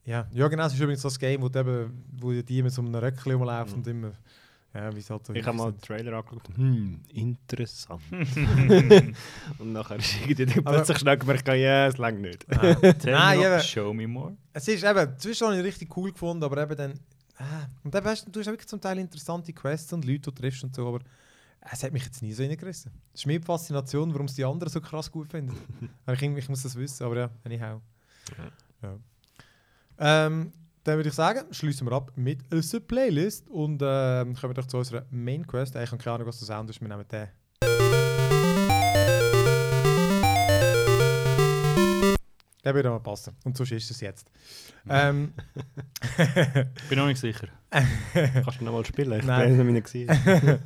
Ja, 0.05 0.27
ja 0.31 0.47
genau, 0.47 0.65
es 0.65 0.73
ist 0.73 0.79
übrigens 0.79 1.01
das 1.03 1.17
Game, 1.19 1.41
wo, 1.41 1.49
du 1.49 1.59
eben, 1.59 2.03
wo 2.11 2.31
die 2.31 2.63
mit 2.63 2.71
so 2.73 2.81
einem 2.81 2.95
Röckchen 2.95 3.33
rumlaufen 3.33 3.73
Mhm. 3.73 3.77
und 3.79 3.87
immer. 3.87 4.11
Ja, 4.73 4.95
wie 4.95 5.01
halt 5.01 5.25
so 5.25 5.33
Ich 5.33 5.45
habe 5.45 5.57
mal 5.57 5.71
den. 5.71 5.81
Trailer 5.81 6.13
angeschaut. 6.13 6.55
Hm, 6.55 7.01
interessant. 7.13 8.01
und 9.59 9.73
nachher 9.73 9.95
ist 9.95 10.15
irgendwie 10.21 10.45
dann 10.45 10.63
plötzlich 10.63 10.99
schnell 10.99 11.17
gemerkt, 11.17 11.47
ja, 11.47 11.87
es 11.87 11.97
längt 11.97 12.21
nicht. 12.21 12.45
Ah. 12.51 12.75
Nein, 13.05 13.39
eben. 13.39 13.61
show 13.61 13.93
me 13.93 14.07
more. 14.07 14.35
Es 14.53 14.67
ist 14.67 14.83
eben, 14.83 15.17
zwischendurch 15.17 15.57
habe 15.57 15.59
ich 15.59 15.65
richtig 15.65 15.97
cool 15.97 16.11
gefunden, 16.11 16.43
aber 16.43 16.61
eben 16.61 16.75
dann. 16.75 16.93
Ah, 17.37 17.67
und 17.83 17.93
dann 17.93 18.03
hast 18.03 18.27
du, 18.27 18.31
du 18.31 18.39
hast 18.39 18.47
wirklich 18.47 18.67
zum 18.67 18.81
Teil 18.81 18.97
interessante 18.97 19.53
Quests 19.53 19.93
und 19.93 20.05
Leute, 20.05 20.19
die 20.19 20.21
du 20.21 20.31
triffst 20.31 20.63
und 20.63 20.75
so, 20.75 20.87
aber 20.87 20.99
es 21.71 21.83
hat 21.83 21.91
mich 21.91 22.03
jetzt 22.03 22.21
nie 22.21 22.33
so 22.33 22.43
reingerissen. 22.43 22.91
Das 23.11 23.21
ist 23.21 23.25
mir 23.25 23.39
die 23.39 23.45
Faszination, 23.45 24.13
warum 24.13 24.27
es 24.27 24.35
die 24.35 24.45
anderen 24.45 24.71
so 24.71 24.81
krass 24.81 25.11
gut 25.11 25.29
finden. 25.29 25.55
Aber 26.05 26.15
ich, 26.15 26.21
ich 26.21 26.49
muss 26.49 26.63
das 26.63 26.75
wissen, 26.75 27.03
aber 27.03 27.17
ja, 27.17 27.29
anyhow. 27.43 27.81
Ja. 28.81 28.97
Ähm, 29.99 30.51
dann 30.87 30.97
würde 30.97 31.09
ich 31.09 31.15
sagen, 31.15 31.53
schließen 31.53 31.85
wir 31.85 31.91
ab 31.91 32.13
mit 32.15 32.39
unserer 32.51 32.79
Playlist 32.79 33.49
und 33.49 33.81
ähm, 33.83 34.33
kommen 34.35 34.51
wir 34.51 34.61
doch 34.61 34.67
zu 34.67 34.77
unserer 34.77 35.05
Main 35.11 35.45
Quest. 35.45 35.75
Ich 35.75 35.91
habe 35.91 36.01
keine 36.01 36.15
Ahnung, 36.15 36.27
was 36.27 36.39
der 36.39 36.47
Sound 36.47 36.69
ist, 36.69 36.79
wir 36.79 36.87
nehmen 36.87 37.05
den. 37.11 37.27
Der 42.63 42.73
würde 42.73 42.89
mal 42.89 42.99
passen. 42.99 43.35
Und 43.43 43.57
sonst 43.57 43.71
ist 43.71 43.91
es 43.91 43.99
jetzt. 43.99 44.31
Ähm, 44.87 45.33
Bin 46.89 46.97
noch 46.97 47.07
nicht 47.07 47.19
sicher. 47.19 47.49
Kannst 48.13 48.61
du 48.61 48.63
noch 48.63 48.71
mal 48.71 48.85
spielen? 48.85 49.19
Ich 49.19 49.25
Nein. 49.25 49.57
bin 49.57 49.73
nicht 49.73 49.83
gesehen. 49.83 50.09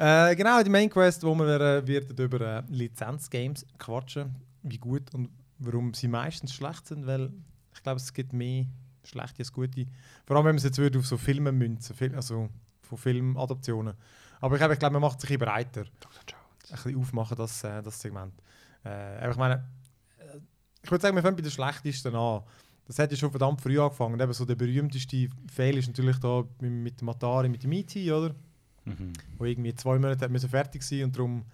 Äh, 0.00 0.36
genau, 0.36 0.62
die 0.62 0.70
Main 0.70 0.88
Quest, 0.88 1.24
wo 1.24 1.34
wir 1.34 1.60
äh, 1.60 1.84
werden 1.84 2.16
über 2.16 2.40
äh, 2.40 2.62
Lizenzgames 2.68 3.66
quatschen, 3.78 4.32
wie 4.62 4.78
gut 4.78 5.12
und 5.12 5.28
warum 5.58 5.92
sie 5.92 6.06
meistens 6.06 6.54
schlecht 6.54 6.86
sind, 6.86 7.04
weil 7.04 7.32
ich 7.74 7.82
glaube, 7.82 7.96
es 7.96 8.12
gibt 8.14 8.32
mehr 8.32 8.66
schlechte 9.04 9.40
als 9.40 9.52
gute. 9.52 9.86
Vor 10.26 10.36
allem, 10.36 10.46
wenn 10.46 10.52
man 10.52 10.56
es 10.56 10.64
jetzt 10.64 10.78
würde 10.78 10.98
auf 10.98 11.06
so 11.06 11.16
Filme 11.16 11.52
münzen, 11.52 12.14
also 12.14 12.48
von 12.82 12.98
Filmadaptionen. 12.98 13.94
Aber 14.40 14.54
ich, 14.54 14.60
glaube, 14.60 14.74
ich 14.74 14.78
glaube, 14.78 14.94
man 14.94 15.02
macht 15.02 15.20
sich 15.20 15.30
ein 15.30 15.38
bisschen 15.38 15.52
breiter. 15.52 15.80
Ein 15.80 16.70
bisschen 16.70 16.96
aufmachen, 16.96 17.36
das, 17.36 17.64
äh, 17.64 17.82
das 17.82 18.00
Segment. 18.00 18.34
Äh, 18.84 18.88
aber 18.88 19.30
ich 19.30 19.36
meine, 19.36 19.54
äh, 20.18 20.38
ich 20.82 20.90
würde 20.90 21.02
sagen, 21.02 21.16
wir 21.16 21.22
fangen 21.22 21.36
bei 21.36 21.42
den 21.42 21.50
schlechtesten 21.50 22.14
an. 22.14 22.42
Das 22.86 22.98
hat 22.98 23.10
ja 23.10 23.16
schon 23.16 23.30
verdammt 23.30 23.60
früh 23.60 23.78
angefangen. 23.78 24.18
Eben 24.18 24.32
so 24.32 24.44
der 24.44 24.54
berühmteste 24.54 25.28
Fail 25.52 25.76
ist 25.76 25.88
natürlich 25.88 26.18
da 26.18 26.44
mit, 26.60 27.00
dem 27.00 27.08
Atari, 27.08 27.48
mit 27.48 27.62
dem 27.62 27.72
E.T., 27.72 28.10
oder? 28.12 28.34
Mhm. 28.88 29.12
wo 29.36 29.44
irgendwie 29.44 29.74
zwei 29.74 29.98
Monate 29.98 30.24
hat 30.24 30.30
müssen 30.30 30.48
fertig 30.48 30.82
sein 30.82 31.04
und 31.04 31.14
darum 31.14 31.44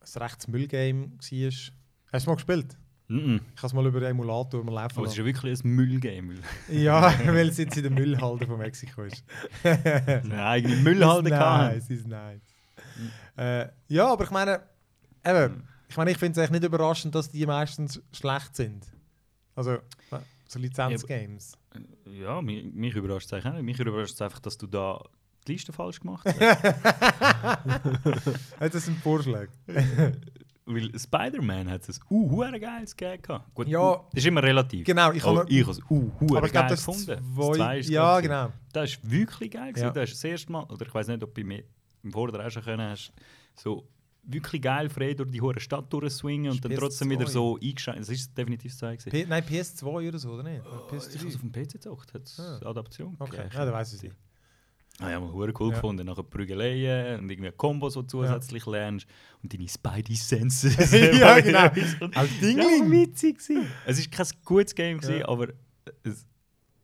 ein 0.00 0.22
rechtes 0.22 0.48
Müllgame 0.48 1.12
war. 1.12 1.18
Hast 1.20 1.30
du 1.30 2.16
es 2.16 2.26
mal 2.26 2.34
gespielt? 2.34 2.76
Mhm. 3.08 3.40
Ich 3.54 3.58
habe 3.58 3.66
es 3.66 3.72
mal 3.74 3.86
über 3.86 4.00
den 4.00 4.10
Emulator 4.10 4.64
mal 4.64 4.72
laufen 4.72 4.96
Aber 4.96 5.06
es 5.06 5.12
ist 5.12 5.18
ja 5.18 5.24
wirklich 5.24 5.62
ein 5.62 5.70
Müllgame. 5.70 6.36
Ja, 6.70 7.12
weil 7.26 7.48
es 7.48 7.58
jetzt 7.58 7.76
in 7.76 7.82
der 7.82 7.92
Müllhalde 7.92 8.46
von 8.46 8.58
Mexiko 8.58 9.02
ist. 9.02 9.24
Eine 9.62 10.44
eigene 10.44 10.76
Müllhalde 10.76 11.30
Nein, 11.30 11.38
gehabt. 11.38 11.76
es 11.76 11.90
ist 11.90 12.06
nice. 12.06 12.42
Äh, 13.36 13.68
ja, 13.88 14.10
aber 14.10 14.24
ich 14.24 14.30
meine, 14.30 14.60
eben, 15.24 15.68
ich 15.88 15.96
meine, 15.96 16.10
ich 16.12 16.18
finde 16.18 16.40
es 16.40 16.44
echt 16.44 16.52
nicht 16.52 16.64
überraschend, 16.64 17.14
dass 17.14 17.30
die 17.30 17.44
meistens 17.46 18.00
schlecht 18.12 18.56
sind. 18.56 18.86
Also, 19.54 19.78
so 20.48 20.58
Lizenzgames. 20.58 21.58
Ja, 22.06 22.40
mich, 22.40 22.72
mich 22.72 22.94
überrascht 22.94 23.26
es 23.26 23.32
eigentlich 23.32 23.46
auch 23.46 23.54
nicht. 23.54 23.64
Mich 23.64 23.80
überrascht 23.80 24.14
es 24.14 24.22
einfach, 24.22 24.40
dass 24.40 24.56
du 24.56 24.66
da 24.66 25.02
die 25.46 25.52
Liste 25.52 25.72
falsch 25.72 26.00
gemacht 26.00 26.26
hast. 26.26 26.38
Das 28.60 28.88
ein 28.88 28.96
Vorschlag? 28.96 29.48
Weil 30.66 30.98
Spider-Man 30.98 31.68
hat 31.70 31.86
ein 31.88 31.94
uh, 32.10 32.38
geiles 32.58 32.96
Gag 32.96 33.22
gehabt. 33.22 33.54
Gut, 33.54 33.68
Ja. 33.68 33.80
uh, 33.80 33.96
das 34.12 34.22
ist 34.22 34.26
immer 34.26 34.42
relativ. 34.42 34.86
Genau, 34.86 35.12
ich 35.12 35.22
habe 35.22 35.44
ich 35.48 35.68
es 35.68 35.78
uh, 35.90 36.10
ich 36.20 36.26
glaube, 36.26 36.48
geil 36.50 36.66
das 36.70 36.86
gefunden. 36.86 37.22
zwei, 37.34 37.52
zwei 37.54 37.78
ist 37.80 37.90
ja, 37.90 38.20
genau. 38.20 38.50
Das 38.72 38.90
ist 38.90 39.10
wirklich 39.10 39.50
geil. 39.50 39.72
Ja. 39.76 39.90
Das 39.90 40.10
ist 40.10 40.14
das 40.16 40.24
erste 40.24 40.50
Mal, 40.52 40.62
oder 40.64 40.86
ich 40.86 40.94
weiß 40.94 41.08
nicht, 41.08 41.22
ob 41.22 41.34
du 41.34 41.44
mir 41.44 41.64
im 42.02 42.12
Vorderen 42.12 42.46
auch 42.46 42.50
schon 42.50 42.62
können 42.62 42.88
hast, 42.90 43.12
so 43.54 43.86
wirklich 44.26 44.62
geil 44.62 44.88
frei 44.88 45.12
durch 45.12 45.30
die 45.30 45.40
hure 45.42 45.60
Stadt 45.60 45.92
durchswingen 45.92 46.50
und 46.52 46.64
dann 46.64 46.72
PS2. 46.72 46.78
trotzdem 46.78 47.10
wieder 47.10 47.26
so 47.26 47.58
eingeschränkt. 47.62 48.00
Das 48.00 48.08
ist 48.08 48.36
definitiv 48.36 48.72
das 48.72 48.80
gewesen. 48.80 49.10
P 49.10 49.26
nein, 49.28 49.42
PS2 49.44 50.08
oder 50.08 50.18
so, 50.18 50.30
oder 50.30 50.42
nicht? 50.44 50.62
Oh, 50.64 50.86
ich 50.86 50.92
habe 50.92 50.96
es 50.96 51.10
PS3? 51.14 51.34
auf 51.34 51.40
dem 51.42 51.52
PC 51.52 51.72
gezockt, 51.72 52.14
hat 52.14 52.22
es 52.24 52.40
Ah. 52.40 52.56
eine 52.56 52.66
Adaption 52.66 53.16
Okay, 53.18 53.48
ja, 53.52 53.64
dann 53.66 53.74
weiß 53.74 53.88
ich 53.90 53.96
es 53.96 54.02
nicht. 54.04 54.16
Ah, 55.00 55.10
ja, 55.10 55.18
mal 55.18 55.32
cool 55.34 55.52
Ja. 55.52 55.74
gefunden. 55.74 56.06
Nachher 56.06 56.22
Prügeleien 56.22 57.20
und 57.20 57.30
irgendwie 57.30 57.50
Kombos, 57.52 57.94
die 57.94 58.00
du 58.00 58.06
zusätzlich 58.06 58.64
lernst 58.66 59.06
und 59.42 59.52
deine 59.52 59.68
Spidey-Senses. 59.68 60.76
Ja, 61.18 61.40
genau. 61.40 61.68
Als 62.14 62.30
Dingling. 62.40 62.84
Ja, 62.84 62.90
witzig. 62.90 63.38
Es 63.86 63.98
war 63.98 64.10
kein 64.10 64.26
gutes 64.44 64.74
Game, 64.74 64.98
gewesen, 64.98 65.18
Ja. 65.18 65.28
aber 65.28 65.48
es 66.04 66.24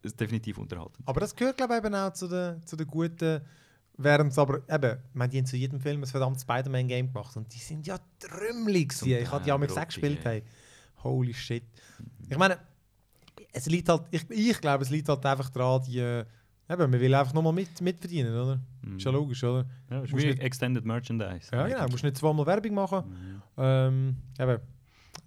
ist 0.03 0.19
definitiv 0.21 0.59
unterhaltend. 0.59 1.07
Aber 1.07 1.21
das 1.21 1.35
gehört, 1.37 1.57
glaube 1.57 1.75
ich, 1.75 1.85
eben 1.85 1.95
auch 1.95 2.13
zu 2.13 2.27
den, 2.27 2.61
zu 2.67 2.75
den 2.77 2.87
guten. 2.89 3.41
Während 3.97 4.33
es 4.33 4.39
aber 4.39 4.63
eben, 4.69 4.99
meine, 5.13 5.31
die 5.31 5.39
haben 5.39 5.47
zu 5.47 5.57
jedem 5.59 5.79
Film 5.79 6.03
ein 6.03 6.07
verdammtes 6.07 6.43
Spider-Man-Game 6.43 7.13
gemacht 7.13 7.37
und 7.37 7.53
die 7.55 7.59
sind 7.59 7.87
ja 7.87 7.99
trümmelig. 8.19 8.93
Ich 9.05 9.31
hatte 9.31 9.45
die 9.45 9.51
Teil 9.51 9.79
auch 9.79 9.87
gespielt. 9.87 10.25
ja. 10.25 10.31
Hey. 10.31 10.43
Holy 11.05 11.35
shit. 11.35 11.63
Ich 12.29 12.37
meine, 12.39 12.59
es 13.53 13.67
liegt 13.67 13.89
halt, 13.89 14.03
ich, 14.11 14.29
ich 14.31 14.61
glaube, 14.61 14.83
es 14.85 14.91
liegt 14.91 15.09
halt 15.09 15.25
einfach 15.27 15.51
daran, 15.51 15.83
die. 15.87 16.23
Eben, 16.71 16.91
man 16.91 17.01
will 17.01 17.15
einfach 17.15 17.33
nochmal 17.35 17.53
mit, 17.53 17.81
mitverdienen, 17.81 18.33
oder? 18.35 18.61
Mhm. 18.83 18.97
Ist 18.97 19.05
ja 19.05 19.11
logisch, 19.11 19.43
oder? 19.43 19.67
Ja, 19.91 20.03
ist 20.03 20.13
nicht- 20.15 20.39
Extended 20.39 20.85
Merchandise. 20.85 21.49
Ja, 21.53 21.67
genau. 21.67 21.87
Du 21.87 21.93
musst 21.93 22.05
nicht 22.05 22.17
zweimal 22.17 22.47
Werbung 22.47 22.75
machen. 22.75 23.05
Mhm. 23.09 23.43
Ähm, 23.59 24.17
eben. 24.39 24.59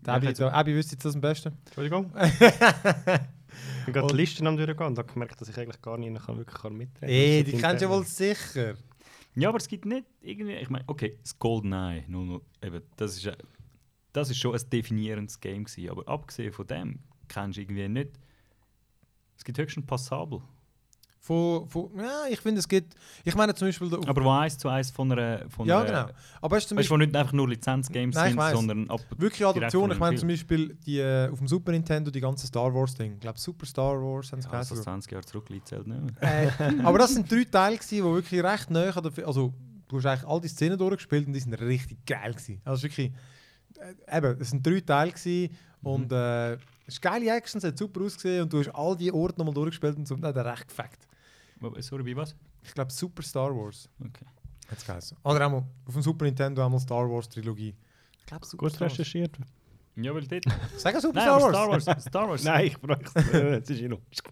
Der 0.05 0.13
Ja, 0.13 0.13
Abi, 0.15 0.33
der 0.33 0.53
Abi 0.53 0.75
wüsste 0.75 0.93
jetzt 0.95 1.05
das 1.05 1.15
am 1.15 1.21
besten. 1.21 1.53
Entschuldigung. 1.65 2.11
Ich 3.79 3.85
bin 3.85 3.93
gerade 3.93 4.07
die 4.07 4.15
Listen 4.15 4.47
am 4.47 4.57
durchgehen 4.57 4.87
und 4.87 4.97
habe 4.97 5.11
gemerkt, 5.13 5.39
dass 5.39 5.47
ich 5.49 5.57
eigentlich 5.59 5.79
gar 5.81 5.97
nicht 5.97 6.25
kann, 6.25 6.37
wirklich 6.37 6.57
kann 6.59 6.73
mitreden 6.73 7.07
Ey, 7.09 7.43
kann. 7.43 7.51
die 7.51 7.57
kennst 7.61 7.81
du 7.81 7.85
ja 7.85 7.91
wohl 7.91 8.03
sicher. 8.05 8.73
Ja, 9.35 9.49
aber 9.49 9.57
es 9.57 9.67
gibt 9.67 9.85
nicht 9.85 10.05
irgendwie. 10.21 10.53
Ich 10.53 10.69
meine, 10.71 10.83
okay, 10.87 11.17
das 11.21 11.37
GoldenEye 11.37 12.03
00, 12.07 12.41
eben, 12.63 12.81
das 12.95 13.17
ist, 13.17 13.37
das 14.13 14.29
ist 14.31 14.37
schon 14.39 14.55
ein 14.55 14.61
definierendes 14.71 15.39
Game 15.39 15.65
gewesen, 15.65 15.89
aber 15.91 16.07
abgesehen 16.07 16.51
von 16.51 16.65
dem 16.65 16.99
kennst 17.27 17.57
du 17.57 17.61
irgendwie 17.61 17.87
nicht. 17.89 18.11
Es 19.37 19.43
gibt 19.43 19.57
höchstens 19.59 19.85
passabel. 19.85 20.41
Von, 21.25 21.69
von, 21.69 21.89
ja, 21.97 22.25
ich 22.29 22.41
finde, 22.41 22.59
es 22.59 22.67
gibt. 22.67 22.95
Ich 23.23 23.33
meine 23.33 23.55
zum 23.55 23.69
Beispiel. 23.69 23.95
Aber 24.07 24.23
wo 24.25 24.29
eins 24.29 24.57
zu 24.57 24.67
eins 24.67 24.91
von 24.91 25.09
einer. 25.09 25.49
Von 25.49 25.65
ja, 25.65 25.81
genau. 25.81 26.07
Aber 26.41 26.59
zum 26.59 26.75
Weißt 26.75 26.75
Beispiel. 26.75 26.89
wo 26.89 26.97
nicht 26.97 27.15
einfach 27.15 27.31
nur 27.31 27.47
Lizenzgames 27.47 28.13
Nein, 28.13 28.31
sind, 28.31 28.37
weiss. 28.37 28.53
sondern 28.53 28.89
ab. 28.89 28.99
Wirklich 29.17 29.47
von 29.71 29.91
ich 29.91 29.99
meine 29.99 30.17
zum 30.17 30.27
Beispiel 30.27 30.77
die, 30.85 30.99
äh, 30.99 31.29
auf 31.29 31.37
dem 31.37 31.47
Super 31.47 31.71
Nintendo 31.71 32.11
die 32.11 32.19
ganzen 32.19 32.45
Star 32.47 32.73
Wars 32.73 32.93
Ding. 32.95 33.13
Ich 33.13 33.19
glaube 33.21 33.39
Super 33.39 33.65
Star 33.65 33.93
Wars 34.01 34.33
haben 34.33 34.41
sie 34.41 34.49
Ja, 34.49 34.53
also 34.53 34.75
geheißen. 34.75 34.83
20 34.83 35.11
Jahre 35.13 35.23
zurück 35.23 35.45
halt 35.49 35.87
nicht 35.87 36.21
mehr. 36.21 36.49
äh, 36.59 36.81
aber 36.83 36.97
das 36.97 37.13
sind 37.13 37.31
drei 37.31 37.45
Teile, 37.45 37.79
die 37.89 38.03
wirklich 38.03 38.43
recht 38.43 38.69
neu 38.69 38.89
an 38.89 39.03
der 39.15 39.25
Also, 39.25 39.53
du 39.87 39.95
hast 39.95 40.05
eigentlich 40.05 40.29
all 40.29 40.41
die 40.41 40.49
Szenen 40.49 40.77
durchgespielt 40.77 41.25
und 41.25 41.31
die 41.31 41.39
sind 41.39 41.53
richtig 41.53 42.05
geil. 42.05 42.33
Gewesen. 42.33 42.59
Also 42.65 42.83
wirklich. 42.83 43.13
Äh, 43.79 44.17
eben, 44.17 44.41
es 44.41 44.49
sind 44.49 44.67
drei 44.67 44.81
Teile 44.81 45.11
gewesen, 45.13 45.55
und 45.83 46.11
äh, 46.11 46.53
es 46.53 46.59
ist 46.95 47.01
geile 47.01 47.29
Action, 47.35 47.59
es 47.59 47.63
hat 47.65 47.77
super 47.77 48.01
ausgesehen 48.01 48.43
und 48.43 48.53
du 48.53 48.59
hast 48.59 48.69
all 48.73 48.95
die 48.95 49.11
Orte 49.11 49.37
nochmal 49.37 49.53
durchgespielt 49.53 49.97
und 49.97 50.07
so. 50.07 50.15
Er 50.15 50.45
recht 50.45 50.67
gefackt. 50.67 51.07
Sorry, 51.81 52.05
wie 52.05 52.15
was? 52.15 52.35
Ich 52.63 52.73
glaube 52.73 52.91
Super 52.91 53.23
Star 53.23 53.55
Wars 53.55 53.89
Okay. 53.99 54.25
hat 54.69 54.77
es 54.77 54.85
geheißen. 54.85 55.17
Oder 55.23 55.45
einmal 55.45 55.63
auf 55.85 55.93
dem 55.93 56.01
Super 56.01 56.25
Nintendo 56.25 56.65
einmal 56.65 56.79
Star 56.79 57.09
Wars 57.09 57.29
Trilogie. 57.29 57.75
Ich 58.19 58.25
glaube 58.25 58.45
Super 58.45 58.65
Gut 58.65 58.71
Star 58.71 58.81
Wars. 58.81 58.93
recherchiert. 58.93 59.37
Ja, 59.95 60.13
weil 60.15 60.25
dort. 60.25 60.45
Sag 60.77 60.99
Super 60.99 61.13
Nein, 61.19 61.39
Star 61.39 61.41
Wars. 61.69 61.83
Star 61.83 61.95
Wars. 61.95 62.03
Star 62.05 62.29
Wars. 62.29 62.43
Nein, 62.43 62.65
ich 62.65 62.79
brauche 62.79 63.01
es. 63.03 63.69
Ist. 63.69 64.23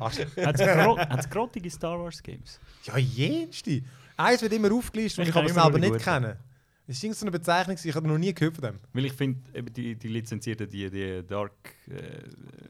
Arsch. 0.00 0.18
Hat 0.36 0.60
es 0.60 0.66
gro 0.66 0.98
hat's 0.98 1.28
grottige 1.28 1.70
Star 1.70 1.98
Wars 2.00 2.22
Games? 2.22 2.58
Ja, 2.84 2.96
jenste. 2.96 3.82
Eins 4.16 4.40
wird 4.42 4.52
immer 4.52 4.72
aufgelistet, 4.72 5.18
und 5.18 5.28
Ich 5.28 5.34
ich 5.34 5.36
aber 5.58 5.72
selber 5.72 5.78
nicht 5.78 6.04
kennen. 6.04 6.36
Es 6.86 7.02
ist 7.02 7.18
so 7.18 7.24
eine 7.24 7.30
Bezeichnung, 7.30 7.78
ich 7.82 7.94
habe 7.94 8.06
noch 8.06 8.18
nie 8.18 8.34
gehört 8.34 8.56
von 8.56 8.62
dem. 8.64 8.78
Weil 8.92 9.06
ich 9.06 9.12
finde, 9.14 9.40
eben 9.58 9.72
die, 9.72 9.96
die 9.96 10.08
lizenzierten, 10.08 10.68
die, 10.68 10.90
die 10.90 11.22
Dark. 11.26 11.52
Äh, 11.88 12.20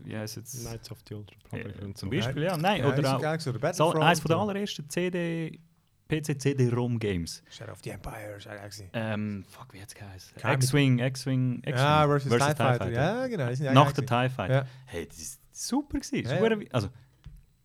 wie 0.05 0.17
heißt 0.17 0.37
es? 0.37 0.61
Knights 0.65 0.91
of 0.93 0.99
the 1.09 1.15
Old 1.15 1.33
Republic. 1.33 1.77
Ja, 1.81 1.85
und 1.85 1.99
zum 1.99 2.11
so. 2.13 2.17
Beispiel, 2.17 2.43
ja. 2.45 2.57
Nein, 2.57 2.81
Ja, 2.81 2.93
ist 2.93 2.99
oder 2.99 3.09
so 3.09 3.17
auch. 3.17 3.21
Das 3.21 3.45
Battlefront. 3.61 4.03
eines 4.05 4.21
von 4.21 4.29
der 4.29 4.37
allerersten 4.39 4.89
CD, 4.89 5.59
PC 6.09 6.41
CD-ROM 6.41 6.99
Games. 7.01 7.43
Shadow 7.51 7.73
of 7.73 7.79
the 7.83 7.91
Empire 7.91 8.39
gewesen. 8.39 8.89
Ähm, 8.93 9.45
fuck, 9.49 9.73
wie 9.73 9.81
hat's 9.83 9.95
geheißen? 9.95 10.35
X-Wing, 10.37 10.99
X-Wing, 11.01 11.55
X-Wing. 11.65 11.75
Ja, 11.77 12.07
versus, 12.07 12.31
TIE 12.31 12.39
Fighter. 12.39 12.91
Ja, 12.93 13.27
genau. 13.27 13.47
auch 13.51 13.73
Nach 13.75 13.93
der. 13.93 14.07
TIE 14.07 14.29
Fighter. 14.31 14.55
Ja. 14.55 14.67
Hey, 14.87 15.07
das 15.09 15.19
ist 15.19 15.41
super 15.51 15.99
gewesen. 15.99 16.23
Das 16.23 16.33
Ja, 16.33 16.39
ja. 16.39 16.43
hure- 16.55 16.67
Also, 16.73 16.89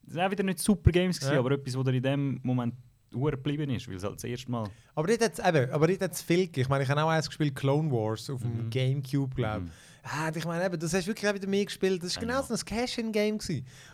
das 0.04 0.14
sind 0.14 0.22
auch 0.24 0.32
wieder 0.32 0.44
nicht 0.44 0.58
super 0.60 0.92
Games 0.92 1.20
gewesen, 1.20 1.34
Ja. 1.34 1.40
aber 1.40 1.52
etwas, 1.52 1.78
was 1.78 1.84
dir 1.86 1.94
in 1.94 2.02
dem 2.02 2.40
Moment 2.42 2.74
hure 3.14 3.32
geblieben 3.32 3.70
ist, 3.72 3.88
weil 3.88 3.96
es 3.96 4.04
halt 4.04 4.16
das 4.16 4.24
erste 4.24 4.52
Mal. 4.52 4.70
Aber 4.96 5.12
hat 5.12 5.22
es 5.22 5.40
eben, 5.40 5.72
aber 5.72 5.88
dort 5.88 6.02
hat's 6.02 6.22
viel. 6.22 6.50
Ich 6.56 6.70
meine, 6.70 6.84
ich 6.84 6.90
habe 6.90 7.04
auch 7.04 7.10
eins 7.10 7.28
gespielt, 7.28 7.56
Clone 7.56 7.92
Wars, 7.92 8.30
auf 8.30 8.42
dem 8.42 8.66
Mhm. 8.66 8.70
Gamecube, 8.70 9.36
glaube 9.36 9.66
ich. 9.66 9.72
Mhm. 9.72 9.72
Ah, 10.04 10.32
ich 10.34 10.46
meine, 10.46 10.66
eben, 10.66 10.80
das 10.80 10.94
hast 10.94 11.04
du 11.06 11.12
wirklich 11.12 11.30
auch 11.30 11.36
wieder 11.36 11.48
mehr 11.48 11.66
gespielt. 11.66 12.02
Das 12.04 12.16
war 12.16 12.24
I 12.24 12.26
genau 12.26 12.42
so 12.42 12.54
ein 12.54 12.60
Cash-In-Game. 12.60 13.38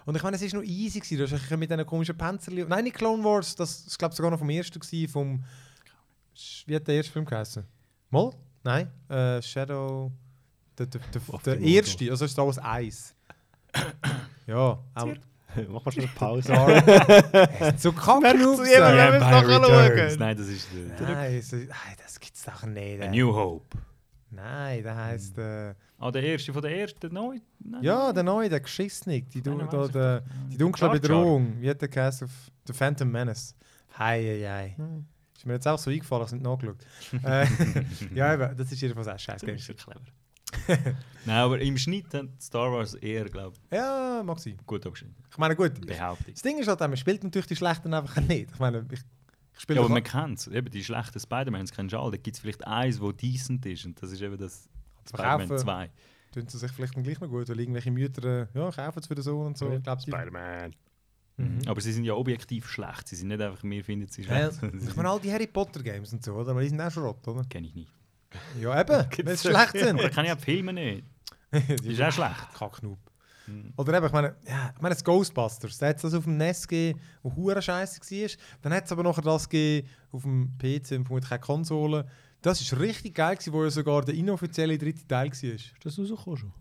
Und 0.05 0.15
ich 0.15 0.23
meine, 0.23 0.35
es 0.37 0.53
war 0.53 0.61
noch 0.61 0.67
easy. 0.67 0.99
Gewesen. 0.99 1.17
Du 1.17 1.29
hast 1.29 1.57
mit 1.57 1.69
diesen 1.69 1.85
komischen 1.85 2.17
Panzerli... 2.17 2.63
Nein, 2.65 2.83
nicht 2.85 2.95
Clone 2.95 3.23
Wars, 3.23 3.55
das 3.55 3.87
ist, 3.87 3.97
glaube 3.97 4.13
ich, 4.13 4.17
sogar 4.17 4.31
noch 4.31 4.37
vom 4.39 4.49
ersten. 4.49 4.79
Gewesen, 4.79 5.11
vom... 5.11 5.43
Wie 6.67 6.75
hat 6.75 6.87
der 6.87 6.95
erste 6.95 7.11
Film 7.11 7.25
geheißen? 7.25 7.63
Mal? 8.11 8.31
Nein? 8.63 8.89
Äh, 9.09 9.41
Shadow... 9.41 10.11
Der, 10.77 10.85
der, 10.87 11.01
der, 11.13 11.39
der 11.39 11.59
erste, 11.61 12.11
also 12.11 12.27
Star 12.27 12.45
Wars 12.45 12.57
1. 12.57 13.15
Ja, 14.45 14.77
aber 14.93 15.15
Mach 15.69 15.85
mal 15.85 15.91
schnell 15.91 16.05
eine 16.05 16.15
Pause. 16.15 16.47
Sorry. 16.47 16.81
So 17.77 17.91
Kacknoobs. 17.91 18.21
Merkt's 18.21 18.69
jeder, 18.69 18.89
ey. 18.89 18.97
wenn 18.97 19.13
wir 19.13 19.13
es 19.13 19.21
nachher 19.21 20.07
schauen. 20.09 20.19
Nein, 20.19 20.37
das 20.37 20.47
ist 20.47 20.67
der, 20.73 21.07
der, 21.07 21.15
Nein, 21.15 21.41
so, 21.41 21.55
nein, 21.55 21.95
das 22.03 22.19
gibt's 22.19 22.43
doch 22.43 22.63
nicht. 22.63 23.01
A 23.01 23.05
ey. 23.05 23.09
New 23.09 23.33
Hope. 23.33 23.77
Nein, 24.31 24.83
der 24.83 24.95
heisst. 24.95 25.37
Äh, 25.37 25.73
Ah, 25.97 26.11
der 26.11 26.23
erste 26.23 26.51
von 26.51 26.61
der 26.61 26.77
ersten, 26.77 27.13
neu? 27.13 27.39
Nein, 27.59 27.81
ja, 27.81 28.11
der 28.11 28.23
neue, 28.23 28.49
der 28.49 28.59
Geschissnik. 28.59 29.29
Die, 29.29 29.41
du, 29.41 29.55
nein, 29.55 29.67
da, 29.71 29.85
ich 29.85 29.91
der, 29.91 30.23
die 30.51 30.57
dunkle. 30.57 30.89
Bedrohung. 30.89 31.55
Wie 31.61 31.69
hat 31.69 31.81
der 31.81 31.87
geheißen 31.87 32.27
auf 32.27 32.31
The 32.67 32.73
Phantom 32.73 33.09
Menace? 33.09 33.55
Hei, 33.97 34.21
hei, 34.21 34.75
hei. 34.77 34.77
Ist 35.35 35.45
mir 35.45 35.53
jetzt 35.53 35.67
auch 35.67 35.79
so 35.79 35.89
eingefallen, 35.89 36.25
ich 36.25 36.31
habe 36.33 36.37
es 36.37 36.61
nicht 36.61 36.77
nachgeschaut. 37.23 37.23
äh, 37.23 38.15
ja, 38.15 38.33
eben, 38.33 38.57
das 38.57 38.71
ist 38.71 38.81
jedenfalls 38.81 39.07
auch 39.07 39.19
scheiß 39.19 39.41
Das 39.41 39.49
ist 39.49 39.67
ja 39.67 39.73
clever. 39.73 40.01
Nein, 41.25 41.37
aber 41.37 41.59
im 41.59 41.77
Schnitt 41.77 42.13
hat 42.13 42.27
Star 42.39 42.71
Wars 42.71 42.93
eher, 42.95 43.25
glaube 43.25 43.55
Ja, 43.71 44.21
mag 44.23 44.39
sein. 44.39 44.55
ich, 44.59 44.65
gut 44.65 44.85
abgeschnitten. 44.85 45.15
Ich 45.31 45.37
meine, 45.37 45.55
gut. 45.55 45.85
Behaupte 45.85 46.25
ich. 46.27 46.33
Das 46.35 46.43
Ding 46.43 46.57
ist 46.59 46.67
halt, 46.67 46.79
man 46.79 46.95
spielt 46.97 47.23
natürlich 47.23 47.47
die 47.47 47.55
schlechten 47.55 47.93
einfach 47.93 48.21
nicht. 48.21 48.51
Ich 48.51 48.59
meine, 48.59 48.85
ich, 48.91 48.99
ich 49.53 49.59
spiele 49.59 49.79
Ja, 49.79 49.85
aber 49.85 49.93
man 49.93 50.03
kennt 50.03 50.39
es. 50.39 50.47
Eben 50.47 50.69
die 50.69 50.83
schlechten 50.83 51.19
Spider-Mans 51.19 51.71
kennst 51.71 51.93
du 51.93 51.99
alle. 51.99 52.11
Da 52.11 52.17
gibt 52.17 52.35
es 52.35 52.41
vielleicht 52.41 52.65
eins, 52.67 52.99
wo 53.01 53.11
decent 53.11 53.65
ist. 53.65 53.85
Und 53.85 54.01
das 54.01 54.11
ist 54.11 54.21
eben 54.21 54.37
das 54.37 54.69
Spider-Man 55.07 55.47
verkaufen 55.47 55.57
2. 55.57 55.89
tun 56.31 56.47
sie 56.47 56.57
sich 56.59 56.71
vielleicht 56.71 56.95
dann 56.95 57.03
gleich 57.03 57.19
noch 57.19 57.29
gut, 57.29 57.49
weil 57.49 57.59
irgendwelche 57.59 57.91
Mütter 57.91 58.41
äh, 58.43 58.47
ja, 58.53 58.69
kaufen 58.71 58.99
es 58.99 59.07
für 59.07 59.15
den 59.15 59.23
Sohn 59.23 59.47
und 59.47 59.57
so. 59.57 59.71
Ich 59.71 59.81
die. 59.81 60.11
Spider-Man. 60.11 60.75
Mhm. 61.37 61.59
Aber 61.67 61.81
sie 61.81 61.91
sind 61.91 62.05
ja 62.05 62.13
objektiv 62.13 62.69
schlecht. 62.69 63.07
Sie 63.07 63.15
sind 63.15 63.27
nicht 63.29 63.41
einfach, 63.41 63.61
wir 63.63 63.83
finden 63.83 64.07
sie 64.07 64.21
Ja, 64.21 64.51
schlecht. 64.51 64.79
sie 64.81 64.89
ich 64.89 64.95
meine, 64.95 65.09
all 65.09 65.19
die 65.19 65.31
Harry 65.31 65.47
Potter 65.47 65.81
Games 65.83 66.13
und 66.13 66.23
so, 66.23 66.33
oder? 66.33 66.51
Aber 66.51 66.61
die 66.61 66.69
sind 66.69 66.79
auch 66.79 66.91
Schrott, 66.91 67.27
oder? 67.27 67.43
kenne 67.45 67.67
ich 67.67 67.75
nicht. 67.75 67.91
Ja, 68.59 68.79
eben, 68.79 69.05
wenn 69.27 69.37
sie 69.37 69.49
schlecht 69.49 69.71
sind. 69.71 70.01
Da 70.01 70.09
kenne 70.09 70.27
ich 70.27 70.33
auch 70.33 70.37
die 70.37 70.43
Filme 70.43 70.73
nicht. 70.73 71.03
die 71.83 71.93
ist 71.93 72.01
auch 72.01 72.11
schlecht. 72.11 72.53
Kacknub. 72.57 72.99
Mhm. 73.47 73.73
Oder 73.77 73.97
eben, 73.97 74.05
ich 74.05 74.11
meine, 74.11 74.35
ja, 74.47 74.73
ich 74.75 74.81
meine, 74.81 74.95
das 74.95 75.03
Ghostbusters, 75.03 75.77
da 75.77 75.87
hat 75.87 75.97
es 75.97 76.01
das 76.01 76.13
auf 76.13 76.23
dem 76.23 76.37
NES 76.37 76.67
gegeben, 76.67 76.99
wo 77.21 77.35
hure 77.35 77.61
scheiße 77.61 78.01
war. 78.01 78.29
Dann 78.61 78.73
hat 78.73 78.85
es 78.85 78.91
aber 78.91 79.03
nachher 79.03 79.21
das 79.21 79.47
gegeben 79.47 79.87
auf 80.11 80.23
dem 80.23 80.57
PC 80.57 80.91
und 80.91 81.05
vermutlich 81.05 81.29
keine 81.29 81.41
Konsole. 81.41 82.07
Das 82.41 82.71
war 82.71 82.79
richtig 82.79 83.15
geil, 83.15 83.35
gewesen, 83.35 83.53
wo 83.53 83.63
ja 83.63 83.69
sogar 83.69 84.03
der 84.03 84.15
inoffizielle 84.15 84.77
dritte 84.77 85.07
Teil 85.07 85.29
war. 85.29 85.49
Ist 85.49 85.73
das 85.83 85.97
rausgekommen 85.97 86.37
schon? 86.37 86.53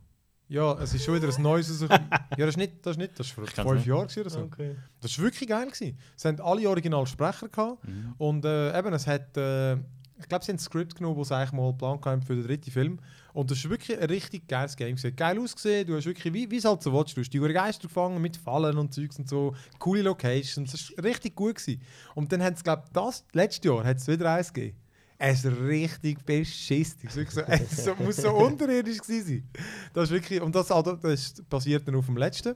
Ja, 0.49 0.75
es 0.75 0.93
ist 0.93 1.05
schon 1.05 1.15
wieder 1.15 1.35
ein 1.35 1.43
neues 1.43 1.71
rausgekommen. 1.71 2.09
ja, 2.11 2.47
das 2.47 2.49
ist 2.49 2.57
nicht, 2.57 2.87
das 2.87 2.93
ist 2.93 2.99
nicht, 2.99 3.19
das 3.19 3.27
ist 3.27 3.33
vor 3.33 3.47
fünf. 3.47 3.87
Jahren 3.87 4.09
oder 4.19 4.31
so. 4.31 4.41
Okay. 4.41 4.77
Das 5.01 5.17
war 5.19 5.25
wirklich 5.25 5.49
geil. 5.49 5.67
Gewesen. 5.67 5.99
Es 6.17 6.25
haben 6.25 6.41
alle 6.41 6.69
Originalsprecher 6.69 7.49
gehabt. 7.49 7.87
Mhm. 7.87 8.15
Und 8.19 8.45
äh, 8.45 8.79
eben, 8.79 8.93
es 8.93 9.07
hat, 9.07 9.37
äh, 9.37 9.77
ich 10.25 10.29
glaube, 10.29 10.45
sie 10.45 10.53
haben 10.53 10.57
ein 10.57 10.61
Skript 10.61 10.95
genommen, 10.95 11.19
das 11.19 11.29
sie 11.29 11.37
eigentlich 11.37 11.53
mal 11.53 11.71
geplant 11.71 12.07
haben 12.07 12.23
für 12.23 12.35
den 12.35 12.47
dritten 12.47 12.71
Film. 12.71 12.99
Und 13.35 13.51
das 13.51 13.59
ist 13.59 13.69
wirklich 13.69 13.99
ein 13.99 14.09
richtig 14.09 14.49
geiles 14.49 14.75
Game. 14.75 14.97
gewesen. 14.97 15.15
Geil 15.15 15.39
ausgesehen, 15.39 15.87
du 15.87 15.97
hast 15.97 16.07
wirklich, 16.07 16.33
wie 16.33 16.51
wie 16.51 16.57
es 16.57 16.65
halt 16.65 16.83
so 16.83 16.93
willst, 16.93 17.17
du 17.17 17.21
hast 17.21 17.31
die 17.31 17.39
Geister 17.39 17.89
gefangen 17.89 18.23
mit 18.23 18.37
Fallen 18.37 18.79
und 18.79 18.95
Zeugs 18.95 19.19
und 19.19 19.29
so. 19.29 19.55
Coole 19.79 20.03
Locations, 20.03 20.73
das 20.73 20.97
war 20.97 21.05
richtig 21.05 21.35
gut. 21.35 21.57
Gewesen. 21.57 21.83
Und 22.15 22.33
dann 22.33 22.43
hat 22.43 22.57
es, 22.57 22.65
glaube 22.65 22.85
ich, 22.87 22.93
das, 22.93 23.25
letztes 23.33 23.65
Jahr 23.65 23.85
hat 23.85 23.99
es 23.99 24.09
wieder 24.09 24.33
eins 24.33 24.53
gegeben. 24.53 24.79
Es 25.19 25.45
ist 25.45 25.57
richtig 25.61 26.25
beschissen. 26.25 27.03
Wirklich 27.03 27.31
so, 27.31 27.41
es 27.47 27.85
so, 27.85 27.95
muss 27.97 28.17
so 28.17 28.31
unterirdisch 28.31 28.99
gewesen 28.99 29.27
sein. 29.27 29.49
Das 29.93 30.05
ist 30.05 30.11
wirklich, 30.11 30.41
und 30.41 30.55
das, 30.55 30.71
also, 30.71 30.97
das 30.97 31.35
basiert 31.49 31.87
dann 31.87 31.97
auf 31.97 32.07
dem 32.07 32.17
letzten. 32.17 32.55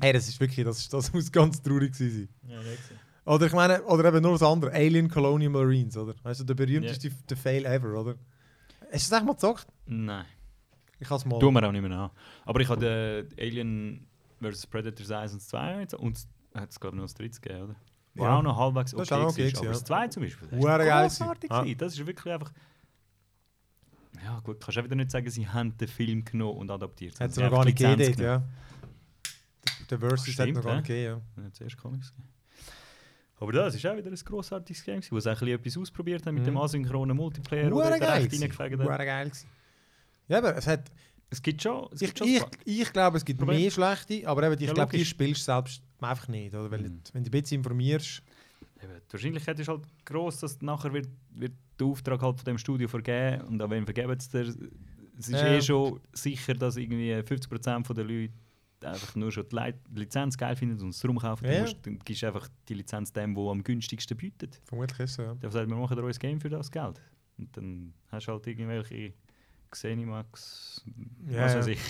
Hey, 0.00 0.12
das 0.12 0.28
ist 0.28 0.40
wirklich, 0.40 0.64
das, 0.64 0.78
ist, 0.78 0.92
das 0.92 1.12
muss 1.12 1.30
ganz 1.30 1.60
traurig 1.60 1.92
gewesen 1.92 2.28
sein. 2.42 2.50
Oder 3.26 3.46
ich 3.46 3.52
meine, 3.52 3.82
oder 3.84 4.04
eben 4.06 4.22
nur 4.22 4.32
das 4.32 4.42
andere, 4.42 4.72
Alien 4.72 5.08
Colonial 5.10 5.50
Marines, 5.50 5.96
oder? 5.96 6.14
Weißt 6.22 6.40
du, 6.40 6.44
der 6.44 6.54
berühmteste 6.54 7.10
der 7.28 7.36
Fail 7.36 7.64
ever, 7.66 8.00
oder? 8.00 8.14
Hast 8.92 9.06
du 9.08 9.10
das 9.10 9.12
echt 9.12 9.24
mal 9.26 9.32
gezockt? 9.32 9.66
Nein. 9.86 10.24
Ich 10.98 11.10
habe 11.10 11.18
es 11.18 11.24
mal. 11.26 11.38
Tun 11.40 11.52
wir 11.52 11.66
auch 11.66 11.72
nicht 11.72 11.82
mehr 11.82 11.90
an. 11.98 12.10
Aber 12.44 12.60
ich 12.60 12.68
habe 12.68 12.80
den 12.80 13.38
Alien 13.38 14.06
vs. 14.40 14.66
Predators 14.68 15.10
1 15.10 15.32
und 15.34 15.40
2 15.42 15.80
jetzt- 15.80 15.94
und 15.94 16.16
es 16.16 16.28
hat 16.54 16.70
es 16.70 16.80
glaube 16.80 16.96
ich 16.96 17.00
noch 17.00 17.04
das 17.04 17.14
dritte 17.14 17.40
gegeben, 17.40 17.64
oder? 17.64 17.76
Wo 18.14 18.24
Ja. 18.24 18.38
auch 18.38 18.42
noch 18.42 18.56
halbwegs 18.56 18.92
Das 18.92 19.02
ist 19.02 19.12
okay, 19.12 19.20
okay 19.22 19.24
war. 19.24 19.32
gewesen, 19.32 19.56
Aber 19.58 19.66
ja. 19.66 19.72
das 19.72 19.84
2 19.84 20.08
zum 20.08 20.22
Beispiel, 20.22 20.48
das 20.48 20.58
ist 20.58 20.64
geil 20.64 21.02
großartig. 21.02 21.50
gewesen. 21.50 21.78
Das 21.78 21.92
ist 21.98 22.06
wirklich 22.06 22.32
einfach... 22.32 22.52
Ja 24.24 24.40
gut, 24.40 24.60
kannst 24.60 24.76
du 24.76 24.80
auch 24.80 24.84
wieder 24.84 24.96
nicht 24.96 25.10
sagen, 25.10 25.28
sie 25.28 25.46
haben 25.46 25.76
den 25.76 25.88
Film 25.88 26.24
genommen 26.24 26.58
und 26.58 26.70
adaptiert. 26.70 27.20
Hat 27.20 27.30
es 27.30 27.36
noch 27.36 27.50
gar 27.50 27.64
nicht 27.66 27.76
gegeben, 27.76 28.22
ja. 28.22 28.42
Der, 29.90 29.98
Versus 29.98 30.26
hat 30.28 30.32
Stimmt, 30.34 30.54
noch 30.54 30.62
gar 30.62 30.72
ja. 30.72 30.76
nicht 30.78 30.86
gegeben, 30.86 31.22
genommen. 31.34 31.48
Ja, 31.48 31.52
zuerst 31.52 31.76
Comics 31.76 32.10
gegeben. 32.12 32.28
Aber 33.38 33.52
das 33.52 33.74
ist 33.74 33.84
auch 33.86 33.96
wieder 33.96 34.10
ein 34.10 34.14
grossartiges 34.16 34.82
Game, 34.84 35.00
wo 35.10 35.20
sie 35.20 35.28
ein 35.30 35.34
bisschen 35.36 35.48
etwas 35.54 35.76
ausprobiert 35.76 36.24
haben 36.26 36.34
mit 36.36 36.42
Mhm. 36.44 36.48
dem 36.48 36.56
asynchronen 36.58 37.16
Multiplayer, 37.16 37.70
geil. 37.70 37.92
recht 38.22 38.32
reingefegt 38.32 38.78
haben. 38.80 38.86
geil. 38.98 39.30
Ja, 40.28 40.38
aber 40.38 40.56
es 40.56 40.66
hat. 40.66 40.90
Es 41.28 41.42
gibt 41.42 41.60
schon... 41.60 41.88
Es 41.92 42.00
Ich, 42.02 42.14
gibt 42.14 42.18
schon 42.18 42.28
ich, 42.28 42.42
ich 42.82 42.92
glaube, 42.92 43.16
es 43.16 43.24
gibt 43.24 43.40
Problem. 43.40 43.60
mehr 43.60 43.70
schlechte, 43.70 44.26
aber 44.28 44.44
eben, 44.44 44.54
ich 44.60 44.68
Ja, 44.68 44.72
glaube, 44.74 44.96
die 44.96 45.04
spielst 45.04 45.40
du 45.42 45.44
selbst 45.52 45.82
einfach 46.00 46.28
nicht, 46.28 46.54
oder? 46.54 46.70
Weil, 46.70 46.82
Mhm. 46.82 47.00
wenn 47.12 47.24
du 47.24 47.28
ein 47.28 47.42
bisschen 47.42 47.56
informierst. 47.58 48.22
Eben, 48.80 48.92
die 49.08 49.12
Wahrscheinlichkeit 49.12 49.58
ist 49.58 49.66
halt 49.68 49.82
groß, 50.04 50.38
dass 50.38 50.62
nachher 50.62 50.92
wird, 50.92 51.08
wird 51.30 51.52
der 51.80 51.86
Auftrag 51.88 52.22
halt 52.22 52.36
von 52.36 52.44
dem 52.44 52.58
Studio 52.58 52.86
vergeben 52.86 53.42
und 53.42 53.60
an 53.60 53.70
wen 53.70 53.84
vergeben 53.84 54.18
sie 54.20 54.30
dir? 54.30 54.54
Es 55.18 55.28
ist 55.28 55.40
Ja. 55.40 55.46
eh 55.48 55.60
schon 55.62 55.98
sicher, 56.12 56.54
dass 56.54 56.76
irgendwie 56.76 57.12
50% 57.22 57.92
der 57.94 58.04
Leute 58.04 58.32
einfach 58.82 59.14
nur 59.14 59.32
schon 59.32 59.46
die 59.48 59.74
Lizenz 59.94 60.36
geil 60.36 60.56
finden 60.56 60.80
und 60.82 60.90
es 60.90 61.00
darum 61.00 61.18
kaufen. 61.18 61.44
Ja, 61.46 61.52
ja. 61.52 61.60
musst, 61.62 61.76
dann 61.82 61.98
gibst 62.04 62.22
du 62.22 62.26
einfach 62.26 62.48
die 62.68 62.74
Lizenz 62.74 63.12
dem, 63.12 63.34
der 63.34 63.44
am 63.44 63.62
günstigsten 63.62 64.16
bietet. 64.16 64.60
Vermutlich 64.64 64.98
ist 65.00 65.10
es 65.10 65.16
so, 65.16 65.22
ja. 65.22 65.34
Der 65.34 65.50
sagt, 65.50 65.68
wir 65.68 65.76
machen 65.76 65.98
ein 65.98 66.12
Game 66.12 66.40
für 66.40 66.50
das 66.50 66.70
Geld. 66.70 67.00
Und 67.38 67.56
dann 67.56 67.94
hast 68.10 68.26
du 68.26 68.32
halt 68.32 68.46
irgendwelche 68.46 69.12
Xenimax, 69.70 70.84
Ja, 71.28 71.44
was 71.44 71.52
ja. 71.52 71.58
weiß 71.58 71.66
ich. 71.68 71.80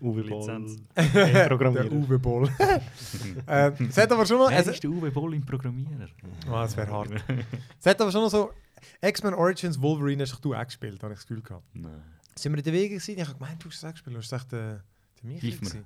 Uwe 0.00 0.20
Lizenz. 0.22 0.76
Boll. 0.94 1.72
Der. 1.74 1.92
Uwe 1.92 2.18
Boll. 2.18 2.48
äh, 3.46 3.72
es 3.88 3.96
hat 3.96 4.12
aber 4.12 4.24
schon 4.24 4.38
noch. 4.38 4.50
Wer 4.50 4.60
Es, 4.60 4.66
ist 4.68 4.82
der 4.82 4.90
Uwe 4.90 5.10
Boll 5.10 5.34
im 5.34 5.44
Programmierer? 5.44 6.08
oh, 6.48 6.52
das 6.52 6.76
wäre 6.76 6.90
hart. 6.90 7.10
Es 7.80 7.86
hat 7.86 8.00
aber 8.00 8.12
schon 8.12 8.22
noch 8.22 8.30
so. 8.30 8.52
X-Men 9.00 9.34
Origins 9.34 9.80
Wolverine 9.80 10.22
hast 10.22 10.38
du 10.44 10.54
auch 10.54 10.64
gespielt, 10.64 11.02
habe 11.02 11.14
ich 11.14 11.18
das 11.18 11.26
Gefühl 11.26 11.42
gehabt. 11.42 11.64
Nein. 11.74 12.02
Sind 12.36 12.52
wir 12.52 12.58
in 12.58 12.64
der 12.64 12.72
Wege 12.72 12.94
gewesen? 12.94 13.18
Ich 13.18 13.26
habe 13.26 13.36
gemeint, 13.38 13.64
du 13.64 13.68
hast 13.68 13.76
es 13.78 13.84
auch 13.84 13.90
gespielt. 13.90 14.16
Hast 14.16 14.30
du 14.30 14.36
gesagt, 14.36 14.52
der, 14.52 14.84
Hilf 15.34 15.60
mir. 15.60 15.68
gewesen? 15.68 15.84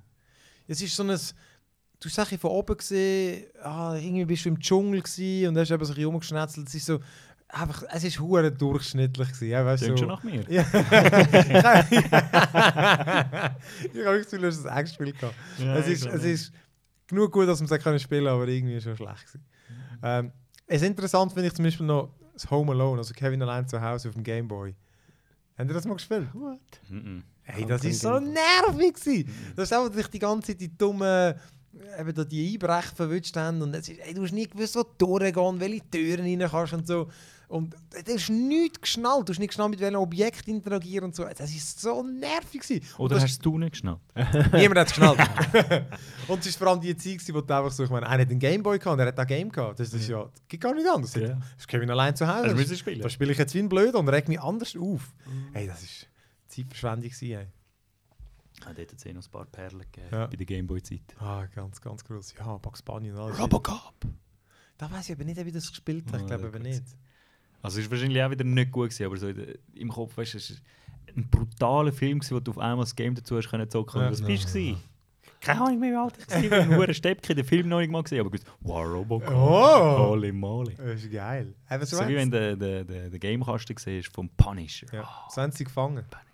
Es 0.67 0.81
ist 0.81 0.95
so 0.95 1.03
ein... 1.03 1.19
Du 2.03 2.09
hast 2.09 2.33
es 2.33 2.41
von 2.41 2.51
oben 2.51 2.77
gesehen, 2.79 3.45
ah, 3.63 3.95
irgendwie 3.95 4.25
bist 4.25 4.47
du 4.47 4.49
im 4.49 4.59
Dschungel 4.59 5.03
gewesen 5.03 5.49
und 5.49 5.59
hast 5.59 5.71
eben 5.71 5.85
so 5.85 5.93
ein 5.93 5.95
bisschen 5.97 6.11
rumgeschnetzelt. 6.11 6.69
Es 6.69 6.75
ist 6.75 6.87
so... 6.87 7.01
Einfach, 7.49 7.83
es 7.91 8.05
ist 8.05 8.21
hure 8.21 8.53
durchschnittlich 8.53 9.29
gewesen. 9.29 9.49
Ja, 9.49 9.67
weißt, 9.67 9.83
Klingt 9.83 9.99
so. 9.99 10.05
schon 10.05 10.15
nach 10.15 10.23
mir. 10.23 10.45
Ja. 10.49 10.63
ich 10.71 10.77
habe 14.07 14.19
das 14.19 14.25
Gefühl, 14.25 14.41
du 14.41 14.47
hast 14.47 14.59
es 14.59 14.67
auch 14.67 14.81
gespielt. 14.81 15.19
gehabt. 15.19 15.35
Ja, 15.59 15.77
es, 15.77 15.89
ist, 15.89 16.07
es 16.07 16.23
ist 16.23 16.53
genug 17.09 17.33
gut, 17.33 17.49
dass 17.49 17.61
man 17.61 17.69
es 17.69 17.83
können 17.83 17.99
spielen 17.99 18.27
kann, 18.27 18.35
aber 18.35 18.47
irgendwie 18.47 18.81
schon 18.81 18.97
schlecht. 18.97 19.27
Gewesen. 19.27 19.45
Ähm, 20.03 20.33
es 20.67 20.83
interessant 20.83 21.33
finde 21.33 21.49
ich 21.49 21.55
zum 21.55 21.65
Beispiel 21.65 21.87
noch 21.87 22.11
das 22.33 22.51
Home 22.51 22.73
Alone, 22.73 22.99
also 22.99 23.13
Kevin 23.13 23.43
allein 23.43 23.67
zu 23.67 23.81
Hause 23.81 24.09
auf 24.09 24.15
dem 24.15 24.23
Game 24.23 24.49
Boy. 24.49 24.75
Habt 25.59 25.69
ihr 25.69 25.75
das 25.75 25.85
mal 25.85 25.95
gespielt? 25.95 26.29
Mhm. 26.89 27.25
Hey, 27.43 27.67
das 27.67 27.85
ist 27.85 28.01
so 28.01 28.19
nervig 28.21 28.95
gewesen. 28.95 29.53
Das 29.57 29.65
ist 29.71 29.73
einfach 29.77 29.91
dich 29.95 30.07
die 30.09 30.19
ganze 30.19 30.49
Zeit 30.53 30.61
die 30.61 30.77
dummen 30.77 31.35
eben 31.99 32.15
da 32.15 32.25
die 32.25 32.53
Einbrecher 32.53 32.95
verwünscht 32.95 33.37
haben 33.37 33.63
und 33.63 33.75
es 33.75 33.89
ist, 33.89 34.01
ey, 34.01 34.13
du 34.13 34.23
hast 34.23 34.33
nie 34.33 34.47
gewusst, 34.49 34.75
wo 34.77 34.83
du 34.83 35.19
durchgehen, 35.19 35.61
welche 35.61 35.89
Türen 35.91 36.25
rein 36.41 36.49
kannst 36.51 36.73
und 36.73 36.87
so. 36.87 37.09
Und 37.49 37.75
du 38.07 38.15
hast 38.15 38.29
nichts 38.31 38.81
geschnallt, 38.81 39.29
du 39.29 39.33
hast 39.33 39.41
nicht 39.41 39.49
geschnallt, 39.49 39.71
mit 39.71 39.81
welchem 39.81 39.97
Objekt 39.99 40.47
interagieren 40.47 41.07
und 41.07 41.17
so. 41.17 41.25
Das 41.25 41.51
ist 41.51 41.81
so 41.81 42.03
nervig 42.05 42.61
gewesen. 42.61 42.85
Oder 42.99 43.17
das 43.17 43.25
hast 43.25 43.45
du 43.45 43.59
nicht 43.59 43.73
geschnallt? 43.73 43.99
Niemand 44.53 44.79
hat 44.79 44.87
es 44.87 44.93
geschnallt. 44.95 45.19
und 46.29 46.47
es 46.47 46.55
war 46.55 46.59
vor 46.59 46.69
allem 46.69 46.81
die 46.81 46.97
Zeit, 46.97 47.15
gewesen, 47.15 47.35
wo 47.35 47.41
du 47.41 47.53
einfach 47.57 47.73
so, 47.73 47.83
ich 47.83 47.91
meine, 47.91 48.07
einer 48.09 48.23
hat 48.23 48.31
einen 48.31 48.39
Gameboy 48.39 48.79
gehabt 48.79 48.93
und 48.95 49.01
er 49.01 49.07
hat 49.07 49.19
auch 49.19 49.27
Game 49.27 49.51
gehabt. 49.51 49.81
Das, 49.81 49.91
das 49.91 50.01
ist 50.01 50.09
ja, 50.09 50.23
das 50.25 50.33
geht 50.47 50.61
gar 50.61 50.75
nicht 50.75 50.87
anders. 50.89 51.13
Ja. 51.17 51.29
Das 51.29 51.39
ist 51.59 51.67
Kevin 51.69 51.91
allein 51.91 52.15
zu 52.15 52.25
Hause. 52.27 52.43
Du 52.43 52.49
Das- 52.51 52.59
müssen 52.59 52.77
spielen? 52.77 53.01
Da 53.01 53.09
spiele 53.09 53.33
ich 53.33 53.39
jetzt 53.39 53.53
wie 53.55 53.59
ein 53.61 53.69
Blöd 53.69 53.95
und 53.97 54.09
reg 54.09 54.29
mich 54.29 54.41
anders 54.41 54.77
auf. 54.77 55.13
Hey, 55.53 55.67
das 55.67 55.83
ist 55.83 56.07
Zeitverschwendung. 56.51 57.11
Ich 57.11 58.67
habe 58.67 58.75
dort 58.75 58.93
jetzt 58.93 59.07
eh 59.07 59.13
noch 59.13 59.25
ein 59.25 59.31
paar 59.31 59.47
Perlen 59.47 59.81
gegeben, 59.81 60.09
Ja. 60.13 60.27
bei 60.27 60.37
der 60.37 60.47
Gameboy-Zeit. 60.47 61.01
Ah, 61.19 61.47
ganz, 61.47 61.81
ganz 61.81 62.05
groß. 62.05 62.35
Ja, 62.39 62.57
Bugs 62.59 62.83
Bunny 62.83 63.11
und 63.11 63.19
alles. 63.19 63.39
Robocop! 63.39 63.95
Da 64.77 64.91
weiß 64.91 65.09
ich 65.11 65.15
aber 65.17 65.25
nicht, 65.25 65.45
wie 65.45 65.53
das 65.53 65.69
gespielt 65.71 66.07
hat. 66.13 66.17
Ich 66.21 66.25
Ah, 66.25 66.27
glaube 66.37 66.49
aber 66.49 66.59
nicht. 66.59 66.83
Also 67.63 67.79
es 67.81 67.87
war 67.87 67.93
wahrscheinlich 67.93 68.23
auch 68.23 68.31
wieder 68.31 68.45
nicht 68.45 68.71
gut, 68.73 68.91
gewesen, 68.91 69.05
aber 69.07 69.17
so 69.17 69.29
im 69.75 69.89
Kopf, 69.91 70.17
weißt 70.17 70.35
du, 70.35 70.39
es 70.39 70.51
ist 70.51 70.63
ein 71.17 71.29
brutaler 71.29 71.93
Film, 71.93 72.19
gewesen, 72.19 72.35
wo 72.37 72.41
du 72.41 72.51
auf 72.53 72.59
einmal 72.59 72.85
das 72.85 72.97
Game 72.97 73.15
dazu 73.15 73.37
hast 73.37 73.49
können 73.49 73.69
zocken. 73.69 74.01
Ja. 74.01 74.07
Und 74.09 74.13
was 74.13 74.23
bist 74.23 74.55
du? 74.55 74.77
Keine 75.41 75.61
Ahnung 75.63 75.81
mehr, 75.81 75.93
wie 75.93 75.97
alt 75.97 76.19
ich 76.19 76.31
war. 76.31 76.43
Ich 76.45 76.51
habe 76.71 76.75
nur 76.75 76.95
Steppke 76.95 77.35
den 77.35 77.45
Film 77.45 77.69
noch 77.69 77.81
nicht 77.81 77.91
mal 77.91 78.03
gesehen, 78.03 78.21
aber 78.21 78.31
gewusst, 78.31 78.47
wow, 78.61 78.87
Robocop. 78.87 79.31
Oh! 79.35 80.09
Holy 80.11 80.33
moly. 80.33 80.75
Das 80.75 81.03
ist 81.03 81.11
geil. 81.13 81.55
Eben 81.71 81.87
so, 81.87 81.97
So 81.97 82.09
wie 82.09 82.15
wenn 82.17 82.31
du 82.31 82.57
den 82.57 82.87
de, 82.87 83.09
de 83.11 83.19
Gamekasten 83.19 83.77
siehst 83.79 84.15
vom 84.15 84.29
Punisher. 84.31 84.87
Ja, 84.93 85.09
so 85.31 85.41
haben 85.41 85.53
sie 85.53 85.65
gefangen. 85.65 86.05
Punisher. 86.11 86.30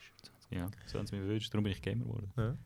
Ja, 0.51 0.69
so 0.87 0.99
haben 0.99 1.07
sie 1.07 1.17
mich 1.17 1.25
gewünscht, 1.25 1.53
darum 1.53 1.65
bin 1.65 1.73
ich 1.73 1.83
Gamer 1.83 2.05
geworden. 2.05 2.31
Ja. 2.37 2.57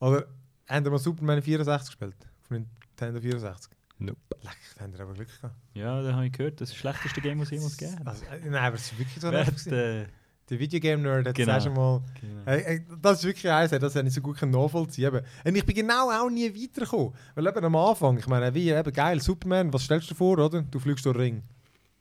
Oder 0.00 0.26
haben 0.68 0.84
wir 0.84 0.90
mal 0.90 0.98
Superman 0.98 1.40
64 1.42 1.90
gespielt? 1.96 2.16
Auf 2.42 2.50
Nintendo 2.50 3.20
64? 3.20 3.72
Nope. 4.00 4.18
Leck, 4.42 4.56
da 4.76 4.84
haben 4.84 4.92
wir 4.92 5.00
aber 5.00 5.14
Glück 5.14 5.28
gehabt. 5.40 5.54
Ja, 5.74 6.02
da 6.02 6.14
habe 6.14 6.26
ich 6.26 6.32
gehört, 6.32 6.60
das 6.60 6.68
ist 6.68 6.74
das 6.74 6.80
schlechteste 6.80 7.20
Game, 7.20 7.38
das 7.38 7.48
es 7.48 7.52
jemals 7.52 7.76
gegeben 7.76 7.98
hat. 8.00 8.06
Also, 8.06 8.24
äh, 8.26 8.40
nein, 8.44 8.54
aber 8.64 8.76
es 8.76 8.82
ist 8.92 8.98
wirklich 8.98 9.20
so 9.20 9.30
nervig. 9.30 9.66
äh, 9.72 10.06
Der 10.50 10.58
Videogame-Nerd 10.58 11.26
hat 11.28 11.34
Genau. 11.34 11.60
schon 11.60 11.74
mal. 11.74 12.02
Genau. 12.20 12.40
Hey, 12.46 12.62
hey, 12.64 12.86
das 13.02 13.18
ist 13.18 13.24
wirklich 13.24 13.50
eins, 13.52 13.70
das 13.70 13.94
habe 13.96 14.06
ich 14.08 14.14
so 14.14 14.20
gut 14.20 14.40
nachvollziehen 14.40 15.10
können. 15.10 15.26
Und 15.44 15.56
ich 15.56 15.66
bin 15.66 15.74
genau 15.76 16.10
auch 16.10 16.30
nie 16.30 16.48
weitergekommen. 16.54 17.12
Weil 17.34 17.46
eben 17.48 17.64
am 17.64 17.76
Anfang, 17.76 18.18
ich 18.18 18.26
meine, 18.28 18.54
wie 18.54 18.70
eben 18.70 18.92
geil, 18.92 19.20
Superman, 19.20 19.72
was 19.72 19.82
stellst 19.84 20.08
du 20.10 20.14
dir 20.14 20.18
vor, 20.18 20.38
oder? 20.38 20.62
Du 20.62 20.78
fliegst 20.78 21.04
durch 21.04 21.14
den 21.16 21.20
Ring. 21.20 21.42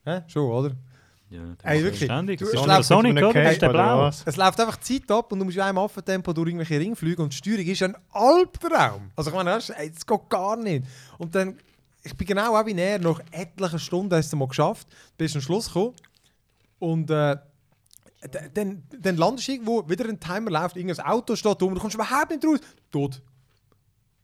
Hä? 0.06 0.22
Schon, 0.28 0.50
oder? 0.52 0.76
Ja, 1.30 1.42
Ey, 1.64 1.84
wirklich. 1.84 2.06
Ständig. 2.06 2.40
Du- 2.40 2.46
Sonic, 2.46 2.62
es 2.62 2.68
läuft 2.68 2.84
Sonic, 2.86 3.14
mit 3.14 3.24
einem 3.24 3.30
oder? 3.32 3.44
Das 3.44 3.54
ist 3.54 3.62
der 3.62 3.70
Blau. 3.70 4.08
Es 4.08 4.36
läuft 4.38 4.60
einfach 4.62 4.76
die 4.78 5.02
Zeit 5.02 5.12
ab 5.12 5.32
und 5.32 5.40
du 5.40 5.46
musst 5.46 5.58
in 5.58 5.64
einem 5.64 5.78
Affentempo 5.78 6.32
durch 6.32 6.48
irgendwelche 6.48 6.80
Ringe 6.80 6.96
fliegen 6.96 7.22
und 7.22 7.34
die 7.34 7.38
Steuerung 7.38 7.66
ist 7.66 7.84
ein 7.84 7.98
Albtraum. 8.12 9.12
Also 9.16 9.30
ich 9.32 9.36
meine, 9.36 9.52
das, 9.52 9.68
geht 10.06 10.30
gar 10.30 10.56
nicht. 10.56 10.86
Und 11.18 11.36
dann, 11.36 11.58
ich 12.04 12.16
bin 12.16 12.28
genau 12.28 12.56
auch 12.56 12.66
wie 12.66 12.80
er, 12.80 13.00
nach 13.00 13.20
etlichen 13.32 13.80
Stunden 13.80 14.14
hast 14.16 14.32
du 14.32 14.36
es 14.38 14.40
mal 14.40 14.48
geschafft, 14.48 14.88
bist 15.18 15.36
am 15.36 15.42
Schluss 15.42 15.68
gekommen 15.68 15.96
und 16.80 17.10
äh, 17.12 17.36
dann, 18.54 18.84
dann 18.98 19.18
landest 19.18 19.48
du 19.48 19.52
irgendwo, 19.52 19.88
wieder 19.90 20.06
ein 20.08 20.20
Timer 20.20 20.50
läuft, 20.50 20.78
irgendein 20.78 21.06
Auto 21.06 21.36
steht 21.36 21.62
um, 21.62 21.76
du 21.76 21.82
kommst 21.82 21.96
überhaupt 21.96 22.32
nicht 22.32 22.46
raus. 22.46 22.60
Tot. 22.92 23.22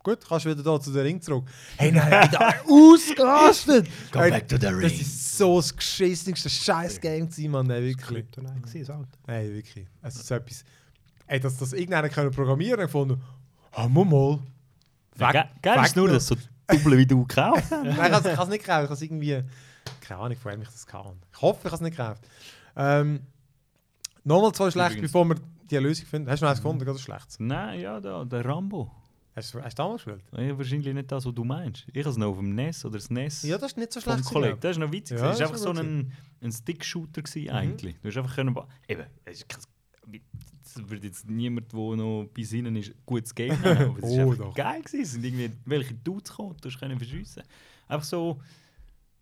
Gut, 0.04 0.20
kannst 0.28 0.46
wieder 0.46 0.62
da 0.62 0.80
zu 0.82 0.92
den 0.92 1.02
Ring 1.02 1.22
zurück. 1.22 1.46
Hey, 1.78 1.92
nein, 1.92 2.30
wieder 2.30 2.54
ausgerastet! 2.70 3.88
Go 4.12 4.20
Hey, 4.20 4.32
back 4.32 4.48
to 4.50 4.58
the 4.58 4.62
Das 4.66 4.74
ring. 4.76 5.00
ist 5.00 5.38
so 5.38 5.56
das 5.58 5.76
geschissenste 5.76 6.50
Scheiß-Game 6.50 7.30
gewesen, 7.30 7.52
Mann, 7.52 7.70
ey, 7.70 7.82
wirklich. 7.84 8.06
Kryptonite 8.08 8.54
gewesen, 8.62 8.80
das 8.86 8.90
Auto. 8.90 9.08
Nein, 9.28 9.50
wirklich. 9.54 9.88
Es 10.02 10.16
ist 10.18 10.28
so 10.28 10.36
etwas. 10.36 10.66
Ey, 11.28 11.40
dass 11.40 11.58
das 11.58 11.72
irgendeiner 11.74 12.10
können 12.10 12.32
programmieren 12.32 12.80
und 12.82 12.86
gefunden, 12.86 13.22
ah, 13.72 13.88
mal 13.88 14.04
mal. 14.06 14.40
Ja, 15.18 15.32
ge- 15.32 15.44
Geil 15.62 15.86
ist 15.86 15.96
nur, 15.96 16.10
dass 16.10 16.28
so 16.28 16.36
doppelt 16.68 16.98
wie 16.98 17.06
du 17.06 17.26
gekauft. 17.26 17.64
Nein, 17.72 17.90
ich 17.92 17.98
habe 17.98 18.30
es 18.30 18.48
nicht 18.50 18.60
gekauft. 18.66 18.84
Ich 18.84 18.90
habe 18.90 18.94
es 18.94 19.02
irgendwie. 19.02 19.42
Keine 20.02 20.20
Ahnung, 20.20 20.38
von 20.38 20.52
wem 20.52 20.62
ich 20.64 20.68
das 20.70 20.86
kann. 20.86 21.14
Ich 21.34 21.42
hoffe, 21.42 21.60
ich 21.62 21.66
habe 21.66 21.76
es 21.76 21.82
nicht 21.82 21.96
gekauft. 21.98 22.22
Ähm, 22.76 23.22
Nochmal 24.26 24.52
zwei 24.54 24.70
schlecht, 24.72 24.92
Übrigens- 24.92 25.12
bevor 25.12 25.26
wir 25.30 25.36
die 25.70 25.78
Lösung 25.78 26.06
finden. 26.08 26.30
Hast 26.30 26.42
du 26.42 26.46
noch 26.46 26.52
eins 26.52 26.60
gefunden, 26.62 26.88
oder 26.88 26.98
schlecht? 27.00 27.36
Nein, 27.40 27.80
ja, 27.80 28.00
da, 28.00 28.24
der 28.26 28.46
Rambo. 28.46 28.92
Hast 29.36 29.54
du, 29.54 29.62
hast 29.62 29.78
du 29.80 29.82
damals 29.84 30.04
gespielt? 30.04 30.24
Ja, 30.38 30.58
wahrscheinlich 30.58 30.94
nicht 30.94 31.12
das, 31.12 31.26
was 31.26 31.34
du 31.34 31.44
meinst. 31.44 31.86
Ich 31.92 32.00
habe 32.04 32.10
es 32.12 32.18
noch 32.18 32.28
auf 32.28 32.38
dem 32.38 32.54
NES 32.54 32.86
oder 32.86 32.98
das 32.98 33.10
NES 33.10 33.42
Ja, 33.44 33.58
das 33.58 33.72
ist 33.72 33.78
nicht 33.78 33.92
so 33.94 34.00
vom 34.02 34.14
schlecht. 34.14 34.26
Kollegen. 34.30 34.60
gewesen, 34.60 34.62
Das 34.62 34.72
ist 34.72 34.80
noch 34.80 34.92
witzig. 34.92 35.18
Ja, 35.18 35.24
das 35.30 35.40
war 35.40 35.46
ist 35.48 35.52
einfach 35.52 35.74
so 35.74 35.80
ein, 35.82 36.12
ein 36.42 36.52
Stick-Shooter 36.52 37.22
gewesen, 37.24 37.50
eigentlich. 37.50 37.96
Du 38.02 38.08
hast 38.10 38.18
einfach 38.18 38.36
können... 38.36 38.56
Eben, 38.88 39.06
es 39.26 39.38
ist 39.40 39.50
kein... 39.50 39.62
Das 40.64 40.90
würde 40.90 41.08
jetzt 41.08 41.30
niemand, 41.30 41.72
der 41.72 41.80
noch 41.80 42.28
bei 42.36 42.44
Sinnen 42.44 42.76
ist, 42.76 42.94
gutes 43.06 43.34
Game 43.34 43.60
nennen. 43.62 43.78
Aber 43.90 43.98
es 44.00 44.04
Oh, 44.04 44.18
war 44.18 44.24
einfach 44.26 44.38
doch. 44.46 44.56
geil. 44.56 44.82
Gewesen. 44.82 45.02
Es 45.02 45.12
sind 45.14 45.24
irgendwie 45.26 45.52
welche 45.66 45.94
Dudes 45.96 46.30
gekommen, 46.30 46.56
du 46.62 46.70
hast 46.70 46.80
können 46.80 46.98
verschiessen. 46.98 47.44
Einfach 47.88 48.06
so... 48.06 48.40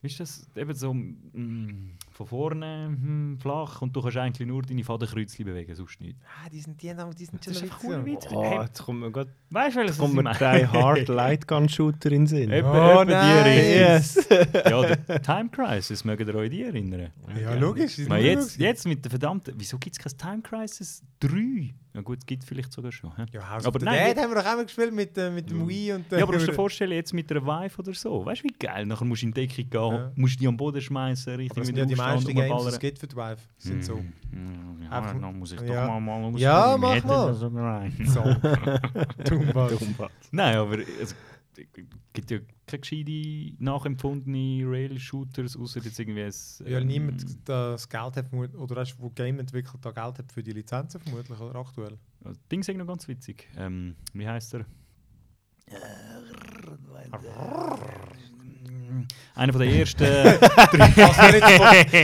Wie 0.02 0.08
ist 0.08 0.20
das? 0.20 0.48
Eben 0.56 0.74
so 0.74 0.94
mm, 0.94 1.92
von 2.28 2.28
vorne 2.28 2.90
mm, 2.90 3.38
flach 3.40 3.82
und 3.82 3.96
du 3.96 4.02
kannst 4.02 4.18
eigentlich 4.18 4.48
nur 4.48 4.62
deine 4.62 4.84
Fadenkreuzchen 4.84 5.46
bewegen, 5.46 5.74
sonst 5.76 6.00
nicht. 6.02 6.18
Ah, 6.24 6.50
die 6.50 6.60
sind, 6.60 6.82
die, 6.82 6.90
haben- 6.94 7.16
die 7.16 7.26
sind 7.26 7.44
schon 7.44 7.54
Das 7.54 7.62
ist 7.64 7.84
witzig. 7.84 8.06
witzig. 8.06 8.32
Oh, 8.34 8.44
Hey, 8.44 8.62
jetzt 8.62 8.84
kommt 8.84 9.00
mir 9.00 9.12
gerade 9.12 9.32
weißt 9.50 9.76
du, 9.76 9.80
welches 9.82 9.98
kommt 9.98 10.16
ich 10.18 10.24
mir 10.24 10.32
drei 10.32 10.66
Hard 10.66 11.08
Light 11.08 11.48
Gun 11.48 11.68
Shooter 11.70 12.12
in 12.12 12.22
den 12.22 12.28
Sinn. 12.28 12.52
Eben, 12.52 12.68
Oh, 12.68 13.02
eben 13.02 13.10
die. 13.10 13.60
Yes. 13.80 14.28
Ja, 14.30 14.96
der 14.96 15.22
Time 15.22 15.50
Crisis, 15.50 16.04
mögt 16.06 16.28
ihr 16.28 16.36
euch 16.36 16.50
die 16.50 16.64
erinnern? 16.64 17.10
Ja, 17.40 17.54
logisch. 17.56 17.96
sind 17.96 18.10
Maar 18.10 18.18
nur 18.20 18.28
jetzt, 18.28 18.58
jetzt 18.58 18.86
mit 18.88 19.04
der 19.04 19.10
verdammten. 19.10 19.54
Wieso 19.58 19.78
gibt 19.78 19.98
es 19.98 20.04
kein 20.04 20.18
Time 20.18 20.42
Crisis 20.42 21.04
3? 21.20 21.74
Ja, 21.94 22.00
gut, 22.02 22.20
es 22.20 22.26
gibt 22.26 22.46
vielleicht 22.46 22.72
sogar 22.72 22.92
schon. 22.92 23.12
Ja, 23.34 23.50
House 23.50 23.66
Aber 23.66 23.76
of 23.76 23.82
nein, 23.82 24.16
haben 24.18 24.30
wir 24.32 24.36
doch 24.42 24.46
einmal 24.46 24.64
gespielt 24.66 24.94
mit, 24.94 25.18
äh, 25.18 25.30
mit 25.30 25.50
dem 25.50 25.68
Wii 25.68 25.92
und 25.94 26.10
Ja, 26.10 26.24
aber 26.24 26.32
musst 26.34 26.48
du 26.48 26.52
dir 26.52 26.56
vorstellen, 26.56 26.92
jetzt 26.94 27.14
mit 27.14 27.30
einer 27.32 27.46
Vive 27.46 27.80
oder 27.80 27.94
so. 27.94 28.26
Weißt 28.26 28.44
du, 28.44 28.48
wie 28.48 28.54
geil? 28.58 28.86
Nachher 28.86 29.04
musst 29.04 29.24
du 29.24 29.26
in 29.28 29.34
die 29.34 29.46
Deckung 29.48 29.70
gehen, 29.70 29.94
Ja. 30.00 30.12
musst 30.16 30.40
die 30.40 30.48
am 30.48 30.56
Boden 30.56 30.80
schmeißen, 30.82 31.36
richtig 31.36 31.58
mit 31.68 31.76
ja 31.76 31.84
dem 31.84 31.90
die 31.90 31.96
meisten 31.96 32.34
Games, 32.34 32.66
es 32.66 32.80
gibt 32.80 32.98
für 33.00 33.08
die 33.08 33.16
Vive, 33.16 33.38
sind 33.58 33.84
so. 33.84 33.96
Hm, 33.98 34.78
Ja, 34.84 34.90
Einfach- 34.98 35.20
dann 35.20 35.38
muss 35.40 35.52
ich 35.52 35.60
ja. 35.62 35.86
doch 35.88 36.00
mal, 36.00 36.20
mal. 36.32 36.40
Ja, 36.40 36.78
mach 36.78 37.04
mal. 37.04 37.34
So. 37.34 38.22
Dummbatz. 39.24 40.12
Nein, 40.32 40.56
aber 40.56 40.78
es 40.80 41.16
gibt 42.14 42.32
ja 42.32 42.40
keine 42.66 42.82
gescheite, 42.82 43.56
nachempfundene 43.60 44.70
Rail-Shooters, 44.70 45.58
außer 45.58 45.82
jetzt 45.82 46.00
irgendwie 46.00 46.24
ein... 46.24 46.34
Ja, 46.66 46.80
ähm, 46.80 46.88
niemand 46.88 47.24
das 47.48 47.88
Geld 47.88 48.16
hat, 48.18 48.34
oder 48.34 48.82
hast 48.82 49.00
wo 49.00 49.10
Game 49.10 49.40
entwickelt, 49.40 49.84
da 49.84 49.92
Geld 49.92 50.20
hat 50.20 50.32
für 50.32 50.44
die 50.44 50.54
Lizenzen 50.54 51.02
vermutlich, 51.02 51.40
oder 51.40 51.60
aktuell. 51.60 51.98
Das 52.22 52.38
Ding 52.52 52.62
ist 52.62 52.74
noch 52.74 52.88
ganz 52.88 53.08
witzig. 53.08 53.48
Ähm, 53.58 53.96
wie 54.14 54.28
heißt 54.28 54.56
er? 54.56 54.66
Einer 59.34 59.54
von 59.54 59.62
der 59.62 59.72
ersten. 59.80 60.04
Also 60.04 60.38
von, 60.40 60.50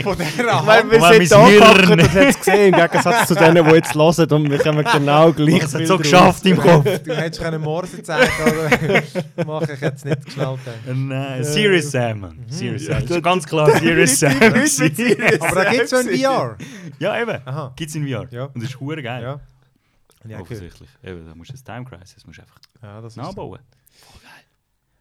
von 0.03 0.17
der 0.17 0.27
Ich 0.27 0.43
meine, 0.65 0.91
wir 0.91 1.27
sind 1.27 1.31
da 1.31 1.49
gehockt 1.49 1.89
und 1.89 2.01
haben 2.01 2.17
es 2.17 2.37
gesehen, 2.39 2.73
im 2.73 2.79
Gegensatz 2.79 3.27
zu 3.27 3.35
denen, 3.35 3.65
die 3.65 3.71
jetzt 3.75 3.93
hören 3.95 4.31
und 4.31 4.49
wir 4.49 4.59
kommen 4.59 4.85
genau 4.85 5.31
gleich. 5.33 5.63
es 5.63 5.87
so 5.87 5.97
geschafft 5.97 6.45
im 6.45 6.57
Kopf. 6.57 6.85
Du 7.03 7.15
hättest 7.15 7.41
können 7.41 7.61
Morse 7.61 8.01
zeigen 8.01 8.31
oder 8.43 9.45
mache 9.45 9.73
ich 9.73 9.81
jetzt 9.81 10.05
nicht 10.05 10.25
geschnallt. 10.25 10.59
Nein, 10.85 11.43
Serious 11.43 11.91
Sam. 11.91 12.21
Mann. 12.21 12.45
Serious 12.47 12.87
Ja, 12.87 12.93
Sam. 12.99 13.07
Das 13.07 13.17
ist 13.17 13.23
ganz 13.23 13.45
klar 13.45 13.71
Serious 13.77 14.19
Sam. 14.19 14.39
gewesen. 14.39 15.41
Aber 15.41 15.63
da 15.63 15.71
gibt 15.71 15.83
es 15.83 15.89
so 15.89 15.95
ein 15.97 16.07
VR. 16.07 16.57
ja, 16.99 17.21
eben. 17.21 17.39
Gibt 17.75 17.89
es 17.89 17.95
in 17.95 18.07
VR. 18.07 18.27
Ja. 18.31 18.45
Und 18.45 18.63
das 18.63 18.69
ist 18.69 18.79
geil. 18.79 19.23
Ja. 19.23 20.39
Offensichtlich. 20.39 20.89
Eben, 21.03 21.25
da 21.27 21.35
musst 21.35 21.49
du 21.49 21.53
das 21.53 21.63
Time 21.63 21.85
Crisis 21.85 22.25
musst 22.25 22.39
du 22.39 22.41
einfach 22.41 22.57
ja 22.83 23.01
das 23.01 23.13
ist 23.13 23.17
nachbauen. 23.17 23.59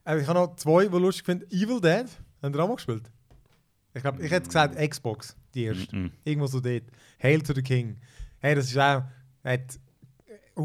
Äh, 0.06 0.20
Ich 0.20 0.26
habe 0.28 0.38
noch 0.38 0.56
zwei, 0.56 0.86
die 0.86 0.96
lustig 0.98 1.24
finde. 1.26 1.46
Evil 1.50 1.80
Dead. 1.80 2.06
Haben 2.42 2.54
ihr 2.54 2.60
auch 2.60 2.68
mal 2.68 2.74
gespielt? 2.76 3.10
Ich 3.94 4.02
glaube, 4.02 4.22
ich 4.22 4.30
hätte 4.30 4.46
gesagt 4.46 4.76
Xbox, 4.76 5.34
die 5.54 5.64
erste. 5.64 5.96
Mhm. 5.96 6.10
Irgendwo 6.24 6.46
so 6.46 6.60
dort. 6.60 6.82
Hail 7.22 7.40
to 7.42 7.54
the 7.54 7.62
King. 7.62 7.96
Hey, 8.38 8.54
das 8.54 8.66
ist 8.66 8.76
auch. 8.78 9.02
Hat 9.44 9.78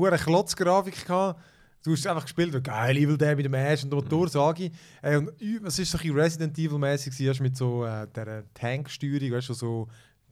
eine 0.10 0.18
Klotzgrafik 0.18 1.06
gehabt. 1.06 1.42
Du 1.84 1.94
hast 1.94 2.06
einfach 2.06 2.24
gespielt, 2.24 2.54
wie 2.54 2.62
geil, 2.62 2.96
Evil 2.98 3.18
Dead 3.18 3.36
mit 3.36 3.46
dem 3.46 3.54
Ash 3.56 3.84
und 3.84 3.90
der 3.90 4.02
Motorsage. 4.04 4.70
Hey, 5.02 5.16
und 5.18 5.30
ü- 5.42 5.60
was 5.64 5.80
ist 5.80 5.92
so 5.92 5.98
ein 5.98 6.12
Resident 6.12 6.56
Evil-mäßig, 6.58 7.40
mit 7.42 7.58
so 7.58 7.84
äh, 7.86 8.08
der 8.14 8.44
Tanksteuerung, 8.54 9.32
weißt 9.32 9.50
du, 9.50 9.54
so 9.54 9.88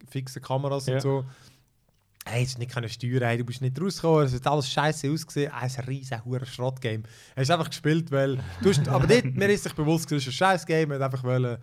fixe 0.10 0.40
Kameras 0.40 0.86
Ja. 0.86 0.96
und 0.96 1.02
so. 1.02 1.26
Hey, 2.32 2.44
es 2.44 2.50
ist 2.50 2.60
nicht 2.60 2.72
keine 2.72 2.88
Steuern, 2.90 3.24
hey, 3.24 3.38
du 3.40 3.44
bist 3.44 3.60
nicht 3.62 3.80
rausgekommen, 3.82 4.26
es 4.26 4.34
hat 4.36 4.46
alles 4.46 4.70
scheiße 4.72 5.10
ausgesehen. 5.12 5.52
Ah, 5.52 5.66
es 5.66 5.72
ist 5.74 5.80
ein 5.80 5.86
riesen 5.86 6.24
hure 6.26 6.46
Schrott-Game. 6.46 7.04
Hast 7.36 7.50
einfach 7.50 7.70
gespielt, 7.70 8.12
weil. 8.12 8.38
Du 8.62 8.70
hast, 8.70 8.88
aber 8.88 9.08
dort, 9.08 9.26
mir 9.36 9.50
ist 9.50 9.64
sich 9.64 9.74
bewusst, 9.74 10.12
es 10.12 10.22
ist 10.22 10.28
ein 10.28 10.34
scheiß 10.34 10.66
Game, 10.66 10.94
hat 10.94 11.02
einfach 11.02 11.24
wollen. 11.24 11.58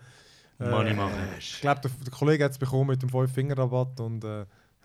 äh, 0.59 0.69
Money 0.69 0.93
machen. 0.93 1.13
Ich 1.39 1.61
glaube, 1.61 1.79
der, 1.81 1.91
der 2.03 2.11
Kollege 2.11 2.43
hat 2.43 2.51
es 2.51 2.57
bekommen 2.57 2.87
mit 2.87 3.01
dem 3.01 3.09
5-Finger-Rabatt 3.09 3.99
und 4.01 4.23
äh, 4.25 4.39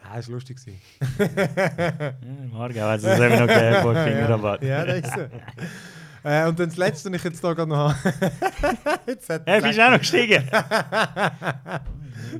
ja, 0.04 0.18
es 0.18 0.28
war 0.28 0.34
lustig. 0.34 0.56
gewesen. 0.64 0.80
Morgen 2.52 2.80
hat 2.80 3.00
es 3.02 3.04
eben 3.04 3.38
noch 3.38 3.46
gegeben 3.48 3.76
vor 3.82 3.94
Fingerrabatt. 3.94 4.62
Ja, 4.62 4.84
das 4.84 4.98
ist 5.00 5.14
so. 5.14 5.20
äh, 6.28 6.46
und 6.46 6.58
dann 6.60 6.68
das 6.68 6.76
letzte, 6.76 7.10
das 7.10 7.18
ich 7.18 7.24
jetzt 7.24 7.40
hier 7.40 7.66
noch 7.66 7.76
habe. 7.76 7.96
jetzt 9.06 9.28
hat 9.30 9.42
Hey, 9.46 9.60
bist 9.60 9.78
du 9.78 9.86
auch 9.86 9.90
noch 9.90 9.98
gestiegen? 9.98 10.44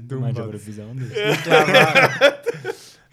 du 0.09 0.20
meinst 0.20 0.40
aber 0.40 0.55
etwas 0.55 0.78
anderes. 0.78 1.11
Ich 1.12 1.42
glaube 1.42 1.88
auch. 1.88 2.11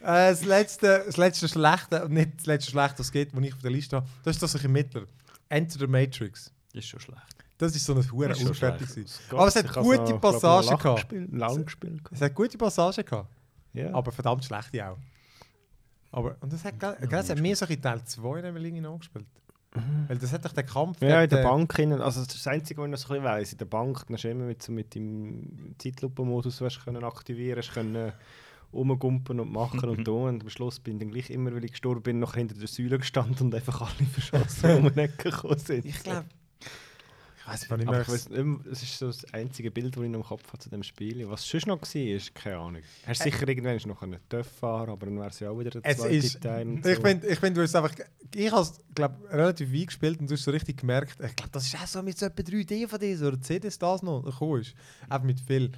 Äh, 0.02 0.30
das, 0.32 0.46
letzte, 0.46 1.04
das 1.06 1.18
letzte 1.18 1.48
Schlechte, 1.48 2.08
nicht 2.10 2.32
das 2.38 2.46
letzte 2.46 2.72
Schlechte, 2.72 3.00
was 3.00 3.08
es 3.08 3.12
gibt, 3.12 3.36
das 3.36 3.44
ich 3.44 3.54
auf 3.54 3.62
der 3.62 3.72
Liste 3.72 3.96
habe, 3.98 4.08
das 4.24 4.36
ist 4.36 4.44
das 4.44 4.64
ein 4.64 4.72
Mittler. 4.72 5.04
Enter 5.50 5.80
the 5.80 5.88
Matrix. 5.88 6.52
Das 6.74 6.84
ist 6.84 6.90
schon 6.90 7.00
schlecht. 7.00 7.22
Das 7.58 7.76
ist 7.76 7.86
so 7.86 7.94
ein 7.94 8.12
hure 8.12 8.30
Das 8.30 8.42
unfertig. 8.42 8.88
Aber 9.32 9.48
es 9.48 9.56
hat 9.56 9.74
gute 9.74 10.18
Passagen 10.20 10.78
gehabt. 10.78 10.96
gespielt- 11.10 11.34
Lang 11.34 11.66
gespielt. 11.66 12.02
Es 12.12 12.22
hat 12.22 12.34
gute 12.34 12.58
Passagen 12.58 13.04
gehabt, 13.04 13.30
Ja. 13.74 13.94
aber 13.94 14.12
verdammt 14.12 14.46
schlechte 14.46 14.88
auch. 14.90 14.98
Aber, 16.12 16.36
und 16.40 16.52
das 16.54 16.64
hat, 16.64 16.80
gell, 16.80 16.96
gell, 17.08 17.20
es 17.20 17.30
hat 17.30 17.40
mir 17.40 17.56
so 17.56 17.66
in 17.66 17.82
Teil 17.82 18.04
2 18.04 18.42
nämlich 18.42 18.64
irgendwie 18.64 18.82
nachgespielt. 18.82 19.26
Weil 20.08 20.18
das 20.18 20.32
hat 20.34 20.44
doch 20.46 20.54
der 20.54 20.64
Kampf. 20.64 21.00
Ja, 21.02 21.22
in 21.22 21.30
der 21.30 21.42
den- 21.42 21.44
Bank 21.44 21.76
hinein, 21.76 22.02
also 22.02 22.20
das 22.24 22.30
das 22.34 22.48
Einzige, 22.48 22.82
was 22.82 22.88
ich 22.88 22.92
noch 22.92 22.98
so 22.98 23.08
ein 23.14 23.22
bisschen 23.22 23.24
weiss, 23.26 23.52
in 23.52 23.58
der 23.60 23.66
Bank, 23.66 24.04
dann 24.08 24.16
hast 24.16 24.24
du 24.24 24.30
immer 24.30 24.46
mit, 24.46 24.64
so 24.64 24.72
mit 24.72 24.96
dem 24.96 25.76
Zeitlupenmodus 25.78 26.62
was 26.62 26.80
aktivieren, 26.88 27.62
können 27.74 28.14
rumgumpen 28.74 29.40
und 29.40 29.52
machen 29.52 29.90
und 29.90 30.04
tun 30.06 30.30
und 30.30 30.44
am 30.44 30.50
Schluss 30.50 30.80
bin 30.80 30.96
ich 30.96 31.00
dann 31.00 31.12
gleich 31.12 31.30
immer, 31.30 31.54
weil 31.54 31.66
ich 31.66 31.72
gestorben 31.72 32.02
bin, 32.02 32.20
noch 32.20 32.36
hinter 32.36 32.56
der 32.56 32.68
Säule 32.68 32.98
gestanden 33.00 33.48
und 33.48 33.56
einfach 33.56 33.82
alle 33.82 34.10
verschossen 34.10 34.86
um 34.86 34.94
die 34.94 35.00
Ecke 35.00 35.30
gekommen 35.30 35.58
sind. 35.58 35.86
Ich 35.86 36.04
glaube. 36.04 36.26
Ich 37.52 37.68
weiß 37.68 38.30
nicht 38.30 38.44
mehr. 38.46 38.60
es 38.72 38.84
ist 38.84 39.00
so 39.00 39.08
das 39.08 39.26
einzige 39.34 39.72
Bild, 39.72 39.96
das 39.96 40.04
ich 40.04 40.10
noch 40.10 40.20
im 40.20 40.24
Kopf 40.24 40.48
habe 40.50 40.60
zu 40.60 40.70
dem 40.70 40.84
Spiel. 40.84 41.28
Was 41.30 41.42
es 41.42 41.50
sonst 41.50 41.66
noch 41.66 41.82
war, 41.82 41.96
ist 41.96 42.36
keine 42.36 42.58
Ahnung. 42.58 42.82
Hast 43.08 43.22
du 43.22 43.24
sicher 43.24 43.48
irgendwann 43.48 43.80
noch 43.88 44.04
einen 44.04 44.20
TÜV 44.30 44.46
fahren 44.46 44.92
aber 44.92 45.08
dann 45.08 45.18
wäre 45.18 45.30
es 45.30 45.40
ja 45.40 45.50
auch 45.50 45.58
wieder 45.58 45.72
der 45.72 45.82
Es 45.84 45.98
zweite 45.98 46.16
ist, 46.16 46.42
Teil. 46.42 46.80
ich 46.86 47.00
finde, 47.00 47.28
ich 47.28 47.40
find, 47.40 47.58
du 47.58 47.62
hast 47.62 47.76
einfach, 47.76 47.96
ich 48.36 48.52
habe 48.52 48.70
glaub, 48.94 49.14
relativ 49.32 49.74
weit 49.74 49.88
gespielt 49.88 50.20
und 50.20 50.30
du 50.30 50.36
hast 50.36 50.44
so 50.44 50.52
richtig 50.52 50.78
gemerkt, 50.78 51.20
ich 51.24 51.36
glaube, 51.36 51.52
das 51.52 51.66
ist 51.66 51.76
auch 51.76 51.88
so 51.88 52.04
mit 52.04 52.20
so 52.20 52.28
etwa 52.28 52.44
3 52.44 52.64
DVDs 52.64 53.24
oder 53.24 53.42
CDs 53.42 53.80
das 53.80 54.04
noch 54.04 54.22
gekommen 54.24 54.62
ist. 54.62 54.76
Einfach 55.10 55.26
mit 55.26 55.40
viel. 55.40 55.72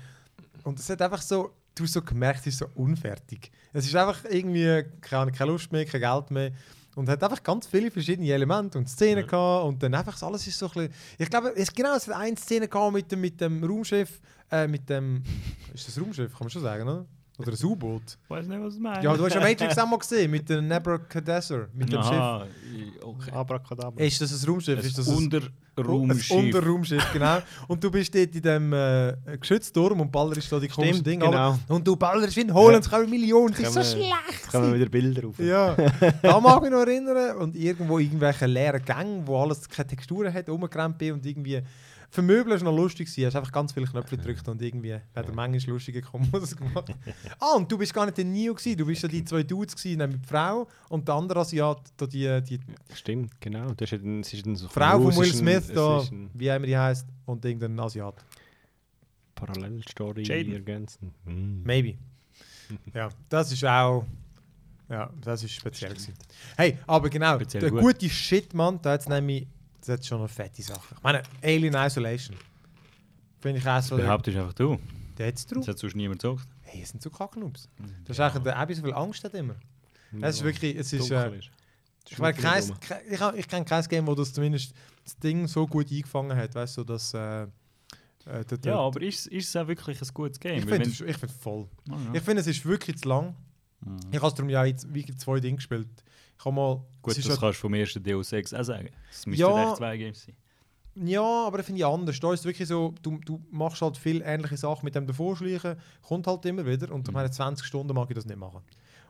Und 0.64 0.78
es 0.78 0.90
hat 0.90 1.02
einfach 1.02 1.22
so, 1.22 1.54
du 1.76 1.86
so 1.86 2.02
gemerkt, 2.02 2.42
es 2.42 2.48
ist 2.48 2.60
so 2.60 2.68
unfertig. 2.76 3.52
Es 3.74 3.86
ist 3.86 3.96
einfach 3.96 4.24
irgendwie, 4.30 4.84
keine, 5.02 5.32
keine 5.32 5.52
Lust 5.52 5.72
mehr, 5.72 5.86
kein 5.86 6.02
Geld 6.02 6.32
mehr. 6.32 6.52
Und 6.96 7.08
hat 7.08 7.24
einfach 7.24 7.42
ganz 7.42 7.68
viele 7.68 7.90
verschiedene 7.90 8.30
Elemente 8.32 8.78
und 8.78 8.90
Szenen 8.90 9.26
gehabt 9.26 9.66
und 9.66 9.82
dann 9.82 9.94
einfach 9.94 10.22
alles 10.24 10.46
ist 10.46 10.60
so 10.60 10.66
ein 10.68 10.72
bisschen, 10.74 10.94
ich 11.18 11.30
glaube, 11.30 11.54
es 11.56 11.74
genau, 11.74 11.96
es 11.96 12.06
hat 12.08 12.18
eine 12.18 12.36
Szene 12.36 12.68
gehabt 12.68 12.94
mit 12.94 13.10
dem, 13.12 13.22
mit 13.22 13.40
dem 13.40 13.64
Raumschiff, 13.64 14.20
äh, 14.52 14.68
mit 14.68 14.90
dem, 14.90 15.24
ist 15.74 15.88
das 15.88 16.00
Raumschiff, 16.02 16.32
kann 16.32 16.42
man 16.42 16.50
schon 16.50 16.62
sagen, 16.62 16.84
oder? 16.84 17.06
Oder 17.48 17.58
ein 17.60 17.66
U-Boot. 17.66 18.02
Ich 18.24 18.30
weiß 18.30 18.48
nicht, 18.48 18.62
was 18.62 18.76
du 18.76 18.82
meinst. 18.82 19.04
Ja, 19.04 19.16
du 19.16 19.26
hast 19.26 19.34
ja 19.36 19.42
Matrix 19.42 19.78
auch 19.78 19.88
mal 19.88 19.98
gesehen, 20.00 20.32
mit 20.32 20.50
dem 20.50 20.68
Nebuchadnezzar, 20.68 21.68
mit 21.74 21.92
dem 21.92 22.02
Schiff. 22.02 22.12
Aha, 22.12 22.46
i- 22.74 23.04
okay. 23.04 23.32
Abracadabra. 23.32 24.04
Ist 24.04 24.22
das 24.22 24.44
ein 24.44 24.50
Raumschiff? 24.50 24.84
Ist 24.84 24.98
das 24.98 25.08
ein 25.08 25.16
Unterraumschiff. 25.16 26.32
Ein 26.32 26.46
Unterraumschiff, 26.46 27.14
genau. 27.14 27.38
Und 27.68 27.84
du 27.84 27.90
bist 27.92 28.14
dort 28.14 28.36
in 28.36 28.42
dem 28.42 28.74
äh, 28.74 29.14
Geschützturm 29.40 30.02
und 30.02 30.12
ballerst 30.12 30.52
da 30.52 30.60
die 30.60 30.68
komischen 30.68 31.04
Dinge 31.04 31.26
genau. 31.26 31.58
Und 31.68 31.88
du 31.88 31.96
ballerst 31.96 32.36
wie 32.36 32.42
ein 32.42 32.54
Holland, 32.54 32.90
ja. 32.92 33.00
Millionen. 33.00 33.54
Das 33.58 33.68
ist 33.68 33.74
so 33.74 33.84
schlecht. 33.98 34.14
Jetzt 34.30 34.50
kommen 34.52 34.74
wieder 34.74 34.90
Bilder 34.90 35.28
auf. 35.28 35.40
Ja, 35.40 35.76
da 36.22 36.40
mag 36.40 36.58
ich 36.58 36.62
mich 36.64 36.72
noch 36.72 36.80
erinnern. 36.86 37.38
Und 37.38 37.56
irgendwo 37.56 38.00
irgendwelche 38.00 38.46
leeren 38.46 38.84
Gänge, 38.84 39.22
wo 39.26 39.42
alles 39.42 39.68
keine 39.68 39.88
Texturen 39.88 40.34
hat, 40.34 40.50
rumgerannt 40.50 40.98
bin 40.98 41.14
und 41.14 41.26
irgendwie. 41.26 41.62
Für 42.14 42.22
Möbel 42.22 42.52
war 42.54 42.64
noch 42.64 42.76
lustig. 42.76 43.08
gewesen. 43.08 43.22
Du 43.22 43.28
hast 43.28 43.36
einfach 43.38 43.52
ganz 43.54 43.72
viele 43.72 43.88
Knöpfe 43.88 44.18
gedrückt 44.18 44.46
und 44.50 44.62
irgendwie 44.62 44.90
wäre 44.90 45.02
der 45.16 45.34
manchmal 45.34 45.74
lustig 45.76 45.96
gekommen, 45.96 46.28
was 46.32 46.44
es 46.44 46.56
gemacht 46.58 46.94
Ah, 47.40 47.56
und 47.56 47.72
du 47.72 47.78
bist 47.78 47.94
gar 47.94 48.06
nicht 48.06 48.18
der 48.18 48.26
Neo 48.26 48.54
gewesen. 48.54 48.78
Du 48.78 48.86
bist 48.86 49.02
ja 49.02 49.08
die 49.10 49.24
zwei 49.26 49.44
Dudes 49.44 49.76
gewesen, 49.76 49.98
nämlich 50.00 50.22
die 50.22 50.28
Frau 50.28 50.68
und 50.90 51.08
der 51.08 51.16
andere 51.16 51.40
Asiat, 51.40 51.80
die, 52.12 52.42
die 52.44 52.60
Stimmt, 52.94 53.40
genau. 53.40 53.72
Das 53.74 53.92
ist, 53.92 54.04
dann- 54.04 54.20
es 54.20 54.34
ist 54.34 54.46
dann 54.46 54.56
so 54.58 54.68
Frau 54.68 55.00
von 55.00 55.10
es 55.12 55.18
Will 55.18 55.26
ein- 55.30 55.34
Smith, 55.38 55.70
es 55.70 55.74
da, 55.74 56.00
ein 56.02 56.30
wie 56.34 56.48
immer 56.48 56.66
die 56.68 56.78
heißt, 56.78 57.08
und 57.26 57.46
irgendein 57.46 57.80
Asiat. 57.80 58.16
Parallelstory 59.36 60.24
Jaden. 60.24 60.54
ergänzen. 60.54 61.14
Mm. 61.26 61.64
Maybe. 61.64 61.98
ja, 62.94 63.10
das 63.30 63.52
ist 63.52 63.64
auch. 63.66 64.06
Ja, 64.90 65.10
das 65.22 65.44
ist 65.44 65.54
speziell. 65.54 65.92
Gewesen. 65.94 66.14
Hey, 66.58 66.78
aber 66.86 67.10
genau, 67.10 67.36
Speziell 67.36 67.62
der 67.62 67.72
gut. 67.72 67.82
gute 67.82 68.10
Shit, 68.10 68.54
Mann, 68.54 68.80
da 68.82 68.92
hat 68.92 69.08
nämlich. 69.08 69.48
Das 69.82 69.90
hat 69.90 70.06
schon 70.06 70.22
noch 70.22 70.30
fette 70.30 70.62
Sachen. 70.62 70.96
Ich 70.98 71.04
meine, 71.04 71.24
Alien 71.42 71.74
Isolation. 71.76 72.38
Finde 73.40 73.60
ich 73.60 73.68
auch 73.68 73.82
so. 73.82 73.98
Behauptest 73.98 74.38
einfach 74.38 74.54
du. 74.54 74.80
der 75.18 75.28
hat's 75.28 75.46
Das 75.46 75.58
drauf. 75.58 75.68
hat 75.68 75.80
sonst 75.80 75.96
niemand 75.96 76.22
gesagt. 76.22 76.48
Hey, 76.62 76.82
es 76.84 76.90
sind 76.90 77.02
so 77.02 77.10
Kacknoobs. 77.10 77.68
Das 78.06 78.16
ist 78.18 78.20
eigentlich 78.20 78.44
der 78.44 78.58
Abby 78.58 78.74
so 78.76 78.84
viel 78.84 78.94
Angst 78.94 79.24
hat 79.24 79.34
immer. 79.34 79.56
Es 80.22 80.36
ist 80.36 80.40
Ja, 80.42 80.46
wirklich. 80.46 80.76
Es 80.78 80.94
ist, 80.94 81.10
äh, 81.12 81.38
ist. 81.38 81.50
Das 82.10 82.14
ich, 82.38 82.42
kein, 82.44 82.64
ich, 83.10 83.40
ich 83.40 83.48
kenne 83.48 83.66
kein 83.66 83.84
Game, 83.86 84.08
wo 84.08 84.16
das 84.16 84.34
zumindest 84.34 84.74
das 85.04 85.18
Ding 85.18 85.48
so 85.48 85.66
gut 85.68 85.92
eingefangen 85.92 86.36
hat. 86.38 86.54
Weißt 86.56 86.78
du, 86.78 86.84
dass. 86.84 87.14
Äh, 87.14 87.44
äh, 87.44 87.48
der- 88.46 88.60
Ja, 88.66 88.78
aber 88.80 89.02
ist, 89.02 89.28
ist 89.28 89.50
es 89.50 89.56
auch 89.56 89.68
wirklich 89.68 90.00
ein 90.02 90.08
gutes 90.14 90.40
Game? 90.40 90.58
ich 90.60 90.66
finde 90.66 90.90
es 90.90 91.02
ich 91.02 91.18
find's 91.18 91.36
voll. 91.38 91.68
Ah, 91.90 91.96
ja. 92.08 92.14
Ich 92.14 92.22
finde, 92.22 92.42
es 92.42 92.48
ist 92.48 92.64
wirklich 92.66 92.98
zu 93.00 93.10
lang. 93.10 93.36
Mhm. 93.84 93.98
Ich 94.12 94.22
habe 94.22 94.34
darum 94.36 94.50
ja 94.50 94.64
jetzt 94.66 94.94
wirklich 94.94 95.18
zwei 95.18 95.40
Dinge 95.40 95.56
gespielt. 95.58 95.88
Habe 96.44 96.56
mal. 96.56 96.82
Gut, 97.02 97.18
das 97.18 97.24
ja- 97.26 97.36
kannst 97.36 97.58
du 97.60 97.62
vom 97.62 97.74
ersten 97.74 98.04
Deus 98.04 98.32
Ex 98.32 98.54
auch 98.54 98.64
sagen. 98.64 98.90
Es 99.12 99.26
müssten 99.26 99.42
Ja. 99.42 99.68
echt 99.70 99.78
zwei 99.78 99.98
Games 99.98 100.24
sein. 100.26 100.36
Ja, 100.96 101.46
aber 101.48 101.58
das 101.58 101.66
finde 101.68 101.80
ich 101.80 101.86
anders. 101.86 102.20
Da 102.20 102.34
ist 102.34 102.42
es 102.42 102.46
wirklich 102.46 102.68
so, 102.68 102.94
du, 103.02 103.18
du 103.26 103.42
machst 103.50 103.82
halt 103.82 103.96
viel 103.98 104.22
ähnliche 104.26 104.58
Sachen 104.58 104.84
mit 104.84 104.94
dem 104.94 105.08
Davorschleichen, 105.08 105.78
kommt 106.02 106.28
halt 106.28 106.46
immer 106.46 106.66
wieder 106.66 106.92
und 106.92 107.06
nach 107.08 107.12
Mhm. 107.12 107.14
meinen 107.14 107.32
20 107.32 107.66
Stunden 107.66 107.94
mag 107.96 108.10
ich 108.10 108.16
das 108.16 108.26
nicht 108.26 108.38
machen. 108.38 108.60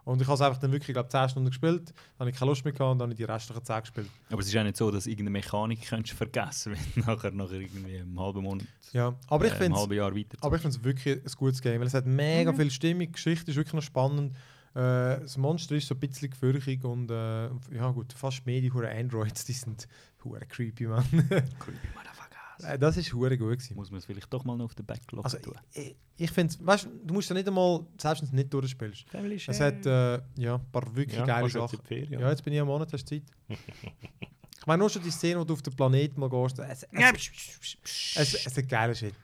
Und 0.04 0.20
ich 0.22 0.28
habe 0.28 0.36
es 0.36 0.42
einfach 0.42 0.60
dann 0.60 0.72
wirklich, 0.72 0.94
glaube 0.94 1.10
10 1.10 1.30
Stunden 1.30 1.50
gespielt, 1.50 1.90
dann 1.90 2.20
habe 2.22 2.30
ich 2.32 2.36
keine 2.36 2.50
Lust 2.50 2.64
mehr 2.66 2.74
gehabt 2.74 2.92
und 2.92 2.98
dann 3.00 3.06
habe 3.06 3.14
ich 3.14 3.18
die 3.18 3.24
restlichen 3.24 3.64
10 3.64 3.82
gespielt. 3.82 4.08
Aber 4.30 4.42
es 4.42 4.48
ist 4.48 4.58
auch 4.58 4.64
nicht 4.64 4.78
so, 4.78 4.90
dass 4.92 5.06
irgendeine 5.08 5.30
Mechanik 5.32 5.82
könntest 5.88 6.16
vergessen 6.18 6.74
wenn 6.96 7.04
du 7.04 7.10
nachher, 7.12 7.32
nachher 7.32 7.60
irgendwie 7.62 7.98
einen 7.98 8.20
halben 8.20 8.42
Monat, 8.44 8.66
Ja, 8.94 9.16
aber 9.28 9.46
ich 9.46 9.54
äh, 9.54 9.66
es 9.68 9.74
halbes 9.74 9.96
Jahr 9.98 10.16
weiter. 10.16 10.38
aber 10.42 10.56
ich 10.56 10.62
finde 10.62 10.78
es 10.78 10.84
wirklich 10.84 11.18
ein 11.18 11.32
gutes 11.38 11.62
Game, 11.62 11.80
weil 11.80 11.88
es 11.88 11.94
hat 11.94 12.06
mega 12.06 12.52
Mhm. 12.52 12.58
viel 12.58 12.72
Stimmung, 12.72 13.00
die 13.08 13.12
Geschichte 13.12 13.50
ist 13.52 13.58
wirklich 13.58 13.74
noch 13.74 13.82
spannend. 13.84 14.36
Äh, 14.74 15.20
das 15.22 15.38
Monster 15.38 15.76
ist 15.76 15.88
so 15.88 15.96
ein 15.96 16.00
bisschen 16.00 16.30
gefürchtig 16.30 16.84
und 16.86 17.12
äh, 17.12 17.46
ja 17.76 17.90
gut, 17.92 18.14
fast 18.14 18.46
mehr 18.46 18.62
die 18.62 18.72
hure 18.72 18.90
Androids, 18.90 19.44
die 19.46 19.54
sind 19.54 19.88
hure 20.24 20.40
creepy, 20.46 20.88
man. 20.88 21.04
Creepy 21.12 21.88
Motherfuckers. 21.94 22.64
Äh, 22.64 22.80
das 22.80 22.96
ist 22.96 23.14
hure 23.14 23.38
gut 23.38 23.50
gewesen. 23.58 23.76
Muss 23.76 23.92
man 23.92 23.98
es 23.98 24.06
vielleicht 24.06 24.32
doch 24.32 24.46
mal 24.46 24.56
noch 24.56 24.66
auf 24.66 24.76
den 24.76 24.86
Backlog 24.86 25.26
Also, 25.26 25.40
tun. 25.40 25.56
ich, 25.74 25.96
ich 26.18 26.32
finde, 26.32 26.56
weißt 26.60 26.88
du, 27.04 27.14
musst 27.14 27.30
ja 27.30 27.34
nicht 27.36 27.48
einmal, 27.48 27.86
selbst 27.98 28.22
wenn 28.22 28.30
du 28.30 28.32
es 28.32 28.32
nicht 28.34 28.54
durchspielst. 28.54 29.10
Family 29.10 29.36
Es 29.46 29.60
hat 29.60 29.86
äh, 29.86 30.22
ja, 30.38 30.56
ein 30.56 30.72
paar 30.72 30.96
wirklich 30.96 31.18
Ja, 31.18 31.26
geile 31.26 31.44
jetzt 31.48 31.54
Sachen. 31.54 31.80
Ferien. 31.84 32.20
Ja, 32.22 32.30
jetzt 32.30 32.44
bin 32.44 32.54
ich 32.54 32.62
am 32.62 32.68
Monat, 32.68 32.94
hast 32.94 33.12
du 33.12 33.16
Zeit. 33.20 33.24
ich 33.50 34.66
meine, 34.68 34.80
nur 34.80 34.90
schon 34.90 35.02
die 35.04 35.10
Szene, 35.12 35.40
wo 35.40 35.44
du 35.44 35.54
auf 35.54 35.62
den 35.62 35.76
Planeten 35.76 36.20
mal 36.20 36.30
gehst. 36.30 36.60
Es, 36.60 36.84
es, 36.92 37.76
es, 38.16 38.16
es 38.16 38.46
ist 38.46 38.58
ein 38.58 38.68
geiler 38.68 38.94
Shit. 38.96 39.16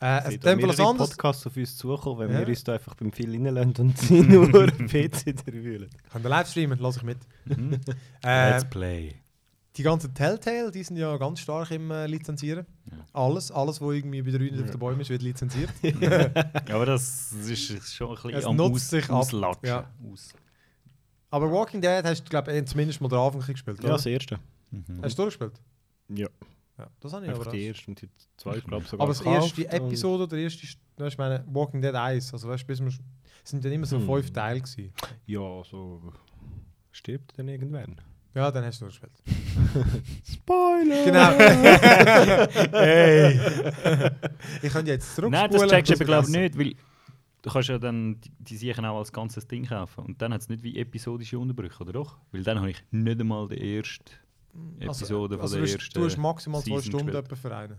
Äh, 0.00 0.34
es 0.34 0.42
Fall 0.42 0.62
was 0.68 0.80
anderes. 0.80 1.10
Podcasts 1.10 1.46
auf 1.46 1.56
uns 1.56 1.76
zukommen, 1.76 2.18
wenn 2.20 2.32
Ja. 2.32 2.40
wir 2.40 2.48
uns 2.48 2.64
da 2.64 2.74
einfach 2.74 2.94
beim 2.94 3.12
viel 3.12 3.30
reinlassen 3.30 3.74
und 3.78 3.98
sie 3.98 4.20
nur 4.22 4.48
PC 4.48 5.34
derwühlen. 5.46 5.88
Kann 6.10 6.22
der 6.22 6.30
live 6.30 6.48
streamen, 6.48 6.78
lasse 6.78 6.98
ich 6.98 7.04
mit. 7.04 7.18
Mhm. 7.46 7.80
Äh, 8.24 8.50
Let's 8.50 8.64
play. 8.68 9.14
die 9.76 9.82
ganzen 9.82 10.12
Telltale, 10.14 10.70
die 10.70 10.82
sind 10.82 10.96
ja 10.96 11.16
ganz 11.16 11.40
stark 11.40 11.70
im 11.70 11.90
äh, 11.90 12.06
Lizenzieren. 12.06 12.66
Ja. 12.90 12.98
Alles, 13.12 13.50
alles, 13.50 13.80
was 13.80 13.94
irgendwie 13.94 14.22
bei 14.22 14.30
der 14.30 14.40
Rüden 14.40 14.62
auf 14.62 14.70
den 14.70 14.78
Bäumen 14.78 15.00
ist, 15.00 15.10
wird 15.10 15.22
lizenziert. 15.22 15.70
Aber 16.70 16.86
das 16.86 17.32
ist 17.32 17.94
schon 17.94 18.08
ein 18.10 18.14
bisschen 18.14 18.34
Es 18.34 18.44
am 18.44 18.56
nutzt 18.56 18.74
Aus, 18.74 18.88
sich. 18.90 19.10
Auslatschen. 19.10 19.66
Ja. 19.68 19.90
Aus. 20.12 20.32
Aber 21.30 21.50
Walking 21.50 21.80
Dead 21.80 22.02
hast 22.04 22.24
du, 22.24 22.30
glaube 22.30 22.52
ich, 22.56 22.64
zumindest 22.66 23.00
mal 23.00 23.08
den 23.08 23.18
Anfang 23.18 23.40
gespielt, 23.40 23.78
Ja, 23.78 23.84
oder? 23.84 23.92
das 23.94 24.06
erste. 24.06 24.38
Mhm. 24.70 25.00
Hast 25.02 25.18
du 25.18 25.22
durchgespielt? 25.22 25.60
Ja, 26.08 26.28
Ja, 26.78 26.88
das 27.00 27.12
habe 27.12 27.24
ich 27.24 27.30
einfach 27.30 27.46
aber 27.46 27.52
die 27.52 27.64
erste 27.64 27.86
und 27.88 28.02
die 28.02 28.08
zweite, 28.36 28.62
glaube 28.62 28.82
ich, 28.82 28.90
sogar 28.90 29.04
Aber 29.06 29.14
das 29.14 29.22
erste 29.22 29.68
Episode 29.70 30.24
oder 30.24 30.36
erste, 30.36 30.66
weißt, 30.96 31.12
ich 31.12 31.18
meine, 31.18 31.44
Walking 31.46 31.80
Dead 31.80 31.94
1, 31.94 32.32
also 32.32 32.48
weißt, 32.48 32.66
bis 32.66 32.80
wir, 32.80 32.88
es 32.88 33.00
sind 33.44 33.64
dann 33.64 33.72
immer 33.72 33.86
so 33.86 33.98
Hm. 33.98 34.06
fünf 34.06 34.32
Teile 34.32 34.60
gewesen. 34.60 34.92
Ja, 35.26 35.62
so 35.64 36.12
stirbt 36.90 37.32
er 37.32 37.36
dann 37.38 37.48
irgendwann. 37.48 38.00
Ja, 38.34 38.50
dann 38.50 38.64
hast 38.64 38.80
du 38.80 38.86
durchgespielt. 38.86 39.22
Spoiler! 40.24 41.04
Genau. 41.04 41.30
hey. 42.72 43.38
ich 44.60 44.72
könnte 44.72 44.90
jetzt 44.90 45.14
zurückspulen. 45.14 45.30
Nein, 45.30 45.50
das 45.52 45.70
checkst 45.70 45.90
du 45.90 45.94
aber 45.94 46.04
glaube 46.04 46.26
ich 46.26 46.34
nicht, 46.36 46.58
weil 46.58 46.74
du 47.42 47.50
kannst 47.50 47.68
ja 47.68 47.78
dann 47.78 48.20
die, 48.40 48.56
die 48.58 48.74
auch 48.74 48.98
als 48.98 49.12
ganzes 49.12 49.46
Ding 49.46 49.66
kaufen. 49.66 50.04
Und 50.04 50.20
dann 50.20 50.32
hat 50.34 50.40
es 50.40 50.48
nicht 50.48 50.64
wie 50.64 50.76
episodische 50.76 51.38
Unterbrüche, 51.38 51.80
oder 51.80 51.92
doch? 51.92 52.18
Weil 52.32 52.42
dann 52.42 52.58
habe 52.58 52.70
ich 52.70 52.82
nicht 52.90 53.20
einmal 53.20 53.46
die 53.46 53.76
erste 53.76 54.12
Episode 54.78 55.34
also, 55.40 55.56
von 55.56 55.60
du 55.60 55.66
der 55.66 55.74
hast- 55.74 55.74
ersten 55.74 55.94
Du 56.00 56.04
hast 56.06 56.16
maximal 56.18 56.62
zwei 56.62 56.80
Stunden 56.80 57.14
etwa 57.14 57.34
für 57.36 57.56
einen. 57.56 57.76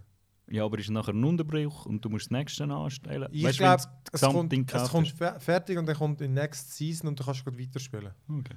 Ja, 0.47 0.63
aber 0.63 0.77
ist 0.77 0.89
nachher 0.91 1.13
ein 1.13 1.23
Unterbruch 1.23 1.85
und 1.87 2.05
du 2.05 2.09
musst 2.09 2.25
das 2.27 2.31
nächste 2.31 2.65
anstellen. 2.65 3.27
Ich 3.31 3.43
du, 3.43 3.51
glaube, 3.53 3.81
du 3.83 3.89
es 4.13 4.21
das 4.21 4.31
kommt, 4.31 4.53
es 4.53 4.89
kommt 4.89 5.13
fertig 5.39 5.77
und 5.77 5.87
dann 5.87 5.95
kommt 5.95 6.21
in 6.21 6.33
Next 6.35 6.75
Season 6.75 7.07
und 7.07 7.19
du 7.19 7.23
kannst 7.23 7.43
gerade 7.43 7.57
weiterspielen. 7.59 8.11
Okay. 8.29 8.55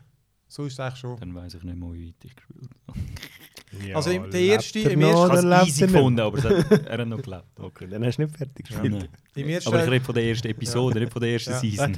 So 0.49 0.65
ist 0.67 0.75
es 0.75 0.81
eigentlich 0.81 0.99
schon. 1.01 1.19
Dann 1.19 1.35
weiß 1.35 1.55
ich 1.55 1.63
nicht 1.63 1.77
mehr, 1.79 1.93
wie 1.95 2.09
weit 2.09 2.25
ich 2.25 2.37
gespielt 2.37 2.71
habe. 2.87 2.99
Ja, 3.87 3.97
Also 3.97 4.11
im- 4.11 4.31
der 4.31 4.41
erste- 4.41 4.79
er 4.81 4.91
im 4.93 5.01
ersten- 5.03 5.25
Ich 5.27 5.37
habe 5.39 5.49
lebt 5.49 5.63
es 5.63 5.69
easy 5.69 5.87
gefunden, 5.87 6.21
aber 6.21 6.43
hat, 6.43 6.43
er 6.87 6.99
hat 6.99 7.09
noch 7.09 7.23
gelebt. 7.23 7.45
Okay, 7.59 7.87
dann 7.87 8.05
hast 8.05 8.17
du 8.19 8.23
nicht 8.23 8.37
fertig 8.37 8.71
Ja, 8.71 8.81
gespielt. 8.81 9.11
Im 9.35 9.49
ersten, 9.49 9.69
Aber 9.69 9.85
ich 9.85 9.91
rede 9.91 10.05
von 10.05 10.15
der 10.15 10.25
ersten 10.25 10.49
Episode, 10.49 11.01
nicht 11.01 11.13
von 11.13 11.21
der 11.23 11.33
ersten 11.33 11.51
Ja. 11.53 11.59
Season. 11.59 11.95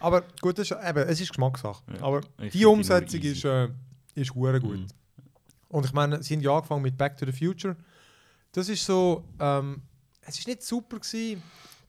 aber 0.00 0.22
gut, 0.40 0.58
das 0.58 0.70
ist, 0.70 0.76
eben, 0.88 0.98
es 1.08 1.20
ist 1.20 1.28
Geschmackssache. 1.28 1.82
Ja, 1.94 2.02
Aber 2.02 2.20
ich 2.42 2.52
die 2.52 2.58
die 2.58 2.66
Umsetzung 2.66 3.20
ist, 3.20 3.44
äh, 3.44 3.68
ist 4.14 4.34
hure 4.34 4.60
gut. 4.60 4.78
Mhm. 4.80 4.86
Und 5.68 5.86
ich 5.86 5.92
meine, 5.92 6.22
sie 6.22 6.34
haben 6.34 6.42
ja 6.42 6.54
angefangen 6.54 6.82
mit 6.82 6.96
Back 6.98 7.16
to 7.16 7.24
the 7.26 7.32
Future. 7.32 7.76
Das 8.52 8.68
ist 8.68 8.84
so, 8.84 9.24
ähm, 9.40 9.82
es 10.22 10.38
ist 10.38 10.46
nicht 10.46 10.62
super 10.62 10.98
gewesen. 10.98 11.42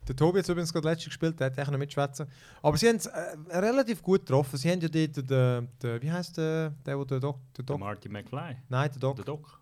Der 0.07 0.15
Tobi 0.15 0.39
hat 0.39 0.49
übrigens 0.49 0.73
gerade 0.73 0.89
letztes 0.89 1.05
gespielt, 1.07 1.39
der 1.39 1.47
hat 1.47 1.57
eigentlich 1.57 1.69
noch 1.71 1.77
mitschwätzen. 1.79 2.27
Aber 2.62 2.75
sie 2.77 2.89
haben 2.89 2.97
es 2.97 3.05
äh, 3.05 3.36
relativ 3.51 4.01
gut 4.01 4.21
getroffen. 4.21 4.57
Sie 4.57 4.69
haben 4.69 4.81
ja 4.81 4.89
dort 4.89 5.29
den, 5.29 5.69
den 5.81 6.01
wie 6.01 6.12
heißt 6.12 6.38
der, 6.38 6.71
der, 6.86 6.97
wo 6.99 7.05
der 7.05 7.19
Doc, 7.21 7.38
der 7.57 7.63
Der 7.63 7.65
Doc, 7.65 7.79
Marty 7.79 8.09
McFly, 8.09 8.57
nein, 8.69 8.89
der 8.91 8.99
Doc, 8.99 9.15
der 9.17 9.25
Doc. 9.25 9.59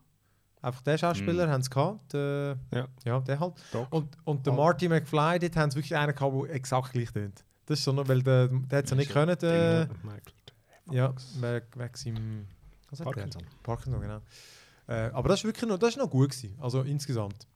einfach 0.62 0.82
der 0.82 0.98
Schauspieler 0.98 1.46
Mhm. 1.48 1.52
haben 1.52 1.62
es 1.62 1.70
gehabt. 1.70 2.14
Der, 2.14 2.58
Ja. 2.74 2.88
ja, 3.06 3.20
der 3.20 3.40
halt. 3.40 3.54
Doc. 3.72 3.88
Und, 3.94 4.18
und 4.24 4.46
der 4.46 4.54
Oh. 4.54 4.58
Marty 4.58 4.88
McFly, 4.90 5.38
dort 5.40 5.56
haben 5.56 5.70
sie 5.72 5.78
wirklich 5.78 5.96
einen 5.96 6.16
gehabt, 6.16 6.34
der 6.36 6.56
exakt 6.56 6.94
gleich 6.94 7.12
tönt. 7.12 7.44
Das 7.68 7.78
ist 7.80 7.86
so, 7.86 7.92
noch- 7.92 8.08
weil 8.08 8.22
der, 8.24 8.48
der 8.48 8.78
hat 8.80 8.86
es 8.86 8.92
ja 8.92 8.98
nicht 8.98 9.12
können. 9.12 9.38
Der, 9.40 9.90
ja, 10.92 11.14
wegen, 11.40 11.66
wegen 11.76 11.96
seinem? 11.96 12.48
Parkinson. 13.04 13.44
Parkinson, 13.64 14.02
genau. 14.02 14.22
Äh, 14.88 15.12
aber 15.14 15.30
das 15.30 15.40
ist 15.40 15.46
wirklich 15.46 15.70
noch, 15.70 15.78
das 15.80 15.92
ist 15.92 15.98
noch 15.98 16.10
gut 16.10 16.32
gewesen, 16.32 16.58
also 16.60 16.82
insgesamt. 16.82 17.48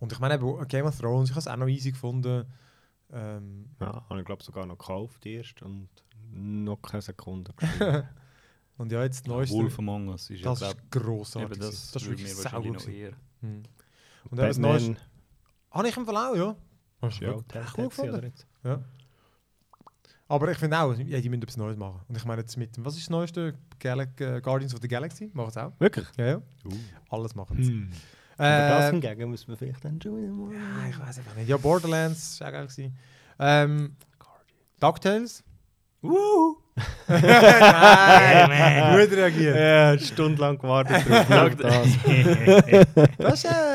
Und 0.00 0.12
ich 0.12 0.18
meine, 0.18 0.34
eben, 0.34 0.68
Game 0.68 0.84
of 0.84 0.98
Thrones, 0.98 1.30
ich 1.30 1.34
habe 1.34 1.40
es 1.40 1.48
auch 1.48 1.56
noch 1.56 1.68
easy 1.68 1.92
gefunden. 1.92 2.44
Ähm, 3.12 3.70
Ja, 3.80 4.04
habe 4.08 4.20
ich 4.20 4.26
glaube 4.26 4.42
sogar 4.42 4.66
noch 4.66 4.76
gekauft 4.78 5.24
erst 5.26 5.62
und 5.62 5.88
noch 6.32 6.80
keine 6.82 7.02
Sekunde 7.02 7.52
gespielt. 7.54 8.04
und 8.78 8.90
ja, 8.92 9.02
jetzt 9.04 9.20
das 9.20 9.26
Neueste, 9.28 9.56
Wolf 9.56 9.78
Among 9.78 10.08
Us 10.08 10.28
ist 10.30 10.44
das 10.44 10.60
ist 10.62 10.90
grossartig. 10.90 11.58
das, 11.58 11.92
das 11.92 12.02
ist 12.02 12.08
würde 12.08 12.22
wirklich 12.22 12.62
gewesen. 12.62 12.90
eher. 12.92 13.12
Mhm. 13.42 13.62
Und 14.30 14.38
eben 14.38 14.48
das 14.48 14.58
Neueste, 14.58 14.88
Batman, 14.92 15.06
habe 15.70 15.88
ich 15.88 15.96
im 15.96 16.06
Fall 16.06 16.16
auch, 16.16 16.36
ja. 16.36 16.56
hast 17.02 17.20
du 17.20 17.24
ja 17.24 17.30
Ja, 17.30 17.36
auch 17.62 17.72
gut 17.74 17.90
gefunden. 17.90 18.32
ja. 18.64 18.82
Aber 20.32 20.50
ich 20.50 20.56
finde 20.56 20.78
auch, 20.78 20.94
ja, 20.96 21.20
die 21.20 21.28
müssen 21.28 21.42
etwas 21.42 21.56
Neues 21.58 21.76
machen. 21.76 22.00
Und 22.08 22.16
ich 22.16 22.24
meine 22.24 22.40
jetzt 22.40 22.56
mit, 22.56 22.74
dem- 22.74 22.84
was 22.86 22.94
ist 22.94 23.02
das 23.04 23.10
Neueste? 23.10 23.52
Gal 23.78 24.00
äh, 24.00 24.40
Guardians 24.40 24.72
of 24.74 24.80
the 24.80 24.88
Galaxy, 24.88 25.30
machen 25.34 25.48
es 25.50 25.56
auch. 25.58 25.72
Wirklich? 25.78 26.06
Ja, 26.16 26.26
ja. 26.26 26.36
Uh. 26.64 26.72
Alles 27.10 27.34
machen 27.34 27.62
sie. 27.62 27.70
Hm. 27.70 27.90
Aber 28.38 28.48
das 28.78 28.88
Äh, 28.88 28.90
hingegen 28.92 29.28
muss 29.30 29.46
man 29.46 29.58
vielleicht 29.58 29.84
dann 29.84 30.00
schon 30.00 30.16
wieder 30.16 30.32
mal... 30.32 30.54
Ja, 30.54 30.88
ich 30.88 30.98
weiß 30.98 31.18
einfach 31.18 31.34
nicht. 31.36 31.48
Ja, 31.50 31.58
Borderlands 31.58 32.40
war 32.40 32.48
auch 32.48 32.52
geil. 32.52 32.66
gewesen. 32.66 32.96
Ähm, 33.38 33.94
DuckTales. 34.80 35.44
Woo! 36.00 36.56
Nein, 37.06 38.96
gut 39.08 39.16
reagiert. 39.16 39.56
Ja, 39.56 39.98
stundenlang 39.98 40.56
gewartet 40.58 41.04
drauf. 41.28 41.54
das. 41.56 41.88
Das 43.18 43.34
ist, 43.34 43.44
äh, 43.44 43.71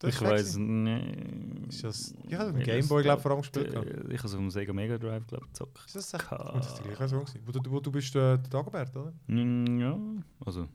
Das 0.00 0.14
ich 0.14 0.20
weiß 0.20 0.56
nicht. 0.56 1.68
Ist 1.68 1.84
das, 1.84 2.14
ich 2.26 2.34
habe 2.34 2.50
auf 2.50 2.56
dem 2.56 2.62
Gameboy, 2.64 3.02
glaube 3.02 3.22
vor 3.22 3.30
allem 3.30 3.40
gespielt. 3.40 3.72
äh, 3.72 3.78
Ich 4.12 4.18
habe 4.18 4.28
es 4.28 4.34
auf 4.34 4.40
dem 4.40 4.50
Sega 4.50 4.72
Mega 4.72 4.98
Drive, 4.98 5.26
glaube 5.26 5.46
gezockt. 5.46 5.78
Ist 5.86 5.96
das 5.96 6.14
echt? 6.14 6.24
Ka- 6.26 6.36
Gut, 6.52 6.56
das 6.56 6.66
ist 6.72 6.78
die 6.78 6.82
gleiche 6.88 7.08
Song 7.08 7.20
gewesen. 7.24 7.40
Wo 7.46 7.52
du, 7.52 7.70
wo 7.70 7.80
du 7.80 7.90
bist 7.92 8.14
äh, 8.16 8.18
der 8.18 8.38
Dagobert, 8.38 8.94
oder? 8.96 9.12
Mm, 9.28 9.78
Ja, 9.80 9.98
also. 10.44 10.68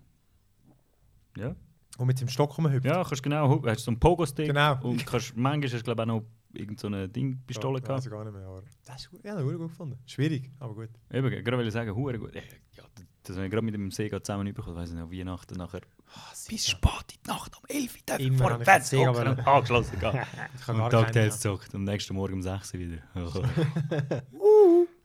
Ja, 1.37 1.55
Und 1.97 2.07
mit 2.07 2.19
dem 2.19 2.27
Stock 2.27 2.57
rumhüpft. 2.57 2.85
ja 2.85 3.03
kannst 3.03 3.21
genau, 3.23 3.61
hast 3.65 3.83
so 3.83 3.91
einen 3.91 3.99
Pogo-Stick 3.99 4.47
Genau. 4.47 4.79
und 4.83 5.05
kannst, 5.05 5.35
manchmal 5.37 5.69
hast 5.69 5.79
du 5.79 5.83
glaube 5.83 6.01
auch 6.03 6.05
noch 6.07 6.23
irgend 6.53 6.79
so 6.79 6.87
eine 6.87 7.07
Ding-Pistole 7.07 7.75
ja, 7.79 7.83
gehabt. 7.83 7.97
Weiß 7.99 8.05
ich 8.05 8.11
gar 8.11 8.23
nicht 8.23 8.33
mehr, 8.33 8.47
aber 8.47 8.63
das 8.85 9.01
ist 9.01 9.11
gut. 9.11 9.23
Ja, 9.23 9.39
gut, 9.41 9.57
gut 9.57 9.67
gefunden. 9.69 9.97
Schwierig, 10.05 10.49
aber 10.59 10.73
gut. 10.73 10.89
Eben, 11.11 11.29
gerade 11.29 11.57
will 11.57 11.67
ich 11.67 11.73
sagen, 11.73 11.93
hure 11.95 12.17
gut. 12.17 12.31
Das 13.29 13.37
haben 13.37 13.43
wir 13.43 13.49
gerade 13.49 13.63
mit 13.63 13.75
dem 13.75 13.91
Sega 13.91 14.23
zusammen 14.23 14.51
bekommen, 14.51 14.75
weiß 14.75 14.89
ich 14.89 14.95
noch, 14.95 15.11
Weihnachten 15.11 15.55
nachher. 15.55 15.81
Bis 16.47 16.67
spät 16.67 17.13
in 17.13 17.19
die 17.23 17.29
Nacht, 17.29 17.55
um 17.55 17.63
11 17.67 17.95
Uhr 17.95 18.17
dürfen 18.17 18.37
vor 18.39 18.51
habe 18.53 18.63
dem 18.63 19.07
hocken 19.07 19.15
wollen. 19.15 19.27
und 19.37 19.47
angeschlossen 19.47 19.99
gehen. 19.99 20.19
Und 20.67 20.89
Tagtails 20.89 21.13
mehr. 21.15 21.53
gezockt 21.53 21.73
und 21.75 21.81
am 21.81 21.83
nächsten 21.83 22.15
Morgen 22.15 22.33
um 22.33 22.41
6 22.41 22.73
Uhr 22.73 22.79
wieder. 22.79 22.97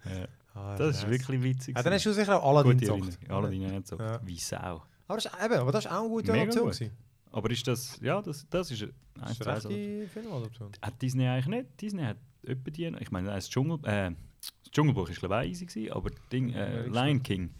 ja, 0.07 0.27
Ah, 0.55 0.77
das 0.79 0.99
ist 0.99 1.11
wirklich 1.11 1.43
witzig. 1.43 1.77
Ja, 1.77 1.83
dann 1.83 1.93
hast 1.93 2.07
du 2.07 2.15
sicher 2.15 2.43
auch 2.43 2.49
Aladdin 2.49 2.79
gezockt. 2.79 3.19
Aladdin 3.29 3.61
nicht 3.61 3.75
gezockt. 3.75 4.01
Ja. 4.01 4.21
Wie 4.25 4.39
Sau. 4.39 4.83
Aber 5.07 5.21
das, 5.21 5.27
ist, 5.27 5.45
eben, 5.45 5.55
aber 5.55 5.73
das 5.73 5.85
ist 5.85 5.91
auch 5.91 6.01
eine 6.01 6.09
gute 6.09 6.33
Mega 6.33 6.45
gut. 6.45 6.73
gewesen. 6.73 6.91
Aber 7.31 7.51
ist 7.51 7.69
das, 7.69 7.99
ja, 8.01 8.23
das, 8.23 8.47
das 8.49 8.71
ist 8.71 8.81
ist 8.81 8.93
eine 9.17 9.27
eins 9.27 9.47
rechte 9.47 10.09
Filmadaption. 10.09 10.73
Hat 10.81 11.03
Disney 11.03 11.27
eigentlich 11.27 11.47
nicht. 11.49 11.81
Disney 11.83 12.05
hat 12.05 12.17
etwa 12.43 12.71
die, 12.71 12.87
ich 13.01 13.11
meine, 13.11 13.29
das 13.29 13.51
Dschungel, 13.51 13.81
äh, 13.85 14.13
das 14.41 14.71
Dschungelbuch 14.71 15.11
ist 15.11 15.19
glaube 15.19 15.45
ich 15.45 15.51
easy 15.51 15.67
gewesen, 15.67 15.93
aber 15.93 16.11
Ding, 16.33 16.55
äh, 16.55 16.87
Ja, 16.87 17.05
Lion 17.05 17.23
King 17.23 17.51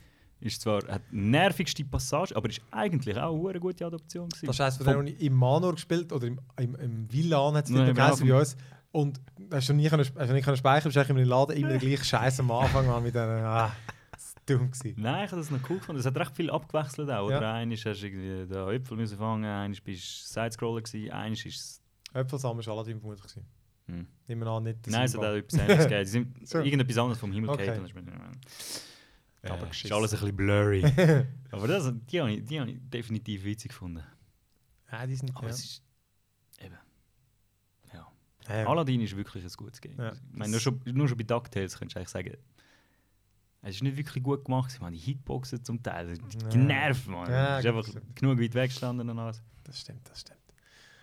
ist 0.45 0.61
zwar 0.61 0.83
hat 0.89 1.03
nervigste 1.11 1.85
Passage, 1.85 2.35
aber 2.37 2.49
ist 2.49 2.61
eigentlich 2.71 3.19
auch 3.19 3.49
eine 3.49 3.59
gute 3.61 3.85
Adaption 3.87 4.29
gewesen. 4.29 4.47
Das 4.47 4.61
heisst, 4.61 4.77
von 4.79 4.85
Vom- 4.87 4.93
denen 5.05 5.07
habe 5.15 5.19
ich 5.23 5.27
im 5.27 5.35
Manor 5.35 5.75
gespielt 5.75 6.13
oder 6.13 6.27
im, 6.27 6.39
im, 6.59 6.75
im 6.77 7.13
Villan 7.13 7.55
hat 7.55 7.65
es 7.65 7.71
nicht 7.71 7.87
wir 7.87 7.95
geheißen 7.95 8.21
haben- 8.21 8.29
wie 8.29 8.33
uns. 8.33 8.57
Und 8.93 9.21
hast 9.53 9.69
du 9.69 9.73
nie, 9.73 9.89
können, 9.89 10.05
hast 10.05 10.29
du 10.31 10.35
nie 10.35 10.41
können 10.43 10.57
speichern, 10.57 10.93
bist 10.93 10.97
du 11.09 11.13
in 11.13 11.17
den 11.19 11.27
Laden 11.27 11.57
immer 11.57 11.69
der 11.71 11.79
gleiche 11.79 12.05
Scheiß 12.05 12.39
am 12.41 12.51
Anfang 12.53 12.89
an 12.89 13.03
mit 13.03 13.17
einer. 13.17 13.45
Ah, 13.45 13.73
das 14.13 14.27
ist 14.27 14.37
dumm 14.47 14.71
gewesen. 14.71 14.95
Nein, 14.99 15.25
ich 15.25 15.33
habe 15.33 15.41
das 15.41 15.51
noch 15.51 15.59
cool 15.69 15.79
gefunden. 15.79 15.99
Es 15.99 16.07
hat 16.07 16.17
recht 16.17 16.37
viel 16.37 16.49
abgewechselt 16.51 17.11
auch. 17.11 17.29
Ja. 17.29 17.39
Oder 17.39 17.53
einmal 17.55 17.77
hast 17.77 17.85
du 18.03 18.07
irgendwie 18.07 18.47
den 18.55 18.69
Äpfel 18.69 18.97
müssen 18.97 19.19
fangen, 19.19 19.45
einmal 19.45 19.79
bist 19.83 20.03
du 20.03 20.41
Sidescroller 20.41 20.83
gewesen, 20.83 21.11
einmal 21.11 21.33
ist 21.33 21.47
es... 21.47 21.81
Äpfelsamen 22.13 22.65
war 22.65 22.73
Aladdin 22.75 23.01
vermutlich. 23.01 23.27
gewesen. 23.27 23.47
Hm. 23.87 24.07
Wir 24.27 24.47
an, 24.47 24.63
nicht. 24.63 24.87
Nein, 24.87 25.05
es 25.07 25.15
hat 25.15 25.25
auch 25.25 25.35
etwas 25.35 25.61
ähnliches 25.61 25.89
gegeben. 26.13 26.35
Irgendetwas 26.65 26.99
anderes 26.99 27.19
vom 27.19 27.33
Himmel 27.33 27.51
Okay. 27.51 27.81
Dann 29.45 29.59
Aber 29.61 29.71
ist 29.71 29.93
alles 29.93 30.13
ein 30.15 30.21
bisschen 30.21 30.37
blurry. 30.37 30.83
Aber 31.51 31.69
das, 31.69 31.93
die 32.11 32.21
habe 32.21 32.33
ich, 32.33 32.45
die 32.45 32.61
habe 32.61 32.71
ich 32.71 32.79
definitiv 32.91 33.45
witzig 33.45 33.71
gefunden. 33.71 34.03
Ja, 34.91 35.07
die 35.07 35.15
sind. 35.17 35.31
Aber 35.37 35.47
ja. 35.47 35.51
es 35.53 35.65
ist... 35.65 35.83
Eben. 36.61 36.79
Ja. 37.93 38.07
Ja. 38.49 38.67
Aladdin 38.67 39.01
ist 39.01 39.17
wirklich 39.17 39.45
ein 39.45 39.51
gutes 39.57 39.81
Game. 39.81 39.99
Ja, 39.99 40.13
ich 40.13 40.21
meine, 40.33 40.51
nur 40.51 40.61
schon, 40.61 40.81
nur 40.87 41.09
schon 41.09 41.17
bei 41.19 41.25
DuckTales 41.25 41.79
könntest 41.79 41.97
du 41.97 42.01
eigentlich 42.01 42.09
sagen, 42.11 42.37
es 43.63 43.77
ist 43.77 43.83
nicht 43.83 43.97
wirklich 43.97 44.23
gut 44.23 44.45
gemacht. 44.45 44.77
Meine, 44.81 44.97
die 44.97 45.03
Hitboxen 45.03 45.65
zum 45.65 45.83
Teil, 45.83 46.17
die 46.19 46.39
Ja. 46.39 46.49
genervt, 46.49 47.07
man. 47.07 47.31
Ja, 47.31 47.59
es 47.59 47.65
ist 47.65 47.71
einfach 47.71 47.87
stimmt. 47.89 48.17
genug 48.17 48.41
weit 48.41 48.55
weggestanden 48.55 49.09
und 49.09 49.19
alles. 49.19 49.43
Das 49.65 49.81
stimmt, 49.81 50.09
das 50.09 50.21
stimmt. 50.21 50.39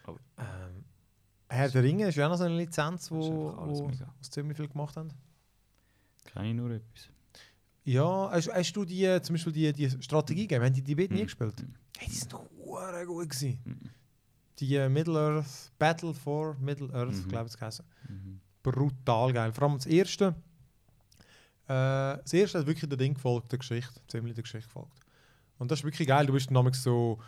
Aber- 0.03 0.19
Ähm, 0.37 0.85
Herr 1.49 1.69
der 1.69 1.83
Ringe 1.83 2.07
ist 2.07 2.15
ja 2.15 2.27
auch 2.27 2.31
noch 2.31 2.37
so 2.37 2.45
eine 2.45 2.55
Lizenz, 2.55 3.11
wo, 3.11 3.19
wo, 3.19 3.89
wo 3.89 3.91
ziemlich 4.21 4.55
viel 4.57 4.67
gemacht 4.69 4.95
haben. 4.95 5.09
Kann 6.25 6.45
ich 6.45 6.53
nur 6.53 6.71
etwas. 6.71 7.09
Ja, 7.83 8.29
hast, 8.31 8.51
hast 8.53 8.73
du 8.73 8.85
die, 8.85 9.19
zum 9.21 9.33
Beispiel 9.33 9.53
die, 9.53 9.73
die 9.73 9.89
Strategie-Game, 9.89 10.61
haben 10.63 10.73
die 10.73 10.81
die 10.83 10.95
beiden 10.95 11.15
nie 11.15 11.23
Mhm. 11.23 11.25
gespielt? 11.25 11.59
Mhm. 11.61 11.73
Hey, 11.97 12.07
die 12.09 12.15
sind 12.15 12.33
hure 12.33 13.05
gut 13.05 13.29
gewesen. 13.29 13.59
Mhm. 13.65 13.89
Die 14.59 14.75
äh, 14.75 14.87
Middle-earth, 14.89 15.71
Battle 15.79 16.13
for 16.13 16.55
Middle-earth, 16.59 17.25
Mhm. 17.25 17.27
glaube 17.29 17.49
ich, 17.49 17.59
es. 17.61 17.83
Mhm. 18.07 18.39
Brutal 18.61 19.33
geil. 19.33 19.51
Vor 19.53 19.63
allem 19.67 19.77
das 19.77 19.87
erste. 19.87 20.35
Äh, 21.67 22.17
das 22.21 22.33
erste 22.33 22.59
hat 22.59 22.67
wirklich 22.67 22.87
der 22.87 22.97
Ding 22.97 23.15
gefolgt, 23.15 23.51
der 23.51 23.59
Geschichte. 23.59 23.99
Ziemlich 24.07 24.35
der 24.35 24.43
Geschichte 24.43 24.67
gefolgt. 24.67 24.99
Und 25.57 25.71
das 25.71 25.79
ist 25.79 25.83
wirklich 25.85 26.07
geil. 26.07 26.25
Du 26.27 26.33
bist 26.33 26.51
nämlich 26.51 26.75
so. 26.75 27.19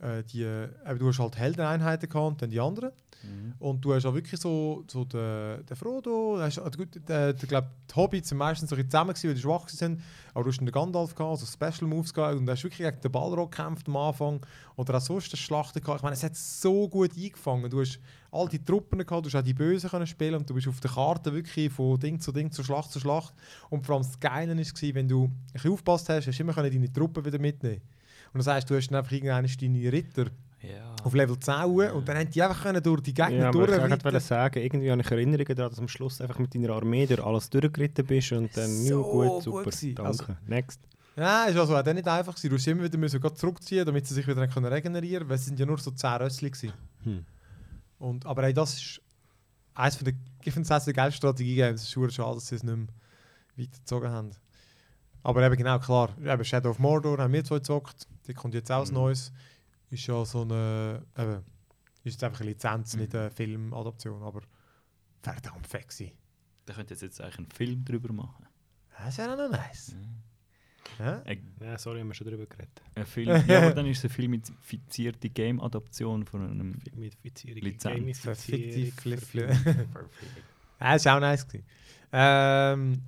Äh, 0.00 0.24
die, 0.24 0.42
äh, 0.42 0.68
du 0.98 1.08
hast 1.08 1.18
halt 1.18 1.36
Heldeneinheiten 1.36 2.08
gehabt 2.08 2.26
und 2.26 2.42
dann 2.42 2.50
die 2.50 2.60
anderen. 2.60 2.92
Mhm. 3.22 3.54
Und 3.58 3.84
du 3.84 3.92
hast 3.92 4.06
auch 4.06 4.14
wirklich 4.14 4.40
so, 4.40 4.82
so 4.86 5.04
den, 5.04 5.64
den 5.66 5.76
Frodo, 5.76 6.38
hast, 6.40 6.58
also 6.58 6.78
gut, 6.78 6.88
der, 7.06 7.34
der, 7.34 7.48
glaub, 7.48 7.64
die 7.90 7.94
Hobbits 7.94 8.30
sind 8.30 8.38
meistens 8.38 8.70
so 8.70 8.76
zusammen, 8.76 9.10
gewesen, 9.10 9.28
weil 9.28 9.34
die 9.34 9.40
schwach 9.42 9.68
sind. 9.68 10.00
Aber 10.32 10.44
du 10.44 10.50
hast 10.50 10.58
den 10.58 10.70
Gandalf 10.70 11.14
gehabt, 11.14 11.40
so 11.40 11.46
Special 11.46 11.88
Moves 11.88 12.14
gehabt 12.14 12.36
und 12.36 12.46
du 12.46 12.52
hast 12.52 12.64
wirklich 12.64 12.88
gegen 12.88 13.00
den 13.00 13.12
Balrog 13.12 13.50
gekämpft 13.50 13.88
am 13.88 13.96
Anfang. 13.96 14.40
Oder 14.76 14.96
auch 14.96 15.02
sonst 15.02 15.34
eine 15.34 15.36
Schlachten 15.36 15.82
gehabt. 15.82 15.98
Ich 15.98 16.02
meine, 16.02 16.14
es 16.14 16.22
hat 16.22 16.34
so 16.34 16.88
gut 16.88 17.10
eingefangen. 17.14 17.68
Du 17.68 17.80
hast 17.80 18.00
all 18.30 18.48
die 18.48 18.64
Truppen 18.64 19.04
gehabt, 19.04 19.26
du 19.26 19.28
hast 19.28 19.36
auch 19.36 19.44
die 19.44 19.52
Bösen 19.52 19.90
können 19.90 20.06
spielen 20.06 20.36
und 20.36 20.48
du 20.48 20.54
bist 20.54 20.68
auf 20.68 20.80
der 20.80 20.90
Karte 20.90 21.34
wirklich 21.34 21.70
von 21.70 22.00
Ding 22.00 22.18
zu 22.20 22.32
Ding, 22.32 22.50
zu 22.50 22.64
Schlacht 22.64 22.90
zu 22.90 23.00
Schlacht. 23.00 23.34
Und 23.68 23.84
vor 23.84 23.96
allem 23.96 24.04
das 24.04 24.18
Geile 24.18 24.56
war, 24.56 24.94
wenn 24.94 25.08
du 25.08 25.24
ein 25.24 25.52
bisschen 25.52 25.72
aufgepasst 25.72 26.08
hast, 26.08 26.26
hast 26.26 26.38
du 26.38 26.42
immer 26.42 26.54
können 26.54 26.72
deine 26.72 26.90
Truppen 26.90 27.22
wieder 27.22 27.38
mitnehmen 27.38 27.82
Und 28.32 28.38
das 28.38 28.46
heisst, 28.46 28.70
du 28.70 28.76
hast 28.76 28.88
dann 28.88 28.98
einfach 28.98 29.12
irgendwann 29.12 29.46
deine 29.60 29.92
Ritter 29.92 30.26
Ja. 30.62 30.94
auf 31.02 31.14
Level 31.14 31.38
10 31.38 31.64
hoch 31.64 31.92
und 31.94 32.08
dann 32.08 32.18
haben 32.18 32.30
die 32.30 32.42
einfach 32.42 32.62
können 32.62 32.82
durch 32.82 33.00
die 33.02 33.14
Gegner 33.14 33.30
Ja, 33.36 33.48
aber 33.48 33.68
ich 33.68 34.04
wollte 34.04 34.20
sagen, 34.20 34.60
irgendwie 34.62 34.90
habe 34.90 35.00
ich 35.00 35.10
Erinnerungen 35.10 35.56
daran, 35.56 35.70
dass 35.70 35.76
du 35.76 35.82
am 35.82 35.88
Schluss 35.88 36.20
einfach 36.20 36.38
mit 36.38 36.54
deiner 36.54 36.70
Armee 36.74 37.06
durch 37.06 37.24
alles 37.24 37.48
durchgeritten 37.50 38.06
bist 38.06 38.32
und 38.32 38.56
dann 38.56 38.68
So 38.70 38.84
ja, 38.84 38.96
gut, 39.02 39.28
gut 39.28 39.42
super, 39.42 39.60
gewesen. 39.62 39.94
danke. 39.94 40.08
Also- 40.10 40.24
Next. 40.46 40.80
Ja, 41.16 41.44
ist 41.46 41.56
also 41.56 41.76
auch 41.76 41.84
nicht 41.84 42.06
einfach 42.06 42.34
gewesen. 42.34 42.48
Du 42.50 42.54
musst 42.54 42.68
immer 42.68 42.84
wieder 42.84 42.96
müssen 42.96 43.20
grad 43.20 43.36
zurückziehen, 43.36 43.84
damit 43.84 44.06
sie 44.06 44.14
sich 44.14 44.26
wieder 44.26 44.46
können 44.48 44.66
regenerieren 44.66 45.18
können, 45.20 45.28
weil 45.30 45.36
es 45.36 45.44
sind 45.44 45.58
ja 45.58 45.66
nur 45.66 45.78
so 45.78 45.90
10 45.90 46.08
Rössli 46.22 46.50
gewesen. 46.50 46.72
Hm. 47.02 47.24
Und, 47.98 48.24
aber 48.26 48.44
ey, 48.44 48.54
das 48.54 48.74
ist 48.74 49.02
eines 49.74 49.96
von 49.96 50.04
der, 50.04 50.14
ich 50.44 50.52
finde 50.52 50.66
es 50.66 50.70
eines 50.70 50.84
der 50.84 50.94
geilsten 50.94 51.18
Strategie-Games. 51.18 51.82
Es 51.82 51.94
ist 51.96 52.14
schade, 52.14 52.34
dass 52.34 52.46
sie 52.46 52.54
es 52.54 52.62
nicht 52.62 52.76
mehr 52.76 52.86
weitergezogen 53.56 54.08
haben. 54.10 54.30
Aber 55.22 55.42
eben 55.44 55.56
genau, 55.56 55.78
klar, 55.78 56.10
eben 56.18 56.44
Shadow 56.44 56.70
of 56.70 56.78
Mordor 56.78 57.18
haben 57.18 57.32
wir 57.32 57.44
zwei 57.44 57.56
gezockt, 57.58 58.06
die 58.26 58.34
kommt 58.34 58.54
jetzt 58.54 58.70
auch 58.72 58.86
Mhm. 58.88 58.94
Neues. 58.94 59.32
Ist 59.90 60.06
ja 60.06 60.24
so 60.24 60.42
eine, 60.42 61.02
eben, 61.18 61.44
ist 62.04 62.14
jetzt 62.14 62.24
einfach 62.24 62.40
eine 62.40 62.50
Lizenz, 62.50 62.94
Mhm. 62.94 63.00
nicht 63.02 63.14
eine 63.14 63.30
Filmadaption, 63.30 64.22
aber 64.22 64.40
verdammt 65.22 65.66
fett 65.66 65.88
gewesen. 65.88 66.12
Da 66.66 66.74
könnt 66.74 66.90
ihr 66.90 66.94
jetzt, 66.94 67.02
jetzt 67.02 67.20
eigentlich 67.20 67.38
einen 67.38 67.50
Film 67.50 67.84
drüber 67.84 68.12
machen. 68.12 68.46
Das 68.96 69.08
ist 69.08 69.16
ja 69.18 69.32
auch 69.32 69.36
noch 69.36 69.50
nice. 69.50 69.94
Ja? 70.98 71.22
Ein, 71.24 71.54
Ja, 71.60 71.78
sorry, 71.78 72.00
haben 72.00 72.08
wir 72.08 72.14
schon 72.14 72.26
drüber 72.28 72.46
geredet. 72.46 72.82
ein 72.94 73.06
Film, 73.06 73.28
ja, 73.46 73.58
aber 73.62 73.70
dann 73.74 73.86
ist 73.86 73.98
es 73.98 74.04
eine 74.04 74.12
filmifizierte 74.14 75.28
Game-Adaption 75.30 76.24
von 76.24 76.50
einem. 76.50 76.80
Filmifizierung, 76.80 77.62
Lizenz. 77.62 78.20
Fliffle. 79.00 79.48
Ja, 80.80 80.92
das 80.94 81.04
war 81.04 81.16
auch 81.16 81.20
nice. 81.20 81.46
Gewesen. 81.46 81.64
Ähm, 82.12 83.02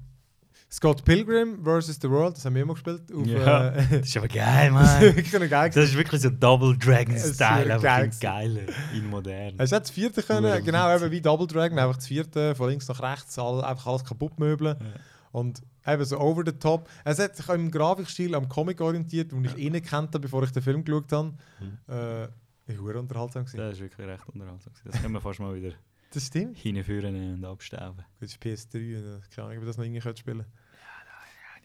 Scott 0.73 1.05
Pilgrim 1.05 1.63
vs. 1.63 1.99
The 2.01 2.09
World, 2.09 2.37
das 2.37 2.47
haben 2.47 2.55
wir 2.55 2.63
immer 2.63 2.73
gespielt. 2.73 3.03
Auf, 3.15 3.27
Ja. 3.27 3.69
äh, 3.69 3.87
Das 4.01 4.09
ist 4.09 4.17
aber 4.17 4.29
geil, 4.29 4.71
das 4.75 4.95
ist 4.95 5.03
Mann. 5.03 5.17
wirklich 5.17 5.51
geil. 5.51 5.71
Das 5.75 5.85
ist 5.85 5.97
wirklich 5.99 6.21
so 6.23 6.31
Double 6.31 6.79
Dragon-Style, 6.79 7.75
aber 7.75 7.83
geil 7.83 8.11
geiler, 8.21 8.61
in 8.95 9.11
modern. 9.11 9.59
Hast 9.59 9.73
du 9.73 9.79
das 9.81 9.91
vierte 9.91 10.23
können? 10.23 10.51
Hure 10.51 10.63
Genau, 10.63 10.95
eben 10.97 11.11
wie 11.11 11.21
Double 11.21 11.47
Dragon, 11.47 11.79
einfach 11.79 11.97
das 11.97 12.07
vierte 12.07 12.55
von 12.55 12.71
links 12.71 12.89
nach 12.89 13.03
rechts, 13.03 13.39
all, 13.39 13.63
einfach 13.63 13.87
alles 13.87 14.05
kaputt 14.05 14.39
möbeln. 14.41 14.77
Ja. 14.81 14.87
Und 15.33 15.63
eben 15.87 16.05
so 16.07 16.19
over 16.19 16.43
the 16.47 16.53
top. 16.53 16.89
Es 17.05 17.19
hat 17.19 17.37
sich 17.37 17.49
auch 17.49 17.55
im 17.55 17.71
Grafikstil 17.71 18.35
am 18.35 18.49
Comic 18.49 18.81
orientiert, 18.81 19.33
den 19.33 19.45
ich 19.45 19.57
eh 19.59 19.69
nicht 19.71 19.87
kannte, 19.87 20.19
bevor 20.21 20.43
ich 20.43 20.53
den 20.53 20.63
Film 20.63 20.85
geschaut 20.85 21.13
habe. 21.13 21.35
Mhm. 21.61 21.79
Äh, 21.95 22.79
war 22.79 22.97
unterhaltsam. 22.97 23.45
gewesen. 23.45 23.59
Das 23.59 23.75
ist 23.75 23.81
wirklich 23.81 24.07
recht 24.09 24.27
unterhaltsam. 24.29 24.73
Das 24.85 25.01
können 25.03 25.13
wir 25.13 25.21
fast 25.21 25.41
mal 25.41 25.55
wieder 25.55 25.73
Das 26.13 26.27
stimmt. 26.29 26.57
hinführen 26.57 27.35
und 27.35 27.45
abstauben. 27.45 28.05
Das 28.21 28.31
ist 28.31 28.43
PS3, 28.43 28.77
äh, 28.77 29.21
keine 29.35 29.49
Ahnung, 29.49 29.59
ob 29.61 29.67
das 29.67 29.77
noch 29.77 29.85
irgendwie 29.85 30.01
könnte 30.01 30.21
spielen 30.21 30.45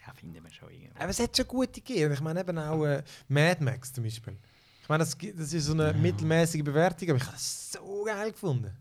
Ja, 0.07 0.13
finden 0.13 0.41
wir 0.43 0.51
schon 0.51 0.69
irgendwo. 0.69 0.99
Aber 0.99 1.09
es 1.09 1.19
hat 1.19 1.35
schon 1.35 1.47
gute 1.47 1.81
gegeben. 1.81 2.13
Ich 2.13 2.21
meine 2.21 2.39
eben 2.39 2.57
auch 2.57 2.83
äh, 2.85 3.03
Mad 3.27 3.61
Max 3.63 3.91
zum 3.91 4.03
Beispiel. 4.05 4.37
Ich 4.81 4.87
meine, 4.89 5.03
das, 5.03 5.17
das 5.17 5.53
ist 5.53 5.65
so 5.65 5.73
eine 5.73 5.91
mittelmäßige 5.93 6.63
Bewertung, 6.63 7.09
aber 7.09 7.17
ich 7.17 7.23
habe 7.25 7.33
das 7.33 7.71
so 7.73 8.03
geil 8.05 8.31
gefunden. 8.31 8.71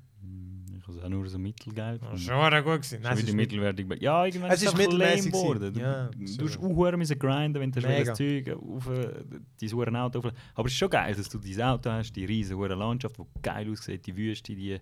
Ich 0.78 0.82
habe 0.86 0.98
es 0.98 1.04
auch 1.04 1.08
nur 1.08 1.28
so 1.28 1.36
mittelgeil 1.36 1.98
gefunden. 1.98 2.18
schon 2.18 2.36
mal 2.36 2.62
gut 2.62 2.82
gewesen. 2.82 3.02
Schon 3.02 3.18
wieder 3.18 3.32
mittelwertig. 3.34 3.88
be- 3.88 3.98
Ja, 4.00 4.24
irgendwann 4.24 4.52
Es 4.52 4.62
ist 4.62 4.68
ist 4.68 4.72
es 4.74 4.78
mittelmäßig 4.78 5.32
geworden. 5.32 5.74
Du. 5.74 5.80
Ja, 5.80 6.06
du 6.06 6.18
musst 6.44 6.58
auch 6.60 6.96
müssen 6.96 7.18
grinden, 7.18 7.60
wenn 7.60 7.72
du 7.72 7.80
das 7.80 8.16
Zeug 8.16 8.48
auf 8.56 8.88
äh, 8.88 9.24
dein 9.60 9.72
hure 9.72 10.00
Auto 10.00 10.18
auf. 10.20 10.26
Aber 10.54 10.66
es 10.68 10.72
ist 10.74 10.78
schon 10.78 10.90
geil, 10.90 11.12
dass 11.12 11.28
du 11.28 11.38
dein 11.38 11.60
Auto 11.62 11.90
hast, 11.90 12.12
die 12.12 12.24
riesige 12.24 12.56
hure 12.56 12.76
Landschaft, 12.76 13.18
die 13.18 13.24
geil 13.42 13.68
aussieht, 13.72 14.06
die 14.06 14.16
Wüste, 14.16 14.54
die 14.54 14.78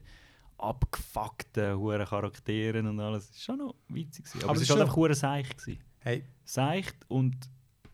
abgefuckten 0.58 1.78
hure 1.78 2.04
Charaktere 2.04 2.80
und 2.80 3.00
alles. 3.00 3.28
Das 3.28 3.36
ist 3.36 3.44
schon 3.44 3.58
noch 3.58 3.74
witzig. 3.88 4.24
gewesen. 4.26 4.42
Aber, 4.44 4.50
Aber 4.50 4.56
es 4.56 4.58
es 4.58 4.62
ist 4.62 4.68
ist 4.68 4.70
halt 4.70 4.78
schon- 4.78 4.86
einfach 4.86 4.96
hure 4.96 5.14
seich 5.14 5.48
gewesen. 5.56 5.78
Hey, 6.04 6.22
Seicht 6.44 6.96
und 7.08 7.34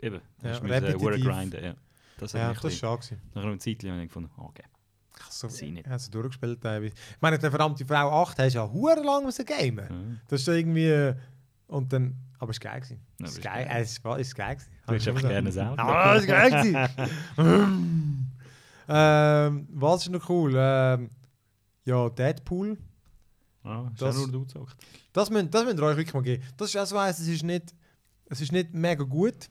eben, 0.00 0.20
Ja, 0.42 0.50
ja, 0.50 0.60
müssen 0.60 1.00
hure 1.00 1.14
repetitiv. 1.14 1.24
grinden. 1.26 1.64
Ja. 1.64 1.74
Das 2.18 2.32
ja, 2.32 2.52
das 2.52 2.60
bisschen- 2.62 2.78
schade. 2.78 3.18
nach 3.34 3.42
einem 3.44 3.60
Zeitchen 3.60 3.90
habe 3.92 4.02
ich 4.02 4.08
gefunden, 4.08 4.30
ah, 4.36 4.42
okay. 4.42 4.64
So, 5.30 5.48
Sie 5.48 5.70
nicht. 5.70 5.86
ich 5.86 5.90
habe 5.90 5.98
so 6.00 6.10
durchgespielt. 6.10 6.60
teilweise. 6.60 6.92
Ich 6.94 7.20
meine, 7.20 7.38
der 7.38 7.50
verdammte 7.50 7.86
Frau 7.86 8.22
8 8.22 8.38
hast 8.40 8.54
ja 8.54 8.68
hure 8.68 9.00
lang 9.02 9.24
müssen 9.24 9.44
gamen. 9.44 9.78
Ja. 9.78 10.20
Das 10.28 10.40
ist 10.40 10.48
irgendwie... 10.48 10.86
äh, 10.88 11.14
Und 11.68 11.92
dann... 11.92 12.16
Aber 12.38 12.50
es 12.50 12.58
war 12.64 12.72
geil. 12.72 12.80
Gewesen. 12.80 13.00
Ja, 13.20 13.26
es 13.26 13.40
geil. 13.40 13.64
geil. 13.66 13.76
äh, 13.76 13.80
Es 13.82 14.02
war 14.04 14.18
es 14.18 14.34
geil. 14.34 14.56
gewesen. 14.56 14.70
Du 14.86 14.92
hättest 14.92 15.08
einfach 15.08 15.28
gerne 15.28 15.70
Auto. 15.70 15.82
Ah, 15.82 16.14
das 16.14 16.22
ist 16.22 16.28
geil. 16.28 16.88
ähm, 18.88 19.68
was 19.72 20.02
ist 20.02 20.10
noch 20.10 20.28
cool? 20.28 20.52
Ähm, 20.56 21.10
ja, 21.84 22.08
Deadpool. 22.08 22.76
Ah, 23.62 23.90
Das- 23.98 24.16
nur 24.16 24.28
du 24.28 24.40
gezockt. 24.40 24.76
Das 25.12 25.30
müsst, 25.30 25.52
das 25.54 25.64
müsst 25.64 25.78
ihr 25.78 25.82
euch 25.84 25.96
wirklich 25.96 26.14
mal 26.14 26.22
geben. 26.22 26.42
Das 26.56 26.68
ist 26.70 26.76
auch 26.76 26.86
so 26.86 26.96
eins, 26.96 27.18
es 27.18 27.28
ist 27.28 27.42
nicht, 27.44 27.74
es 28.30 28.40
ist 28.40 28.52
nicht 28.52 28.72
mega 28.72 29.04
gut, 29.04 29.50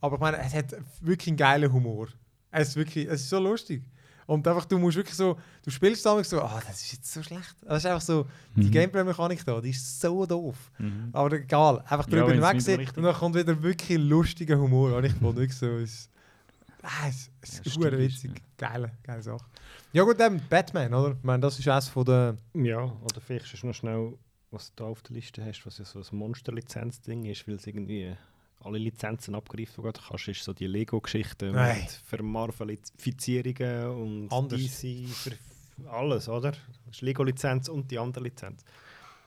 aber 0.00 0.14
ich 0.16 0.20
meine, 0.20 0.38
es 0.38 0.54
hat 0.54 0.74
wirklich 1.02 1.28
einen 1.28 1.36
geilen 1.36 1.70
Humor. 1.72 2.08
Es 2.50 2.68
ist 2.68 2.76
wirklich, 2.76 3.06
es 3.06 3.20
ist 3.22 3.28
so 3.28 3.38
lustig. 3.38 3.82
Und 4.26 4.46
einfach, 4.48 4.64
du 4.64 4.76
musst 4.78 4.96
wirklich 4.96 5.14
so, 5.14 5.36
du 5.62 5.70
spielst 5.70 6.04
damit 6.04 6.26
so, 6.26 6.40
ah, 6.42 6.60
das 6.66 6.82
ist 6.82 6.92
jetzt 6.94 7.12
so 7.12 7.22
schlecht. 7.22 7.54
Das 7.62 7.78
ist 7.78 7.86
einfach 7.86 8.00
so, 8.00 8.26
die 8.56 8.64
Mhm. 8.66 8.70
Gameplay-Mechanik 8.72 9.44
da, 9.44 9.60
die 9.60 9.70
ist 9.70 10.00
so 10.00 10.26
doof. 10.26 10.56
Mhm. 10.78 11.10
Aber 11.12 11.32
egal, 11.32 11.78
einfach 11.80 12.08
Ja, 12.08 12.18
drüber 12.24 12.34
nicht 12.34 12.42
hinwegsehen 12.44 12.88
und 12.96 13.02
dann 13.04 13.14
kommt 13.14 13.36
wieder 13.36 13.62
wirklich 13.62 13.98
lustiger 13.98 14.58
Humor. 14.58 14.96
Und 14.96 15.04
ich 15.04 15.12
fand 15.12 15.36
wirklich 15.36 15.56
so, 15.56 15.66
es, 15.76 16.08
ah, 16.82 16.88
es, 17.08 17.30
es 17.40 17.58
Ja, 17.58 17.62
ist 17.66 17.76
ist, 17.76 17.98
witzig. 18.24 18.30
ja. 18.34 18.68
Geile, 18.68 18.90
geile 19.04 19.22
Sache. 19.22 19.44
Ja 19.92 20.02
gut, 20.02 20.18
dann 20.18 20.40
Batman, 20.48 20.92
oder? 20.92 21.12
Ich 21.16 21.22
meine, 21.22 21.40
das 21.40 21.58
ist 21.60 21.68
eines 21.68 21.88
von 21.88 22.04
der... 22.04 22.36
Ja, 22.54 22.80
oder 22.82 23.20
vielleicht 23.24 23.52
ist 23.54 23.62
noch 23.62 23.74
schnell, 23.74 24.14
was 24.56 24.74
du 24.74 24.84
da 24.84 24.90
auf 24.90 25.02
der 25.02 25.14
Liste 25.14 25.44
hast, 25.44 25.66
was 25.66 25.78
ja 25.78 25.84
so 25.84 26.00
ein 26.00 26.16
Monster-Lizenz-Ding 26.16 27.26
ist, 27.26 27.46
weil 27.46 27.56
es 27.56 27.66
irgendwie 27.66 28.16
alle 28.60 28.78
Lizenzen 28.78 29.34
abgreifen 29.34 29.84
geht. 29.84 30.00
kannst, 30.02 30.28
ist 30.28 30.42
so 30.42 30.54
die 30.54 30.66
Lego-Geschichte 30.66 31.52
mit 31.52 31.90
Vermarvelifizierungen 32.06 33.88
und 33.90 34.32
Anders. 34.32 34.60
DC, 34.60 35.08
für 35.08 35.38
alles, 35.90 36.28
oder? 36.28 36.52
Das 36.52 36.60
ist 36.92 37.02
Lego-Lizenz 37.02 37.68
und 37.68 37.90
die 37.90 37.98
andere 37.98 38.24
Lizenz. 38.24 38.64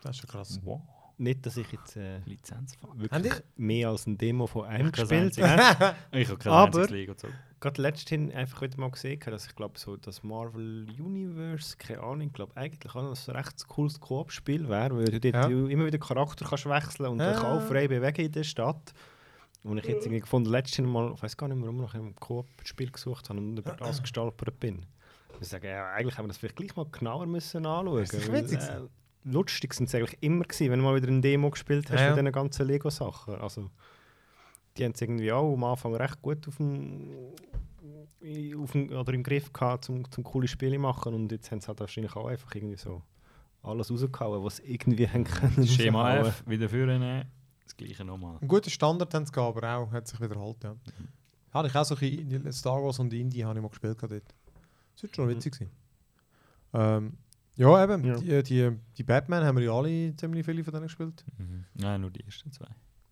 Das 0.02 0.16
ist 0.16 0.22
schon 0.22 0.30
krass. 0.30 0.60
Wow. 0.64 0.82
Nicht, 1.20 1.46
dass 1.46 1.58
ich 1.58 1.70
jetzt 1.72 1.98
äh, 1.98 2.20
Lizenz. 2.26 2.78
wirklich 2.96 3.34
mehr 3.58 3.90
als 3.90 4.08
ein 4.08 4.18
Demo 4.18 4.48
von 4.48 4.66
einem 4.66 4.92
gespielt 4.92 5.38
habe. 5.42 5.96
Ich 6.14 6.30
habe 6.30 6.38
kein 6.40 6.52
Aber- 6.54 6.88
gezogen. 6.88 7.34
Gerade 7.60 7.82
letzthin 7.82 8.32
einfach 8.32 8.62
wieder 8.62 8.80
mal 8.80 8.90
gesehen, 8.90 9.20
dass 9.26 9.46
ich 9.48 9.54
glaube, 9.54 9.78
so 9.78 9.98
das 9.98 10.24
Marvel 10.24 10.88
Universe, 10.98 11.76
keine 11.78 12.00
Ahnung, 12.02 12.28
ich 12.28 12.34
glaube 12.34 12.56
eigentlich 12.56 12.96
auch 12.96 13.02
noch 13.04 13.28
ein 13.28 13.36
recht 13.36 13.68
cooles 13.68 14.00
Koop-Spiel 14.00 14.70
wäre, 14.70 14.96
weil 14.96 15.06
du 15.06 15.20
dort 15.20 15.36
Ja. 15.36 15.48
immer 15.50 15.86
wieder 15.86 15.98
Charakter 15.98 16.46
kannst 16.48 16.66
wechseln 16.68 17.08
und 17.08 17.20
Ja. 17.20 17.34
dich 17.34 17.44
auch 17.44 17.62
frei 17.64 17.90
bewegen 17.90 18.28
in 18.28 18.32
der 18.32 18.44
Stadt. 18.46 18.94
Und 19.64 19.78
ich 19.78 19.84
jetzt 19.88 20.06
irgendwie 20.06 20.22
gefunden, 20.22 20.50
letztens 20.50 20.88
mal, 20.88 21.12
ich 21.14 21.22
weiß 21.22 21.36
gar 21.36 21.50
nicht 21.50 21.58
mehr, 21.58 21.66
warum, 21.66 21.82
nach 21.82 21.94
einem 21.96 22.16
Koop-Spiel 22.16 22.92
gesucht 22.92 23.28
habe 23.30 23.40
und 23.40 23.58
über 23.58 23.74
das 23.74 24.02
gestolpert 24.02 24.58
bin. 24.58 24.86
Ich 25.42 25.50
sage, 25.50 25.68
ja, 25.68 25.92
eigentlich 25.92 26.18
haben 26.18 26.26
wir 26.26 26.30
das 26.30 26.38
vielleicht 26.38 26.56
gleich 26.56 26.74
mal 26.78 26.86
genauer 26.90 27.26
müssen 27.26 27.66
anschauen. 27.66 28.00
Das 28.00 28.14
ist 28.14 28.32
weil, 28.32 28.44
witzig 28.44 28.60
äh, 28.60 28.88
lustig 29.24 29.74
sind 29.74 29.90
sie 29.90 29.98
eigentlich 29.98 30.18
immer 30.22 30.44
gewesen, 30.46 30.72
wenn 30.72 30.80
du 30.80 30.86
mal 30.86 30.96
wieder 30.96 31.08
eine 31.08 31.22
Demo 31.22 31.50
gespielt 31.50 31.90
hast 31.90 32.00
Ja, 32.00 32.08
ja. 32.08 32.14
von 32.16 32.24
diesen 32.24 32.32
ganzen 32.32 32.68
Lego-Sachen. 32.68 33.36
Also, 33.36 33.70
die 34.78 34.86
haben 34.86 34.92
es 34.94 35.02
irgendwie 35.02 35.32
auch 35.32 35.54
am 35.54 35.64
Anfang 35.64 35.96
recht 35.96 36.22
gut 36.22 36.48
auf 36.48 36.58
dem, 36.58 37.10
auf 38.62 38.72
dem, 38.72 38.90
oder 38.92 39.14
im 39.14 39.24
Griff 39.24 39.52
gehabt, 39.52 39.86
zum, 39.86 40.10
zum 40.12 40.24
coole 40.24 40.48
Spiele 40.48 40.78
machen 40.80 41.14
und 41.14 41.32
jetzt 41.32 41.52
haben 41.52 41.62
sie 41.62 41.68
halt 41.68 41.80
wahrscheinlich 41.80 42.16
auch 42.16 42.28
einfach 42.28 42.54
irgendwie 42.56 42.78
so 42.78 43.02
alles 43.62 43.92
rausgehauen, 43.92 44.44
was 44.44 44.58
sie 44.58 44.64
irgendwie 44.74 45.08
haben 45.08 45.24
können. 45.26 45.68
Schema. 45.68 46.16
F 46.20 46.44
wieder 46.48 46.70
vornehmen. 46.70 47.26
Das 47.66 47.76
gleiche 47.76 48.04
nochmal. 48.06 48.38
Einen 48.40 48.48
guten 48.48 48.70
Standard 48.70 49.14
haben 49.14 49.26
sie 49.26 49.32
gehabt, 49.32 49.58
aber 49.58 49.76
auch 49.76 49.92
hat 49.92 50.08
sich 50.08 50.20
wiederholt, 50.20 50.64
ja. 50.64 50.76
Hatte 51.52 51.68
ich 51.68 51.76
auch 51.76 51.84
so 51.86 51.96
ein 51.96 52.52
Star 52.54 52.82
Wars 52.84 53.00
und 53.00 53.14
Indie 53.14 53.44
habe 53.44 53.58
ich 53.58 53.62
mal 53.62 53.70
gespielt 53.70 53.98
gehabt 53.98 54.14
dort. 54.14 54.36
Das 54.94 55.04
wird 55.04 55.16
schon 55.16 55.26
Mhm. 55.26 55.30
witzig 55.32 55.56
sein. 55.56 55.70
Ähm, 56.74 57.18
ja, 57.60 57.84
eben, 57.84 58.04
Ja. 58.04 58.16
Die, 58.18 58.44
die, 58.44 58.78
die 58.98 59.04
Batman 59.04 59.44
haben 59.44 59.58
wir 59.58 59.66
ja 59.66 59.72
alle 59.74 60.16
ziemlich 60.16 60.46
viele 60.46 60.64
von 60.64 60.74
denen 60.74 60.88
gespielt. 60.88 61.24
Mhm. 61.38 61.66
Nein, 61.76 62.02
nur 62.02 62.10
die 62.12 62.24
ersten 62.24 62.52
zwei. 62.52 62.68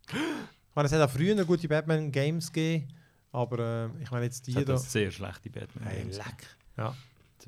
Ich 0.10 0.16
meine, 0.76 0.86
es 0.88 0.92
hat 0.94 1.02
auch 1.02 1.10
früher 1.10 1.36
noch 1.36 1.46
gute 1.46 1.68
Batman-Games 1.68 2.52
gegeben, 2.52 2.88
aber 3.32 3.90
äh, 3.96 4.04
ich 4.04 4.12
meine 4.12 4.26
jetzt 4.26 4.46
die 4.48 4.52
Es 4.52 4.58
hat 4.58 4.70
da... 4.70 4.74
das 4.74 4.92
sehr 4.92 5.12
schlechte 5.12 5.50
Batman. 5.50 5.88
Hey, 5.88 6.04
leck. 6.04 6.58
Ja. 6.78 6.96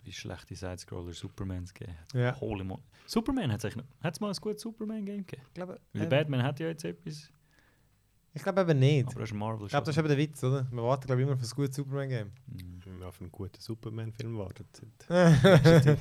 Wie 0.03 0.13
schlechte 0.13 0.55
Sidescroller 0.55 1.11
Supermans 1.13 1.73
gegeben 1.73 1.97
hat. 1.97 2.13
ja. 2.13 2.39
Holy 2.39 2.63
mo 2.63 2.79
Superman 3.05 3.51
hat 3.51 3.63
es 3.65 3.75
noch. 3.75 3.83
Hat 4.01 4.13
es 4.13 4.19
mal 4.21 4.29
ein 4.29 4.35
gutes 4.39 4.61
Superman-Game 4.61 5.25
gegeben? 5.25 5.43
Ich 5.47 5.53
glaube, 5.53 5.79
Weil 5.93 6.07
der 6.07 6.19
äh, 6.19 6.21
Batman 6.23 6.41
hat 6.43 6.59
ja 6.59 6.67
jetzt 6.67 6.85
etwas. 6.85 7.29
ich 8.33 8.41
glaube 8.41 8.61
eben 8.61 8.79
nicht. 8.79 9.07
Aber 9.09 9.19
das 9.19 9.29
ist 9.29 9.35
Marvel 9.35 9.65
Ich 9.65 9.71
glaube, 9.71 9.85
das 9.85 9.93
ist 9.95 9.99
eben 9.99 10.07
der 10.07 10.17
Witz, 10.17 10.41
oder? 10.43 10.65
Wir 10.71 10.83
warten, 10.83 11.05
glaube 11.05 11.21
ich, 11.21 11.27
immer 11.27 11.35
auf 11.35 11.43
ein 11.43 11.49
gutes 11.49 11.75
Superman-Game. 11.75 12.31
Mhm. 12.47 12.79
Wenn 12.85 12.99
wir 12.99 13.07
auf 13.07 13.19
einen 13.19 13.31
guten 13.31 13.59
Superman-Film 13.59 14.37
warten. 14.37 14.67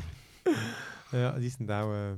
ja, 1.12 1.38
die 1.38 1.49
sind 1.49 1.70
auch... 1.70 1.92
Äh, 1.92 2.16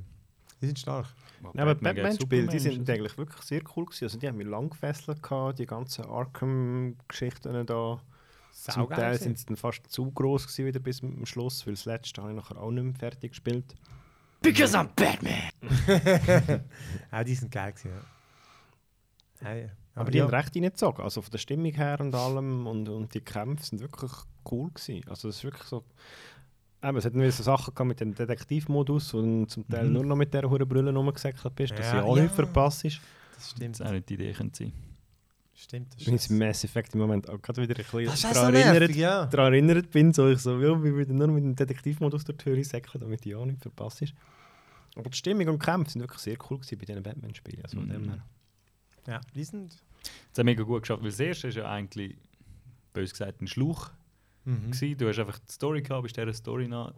die 0.60 0.66
sind 0.66 0.78
stark. 0.78 1.06
Ja, 1.54 1.62
aber 1.62 1.74
Batman-Spiele, 1.74 2.48
die 2.48 2.58
sind 2.58 2.88
eigentlich 2.90 3.16
wirklich 3.16 3.42
sehr 3.42 3.62
cool 3.74 3.86
gewesen. 3.86 4.04
Also 4.04 4.18
die 4.18 4.28
haben 4.28 4.36
mich 4.36 4.46
lang 4.46 4.68
gefesselt 4.68 5.22
gehabt, 5.22 5.58
die 5.58 5.66
ganzen 5.66 6.04
Arkham-Geschichten 6.04 7.66
da. 7.66 8.00
Zum 8.52 8.74
Saugeil 8.74 8.98
Teil 8.98 9.18
sind 9.18 9.38
sie 9.38 9.46
dann 9.46 9.56
fast 9.56 9.90
zu 9.90 10.10
groß 10.10 10.46
gewesen 10.46 10.66
wieder 10.66 10.80
bis 10.80 10.98
zum 10.98 11.24
Schluss, 11.24 11.66
weil 11.66 11.74
das 11.74 11.86
letzte 11.86 12.20
habe 12.20 12.32
ich 12.32 12.36
nachher 12.36 12.60
auch 12.60 12.70
nicht 12.70 12.84
mehr 12.84 12.94
fertig 12.94 13.30
gespielt. 13.32 13.74
Because 14.42 14.76
I'm 14.76 14.88
Batman! 14.94 15.50
Ja, 17.12 17.24
die 17.24 17.34
sind 17.34 17.50
geil 17.50 17.72
gewesen, 17.72 17.92
ja. 19.40 19.48
Ja, 19.48 19.56
ja. 19.56 19.68
Aber 19.94 20.10
die 20.10 20.18
ja. 20.18 20.24
haben 20.24 20.34
recht 20.34 20.54
reingezogen, 20.54 21.02
also 21.02 21.22
von 21.22 21.30
der 21.30 21.38
Stimmung 21.38 21.72
her 21.72 22.00
und 22.00 22.14
allem 22.14 22.66
und, 22.66 22.88
und 22.88 23.14
die 23.14 23.20
Kämpfe 23.20 23.64
sind 23.64 23.80
wirklich 23.80 24.12
cool 24.50 24.70
gewesen. 24.70 25.08
Also 25.08 25.28
es 25.28 25.36
ist 25.38 25.44
wirklich 25.44 25.64
so... 25.64 25.84
Eben, 26.82 26.96
es 26.96 27.04
hat 27.04 27.12
irgendwie 27.12 27.30
so 27.30 27.42
Sachen 27.42 27.74
gehabt 27.74 27.88
mit 27.88 28.00
dem 28.00 28.14
Detektivmodus, 28.14 29.12
wo 29.12 29.20
du 29.20 29.44
zum 29.46 29.68
Teil 29.68 29.86
Mhm. 29.86 29.92
nur 29.92 30.04
noch 30.04 30.16
mit 30.16 30.32
dieser 30.32 30.48
hohen 30.48 30.66
Brille 30.66 30.94
rumgesäckelt 30.94 31.54
bist, 31.54 31.72
dass 31.78 31.86
Ja, 31.92 32.00
du 32.00 32.06
auch 32.06 32.16
ja. 32.16 32.22
nichts 32.22 32.36
verpasst. 32.36 32.84
ist. 32.86 33.00
Das 33.34 33.50
stimmt. 33.50 33.78
Das 33.80 33.86
auch 33.86 33.92
nicht 33.92 34.08
die 34.08 34.14
Idee 34.14 34.32
könnte 34.32 34.64
sein. 34.64 34.72
Stimmt, 35.54 35.92
das 35.92 35.98
Ich 36.00 36.04
bin 36.06 36.14
jetzt 36.14 36.30
im 36.30 36.38
Mass 36.38 36.64
Effect 36.64 36.94
im 36.94 37.00
Moment 37.00 37.28
auch 37.28 37.40
gerade 37.42 37.60
wieder 37.60 37.74
ein 37.78 37.84
bisschen 38.06 38.32
daran 38.32 38.54
erinnert, 38.54 38.96
ja. 38.96 39.26
daran 39.26 39.52
erinnert 39.52 39.90
bin, 39.90 40.10
so 40.14 40.26
ich 40.30 40.38
so, 40.38 40.52
ja, 40.58 40.82
wir 40.82 40.94
würden 40.94 41.16
nur 41.18 41.28
mit 41.28 41.44
dem 41.44 41.54
Detektivmodus 41.54 42.24
durch 42.24 42.38
die 42.38 42.44
Tür 42.44 42.64
säckeln, 42.64 43.00
damit 43.02 43.26
ich 43.26 43.34
auch 43.34 43.44
nicht 43.44 43.60
verpasst 43.60 44.00
ist. 44.00 44.14
Aber 44.96 45.10
die 45.10 45.16
Stimmung 45.18 45.48
und 45.48 45.60
die 45.62 45.66
Kämpfe 45.66 45.90
sind 45.92 46.00
wirklich 46.00 46.20
sehr 46.20 46.36
cool 46.50 46.58
gewesen 46.58 46.78
bei 46.78 46.86
diesen 46.86 47.02
Batman-Spielen. 47.02 47.62
Also 47.62 47.76
von 47.78 47.88
dem 47.90 48.02
Mhm. 48.02 48.08
her. 48.08 48.24
Ja, 49.06 49.20
die 49.34 49.44
sind... 49.44 49.72
Das 50.32 50.38
hat 50.38 50.44
mega 50.46 50.62
gut 50.62 50.80
geschafft, 50.82 51.02
weil 51.02 51.10
das 51.10 51.20
erste 51.20 51.48
ist 51.48 51.56
ja 51.56 51.70
eigentlich, 51.70 52.16
bös 52.94 53.10
gesagt, 53.10 53.42
ein 53.42 53.46
Schluch. 53.46 53.90
Mhm. 54.44 54.70
gewesen. 54.70 54.96
Du 54.98 55.08
hast 55.08 55.18
einfach 55.18 55.38
die 55.38 55.52
Story 55.52 55.82
gehabt, 55.82 56.02
bist 56.02 56.16
dieser 56.16 56.32
Story 56.32 56.68
nach 56.68 56.92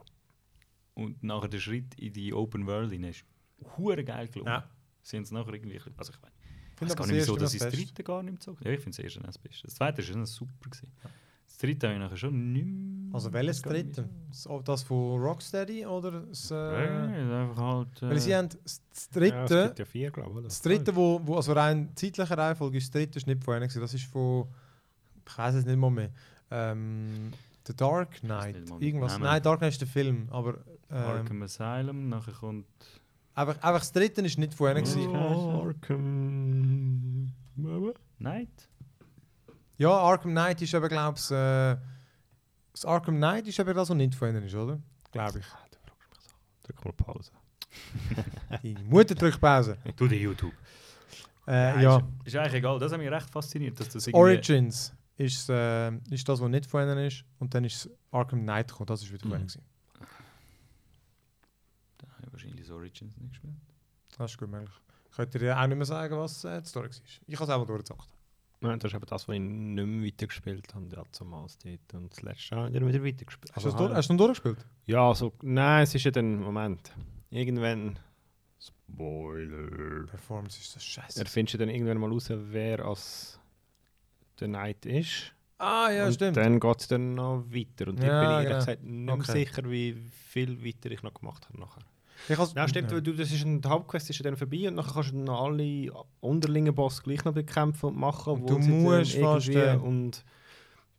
und 0.94 1.22
nachher 1.22 1.48
der 1.48 1.58
Schritt 1.58 1.94
in 1.98 2.12
die 2.12 2.32
Open 2.34 2.66
World 2.66 2.90
hinein 2.92 3.10
ist 3.10 3.24
hure 3.76 4.04
geil 4.04 4.28
gelungen. 4.28 4.52
Ja. 4.52 4.68
Sie 5.02 5.16
haben 5.16 5.24
es 5.24 5.30
nachher 5.32 5.54
irgendwie, 5.54 5.80
also 5.96 6.12
ich 6.12 6.20
meine, 6.20 6.32
ich 6.76 6.80
weiß 6.82 6.96
gar 6.96 7.06
nicht 7.06 7.16
erste 7.16 7.36
dass 7.36 7.54
ich 7.54 7.60
das 7.60 7.72
dritte 7.74 8.02
gar 8.04 8.22
nicht 8.22 8.34
gezogen 8.34 8.58
Ja, 8.64 8.70
ich 8.72 8.80
finde 8.80 8.96
das 8.96 9.04
erste 9.04 9.20
das 9.20 9.38
Beste. 9.38 9.66
Das 9.66 9.74
zweite 9.74 10.14
war 10.16 10.26
super. 10.26 10.52
Gewesen. 10.70 10.92
Das 11.46 11.58
dritte 11.58 11.86
habe 11.86 11.96
ich 11.96 12.02
nachher 12.02 12.16
schon 12.16 12.52
nicht 12.52 12.64
mehr... 12.66 13.14
Also 13.14 13.32
welches 13.32 13.60
dritte? 13.62 14.08
wieso. 14.28 14.62
Das- 14.62 14.82
von 14.82 15.20
Rocksteady 15.20 15.84
oder 15.84 16.22
das... 16.22 16.50
Äh, 16.50 16.54
Ja, 16.54 17.42
einfach 17.42 17.62
halt... 17.62 18.02
Äh, 18.02 18.08
Weil 18.10 18.20
sie 18.20 18.34
haben 18.34 18.48
das 18.48 18.80
das 18.90 19.08
Ja, 19.12 19.20
dritte... 19.20 19.58
es 19.58 19.66
gibt 19.68 19.78
ja 19.80 19.84
vier, 19.84 20.10
glaube 20.10 20.40
ich. 20.40 20.46
Das 20.46 20.62
dritte, 20.62 20.96
wo, 20.96 21.20
wo 21.24 21.36
also 21.36 21.52
rein 21.52 21.90
zeitlicher 21.94 22.36
Reihenfolge 22.38 22.78
ist, 22.78 22.86
das 22.86 22.90
dritte 23.00 23.18
ist 23.18 23.26
nicht 23.26 23.44
von 23.44 23.54
ihnen, 23.56 23.64
gewesen, 23.68 23.80
das 23.80 23.94
ist 23.94 24.04
von, 24.06 24.46
ich 25.26 25.38
weiß 25.38 25.54
es 25.56 25.66
nicht 25.66 25.76
mal 25.76 25.90
mehr, 25.90 26.10
ähm, 26.52 27.32
The 27.66 27.74
Dark 27.74 28.20
Knight, 28.20 28.56
irgendwas, 28.80 29.18
nein, 29.18 29.42
Dark 29.42 29.60
Knight 29.60 29.72
ist 29.72 29.80
der 29.80 29.88
Film, 29.88 30.28
aber 30.30 30.58
ähm, 30.90 30.96
Arkham 30.96 31.42
Asylum, 31.42 32.08
nachher 32.08 32.32
kommt... 32.34 32.66
einfach, 33.34 33.54
einfach 33.62 33.80
das 33.80 33.92
dritte 33.92 34.20
ist 34.22 34.38
nicht 34.38 34.54
von 34.54 34.76
ihnen, 34.76 35.14
Oh. 35.14 35.62
Oh, 35.62 35.66
Arkham... 35.68 37.32
Night? 38.18 38.68
ja, 39.76 39.90
Arkham 39.90 40.32
Knight 40.32 40.60
ist 40.62 40.74
aber, 40.74 40.88
glaube 40.88 41.18
ich, 41.18 41.30
äh, 41.30 41.76
das 42.72 42.84
Arkham 42.84 43.16
Knight 43.16 43.46
ist 43.46 43.60
aber 43.60 43.74
das, 43.74 43.90
was 43.90 43.96
nicht 43.96 44.14
von 44.14 44.30
ihnen 44.30 44.44
ist, 44.44 44.54
oder? 44.54 44.80
Glaube 45.12 45.38
ich. 45.38 45.46
Drück 46.64 46.84
mal 46.84 46.92
Pause. 46.92 47.32
Die 48.62 48.74
Mutter 48.84 49.14
drückt 49.14 49.40
Pause. 49.40 49.78
Du 49.96 50.06
die 50.06 50.16
YouTube. 50.16 50.52
Äh, 51.46 51.82
ja, 51.82 51.96
Ist, 51.96 52.04
ist 52.26 52.36
eigentlich 52.36 52.54
egal, 52.54 52.78
das 52.78 52.92
hat 52.92 52.98
mich 52.98 53.10
recht 53.10 53.30
fasziniert, 53.30 53.78
dass 53.80 53.88
das 53.88 54.06
irgendwie... 54.06 54.20
Origins 54.20 54.94
ist, 55.16 55.48
äh, 55.50 55.90
ist 56.10 56.28
das, 56.28 56.40
was 56.40 56.48
nicht 56.48 56.66
von 56.66 56.82
ihnen 56.82 56.98
ist 56.98 57.24
und 57.38 57.54
dann 57.54 57.64
ist 57.64 57.88
Arkham 58.10 58.40
Knight 58.42 58.68
gekommen, 58.68 58.86
das 58.86 59.02
ist 59.02 59.12
wieder 59.12 59.20
von 59.22 59.30
Mhm. 59.30 59.36
ihnen. 59.36 59.46
gewesen. 59.48 59.62
Da 61.98 62.06
habe 62.08 62.22
ich 62.26 62.32
wahrscheinlich 62.32 62.60
das 62.60 62.70
Origins 62.70 63.16
nicht 63.16 63.30
gespielt. 63.30 63.54
Das 64.16 64.30
ist 64.32 64.38
gut 64.38 64.50
möglich. 64.50 64.70
Könnt 65.14 65.34
ihr 65.34 65.40
dir 65.40 65.58
auch 65.60 65.66
nicht 65.66 65.76
mehr 65.76 65.86
sagen, 65.86 66.16
was 66.16 66.44
äh, 66.44 66.60
die 66.62 66.68
Story 66.68 66.88
war? 66.88 66.96
Ich 67.26 67.34
habe 67.38 67.44
es 67.44 67.50
auch 67.50 67.66
durchgezockt. 67.66 68.08
Nein, 68.60 68.78
das 68.78 68.92
ist 68.92 68.96
eben 68.96 69.06
das, 69.06 69.26
was 69.28 69.34
ich 69.34 69.40
nicht 69.40 69.86
mehr 69.86 70.06
weitergespielt 70.06 70.72
habe. 70.74 70.86
Ja, 70.94 71.02
zumals 71.10 71.58
dort. 71.58 71.94
Und 71.94 72.12
das 72.12 72.22
letzte 72.22 72.56
habe 72.56 72.68
ich 72.68 72.74
dann 72.74 72.86
wieder 72.88 73.04
weitergespielt. 73.04 73.52
Hast 73.54 73.64
du 73.64 73.68
Also, 73.70 73.78
durch, 73.78 73.94
hast 73.96 74.08
du 74.08 74.14
ihn 74.14 74.18
durchgespielt? 74.18 74.64
Ja, 74.86 75.08
also, 75.08 75.32
nein, 75.42 75.82
es 75.82 75.94
ist 75.94 76.04
ja 76.04 76.10
dann, 76.12 76.40
Moment, 76.40 76.92
irgendwann, 77.30 77.98
Spoiler, 78.60 80.06
Performance 80.06 80.60
ist 80.60 80.76
das 80.76 80.84
scheiße. 80.84 81.20
erfindest 81.20 81.54
du 81.54 81.58
dann 81.58 81.68
irgendwann 81.70 81.98
mal 81.98 82.10
raus, 82.10 82.28
wer 82.30 82.84
als 82.84 83.40
der 84.42 84.48
Knight 84.48 84.86
ist. 84.86 85.32
Ah, 85.58 85.90
ja, 85.90 86.06
und 86.06 86.14
stimmt. 86.14 86.36
dann 86.36 86.58
geht 86.58 86.80
es 86.80 86.88
dann 86.88 87.14
noch 87.14 87.44
weiter. 87.48 87.88
Und 87.88 88.02
Ja, 88.02 88.14
ich 88.14 88.20
bin 88.20 88.30
ehrlich 88.30 88.48
genau. 88.48 88.58
gesagt 88.58 88.82
nicht 88.82 89.06
mehr 89.06 89.14
Okay. 89.14 89.32
sicher, 89.32 89.70
wie 89.70 89.96
viel 90.28 90.64
weiter 90.64 90.90
ich 90.90 91.02
noch 91.02 91.14
gemacht 91.14 91.46
habe 91.48 91.60
nachher. 91.60 91.82
Ich 92.28 92.38
Ja, 92.54 92.68
stimmt, 92.68 92.90
weil 92.92 93.02
du, 93.02 93.12
das 93.12 93.32
ist 93.32 93.44
ein, 93.44 93.60
die 93.60 93.68
Hauptquest 93.68 94.10
ist 94.10 94.18
ja 94.18 94.22
dann 94.24 94.36
vorbei 94.36 94.68
und 94.68 94.74
nachher 94.74 94.92
kannst 94.94 95.10
du 95.10 95.14
dann 95.16 95.24
noch 95.24 95.42
alle 95.44 95.92
unterlingen 96.20 96.74
Boss 96.74 97.02
gleich 97.02 97.24
noch 97.24 97.32
bekämpfen 97.32 97.86
und 97.86 97.96
machen. 97.96 98.34
Und 98.34 98.48
du 98.50 98.58
dann 98.58 98.82
musst 98.82 99.14
fast, 99.16 99.48
Und 99.80 100.24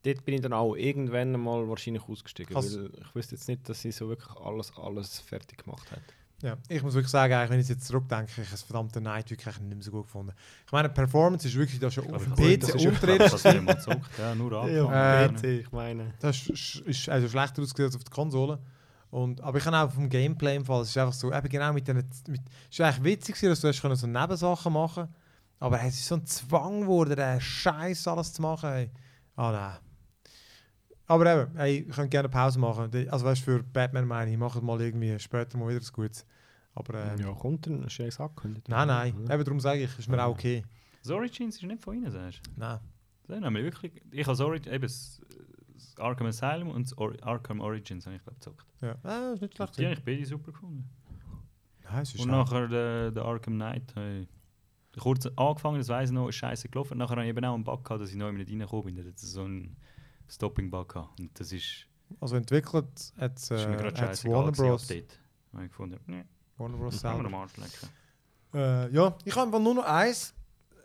dort 0.02 0.24
bin 0.24 0.34
ich 0.34 0.40
dann 0.42 0.52
auch 0.52 0.74
irgendwann 0.74 1.32
mal 1.40 1.68
wahrscheinlich 1.68 2.02
ausgestiegen, 2.08 2.54
weil 2.54 2.64
ich 2.64 3.14
wüsste 3.14 3.34
jetzt 3.36 3.48
nicht, 3.48 3.68
dass 3.68 3.80
sie 3.80 3.90
so 3.92 4.08
wirklich 4.08 4.34
alles, 4.36 4.72
alles 4.76 5.18
fertig 5.20 5.64
gemacht 5.64 5.90
hat. 5.90 6.02
Ja, 6.44 6.56
ich 6.68 6.82
muss 6.82 6.94
wirklich 6.94 7.10
sagen, 7.10 7.32
eigentlich, 7.32 7.50
wenn 7.50 7.60
ich 7.60 7.68
jetzt 7.68 7.86
zurückdenke, 7.86 8.30
ich 8.30 8.36
habe 8.38 8.48
das 8.50 8.62
verdammte 8.62 9.00
Night 9.00 9.30
wirklich 9.30 9.60
nicht 9.60 9.74
mehr 9.74 9.82
so 9.82 9.90
gut 9.90 10.04
gefunden. 10.04 10.32
Ich 10.66 10.72
meine, 10.72 10.88
Performance 10.90 11.48
ist 11.48 11.54
wirklich 11.56 11.80
da 11.80 11.90
schon 11.90 12.12
auf 12.12 12.22
dem 12.22 12.34
PC 12.34 12.74
untritt. 12.86 13.20
Das 13.20 13.34
ist. 13.34 13.44
Ja, 14.18 14.34
nur 14.34 14.52
angefangen. 14.62 14.92
Ja, 14.92 15.26
Ja, 15.26 15.42
ich 15.42 15.72
meine. 15.72 16.12
Das 16.20 16.46
ist, 16.46 17.08
also 17.08 17.28
schlechter 17.28 17.62
ausgesehen 17.62 17.86
als 17.86 17.96
auf 17.96 18.04
der 18.04 18.12
Konsole. 18.12 18.58
Und, 19.10 19.40
aber 19.40 19.58
ich 19.58 19.64
kann 19.64 19.74
auch 19.74 19.90
vom 19.90 20.08
Gameplay 20.08 20.56
im 20.56 20.64
Fall, 20.64 20.82
es 20.82 20.88
ist 20.90 20.98
einfach 20.98 21.12
so, 21.12 21.32
eben 21.32 21.48
genau 21.48 21.72
mit 21.72 21.86
den, 21.86 21.96
mit, 21.96 22.06
es 22.68 22.78
ist 22.78 22.80
eigentlich 22.80 23.04
witzig, 23.04 23.40
dass 23.40 23.60
du 23.60 23.68
hast 23.68 23.80
können 23.80 23.96
so 23.96 24.06
Nebensachen 24.06 24.72
machen 24.72 25.08
aber 25.64 25.80
es 25.80 25.94
ist 25.94 26.06
so 26.06 26.16
ein 26.16 26.26
Zwang 26.26 26.82
geworden, 26.82 27.16
den 27.16 27.40
Scheiß 27.40 28.06
alles 28.08 28.34
zu 28.34 28.42
machen. 28.42 28.70
Ey. 28.70 28.90
Ah 29.36 29.50
nein. 29.50 29.78
Aber 31.06 31.26
eben, 31.32 31.56
ey, 31.56 31.86
ich 31.88 31.94
könnte 31.94 32.10
gerne 32.10 32.28
Pause 32.28 32.58
machen. 32.58 32.90
Also 33.10 33.24
weißt 33.24 33.40
du, 33.40 33.44
für 33.44 33.62
Batman 33.62 34.06
meine 34.06 34.30
ich, 34.30 34.34
ich 34.34 34.38
mache 34.38 34.58
es 34.58 34.64
mal 34.64 34.80
irgendwie 34.80 35.18
später 35.18 35.56
mal 35.56 35.68
wieder 35.68 35.80
was 35.80 35.92
Gutes. 35.92 36.26
Aber 36.74 36.94
ähm, 37.12 37.18
Ja, 37.20 37.32
kommt 37.32 37.66
dann, 37.66 37.84
ist 37.84 37.96
ja 37.98 38.04
jetzt 38.06 38.20
angekündigt. 38.20 38.68
nein, 38.68 38.88
nein, 38.88 39.14
Ja. 39.28 39.34
eben 39.34 39.44
darum 39.44 39.60
sage 39.60 39.82
ich, 39.84 39.98
ist 39.98 40.08
mir 40.08 40.22
auch 40.24 40.30
okay. 40.32 40.64
Das 41.02 41.10
Origins 41.10 41.56
ist 41.56 41.62
nicht 41.62 41.82
von 41.82 41.96
ihnen, 41.96 42.10
sagst 42.10 42.40
du? 42.46 42.50
Nein. 42.56 42.80
Das 43.26 43.40
haben 43.40 43.54
wir 43.54 43.62
wirklich. 43.62 43.92
Ich 44.10 44.26
habe 44.26 44.44
Origins, 44.44 44.72
eben 44.74 44.82
das, 44.82 45.20
das 45.74 45.96
Arkham 45.98 46.26
Asylum 46.26 46.68
und 46.70 46.86
das 46.86 46.96
Or 46.98 47.14
Arkham 47.22 47.60
Origins 47.60 48.06
habe 48.06 48.16
ich 48.16 48.22
glaube 48.22 48.36
gezockt. 48.38 48.66
Ja, 48.80 48.96
ah, 49.02 49.32
ist 49.34 49.40
nicht 49.42 49.54
schlecht. 49.56 49.78
Die 49.78 49.84
habe 49.84 49.94
ich 49.94 50.02
beide 50.04 50.26
super 50.26 50.52
gefunden. 50.52 50.88
Nein, 51.84 52.02
es 52.02 52.14
ist 52.14 52.20
Und 52.24 52.30
auch- 52.30 52.50
nachher 52.50 52.68
der, 52.68 53.10
der 53.12 53.24
Arkham 53.24 53.54
Knight 53.54 53.94
habe 53.94 54.26
ich 54.94 55.00
kurz 55.00 55.26
angefangen, 55.36 55.78
das 55.78 55.88
weiß 55.88 56.08
ich 56.10 56.14
noch, 56.14 56.28
ist 56.28 56.36
scheiße 56.36 56.68
gelaufen. 56.68 56.98
Nachher 56.98 57.12
habe 57.16 57.22
ich 57.24 57.28
eben 57.30 57.44
auch 57.44 57.54
einen 57.54 57.64
Bug 57.64 57.84
gehabt, 57.84 58.00
dass 58.02 58.10
ich 58.10 58.16
neu 58.16 58.32
nicht 58.32 58.50
reingekommen 58.50 58.84
bin. 58.86 58.96
Da 58.96 59.02
hat 59.08 59.16
es 59.16 59.22
so 59.32 59.44
einen 59.44 59.76
Stopping-Bug 60.28 60.88
gehabt. 60.94 61.20
Und 61.20 61.38
das 61.38 61.52
ist, 61.52 61.86
Also 62.20 62.36
entwickelt 62.36 63.12
hat 63.16 63.36
es 63.38 63.50
ist 63.50 63.66
mir 63.68 63.74
äh, 63.74 63.76
gerade 63.76 63.84
hat's 64.00 64.20
scheiße 64.22 64.28
Warner 64.30 64.52
Bros. 64.52 64.82
Update. 64.82 65.18
Habe 65.52 65.64
ich 65.64 65.70
gefunden, 65.70 66.00
nee, 66.06 66.24
Warner 66.58 66.76
Bros. 66.76 67.00
selber. 67.00 67.46
Äh, 68.54 68.92
ja, 68.94 69.16
ich 69.24 69.34
habe 69.36 69.58
nur 69.60 69.74
noch 69.74 69.84
eins, 69.84 70.32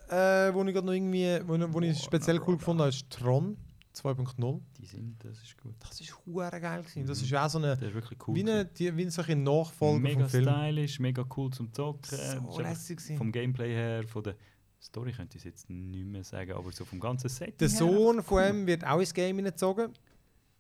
äh, 0.10 0.52
wo 0.54 0.64
ich 0.64 0.74
gerade 0.74 0.86
noch 0.88 0.94
irgendwie, 0.94 1.40
wo, 1.46 1.58
wo 1.74 1.82
ich 1.82 2.00
speziell 2.02 2.38
cool 2.40 2.46
Bros. 2.46 2.58
gefunden 2.60 2.80
habe, 2.82 2.90
ist 2.90 3.10
Tron 3.10 3.58
2.0. 3.96 4.62
Die 4.80 4.86
sind, 4.86 5.18
das 5.24 5.38
ist 5.44 5.58
gut. 5.62 5.76
Das 5.80 6.00
ist 6.00 6.16
hure 6.26 6.50
geil 6.60 6.82
gewesen. 6.82 7.06
Das 7.06 7.20
Mhm. 7.20 7.26
ist 7.26 7.34
auch 7.36 7.50
so 7.50 7.58
eine, 7.60 7.76
Das 7.76 7.82
ist 7.82 7.94
wirklich 7.94 8.20
cool. 8.28 8.36
wie 8.36 8.42
eine, 8.42 8.66
die, 8.66 8.96
wie 8.96 9.02
eine 9.04 9.12
solche 9.12 9.36
Nachfolge 9.36 10.00
mega 10.00 10.22
vom 10.22 10.30
Film. 10.30 10.48
stylisch, 10.50 11.00
mega 11.00 11.26
cool 11.38 11.52
zum 11.52 11.72
Zocken. 11.74 12.18
So 12.18 12.22
einfach 12.22 12.60
lässig 12.60 13.02
vom 13.18 13.32
Gameplay 13.32 13.74
her, 13.74 14.08
von 14.08 14.24
der 14.24 14.36
Story 14.82 15.12
könnte 15.12 15.38
ich 15.38 15.42
es 15.42 15.46
jetzt 15.46 15.70
nicht 15.70 16.06
mehr 16.06 16.24
sagen, 16.24 16.54
aber 16.54 16.72
so 16.72 16.86
vom 16.86 17.00
ganzen 17.00 17.30
Set. 17.30 17.60
Der 17.60 17.70
Sohn 17.70 18.24
von 18.24 18.44
ihm 18.48 18.66
wird 18.66 18.86
auch 18.86 19.00
ins 19.00 19.14
Game 19.14 19.36
hineingezogen. 19.36 19.92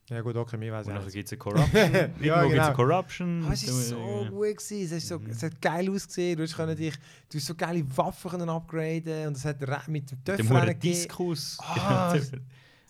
Ja 0.10 0.22
gut, 0.22 0.36
okay, 0.36 0.58
mir 0.58 0.72
weiß 0.74 0.88
Und 0.88 0.94
ich 0.94 0.96
nachher 0.96 1.06
nicht. 1.06 1.14
gibt 1.14 1.28
es 1.28 1.32
eine 1.34 1.38
Corruption. 1.40 1.86
Es 2.16 2.20
genau. 2.22 2.66
eine 2.66 2.76
Corruption. 2.76 3.44
Aber 3.44 3.54
es 3.54 3.64
ist 3.64 3.90
so 3.90 3.98
äh, 3.98 4.30
gut 4.30 4.58
gewesen. 4.58 4.84
Es, 4.86 4.92
ist 4.92 5.08
so, 5.08 5.20
Mhm. 5.20 5.30
es 5.30 5.44
hat 5.44 5.62
geil 5.62 5.90
ausgesehen. 5.92 6.38
Du 6.38 6.44
hast, 6.44 6.58
dich, 6.80 6.96
du 7.30 7.38
hast 7.38 7.46
so 7.46 7.56
geile 7.56 7.98
Waffen 7.98 8.32
können 8.32 8.50
upgraden 8.50 9.28
und 9.28 9.38
es 9.38 9.46
hat 9.46 9.60
mit 9.88 10.12
dem 10.28 10.50
hohen 10.50 10.66
gegeben. 10.66 10.80
Diskus. 10.82 11.58
Ah, 11.60 12.16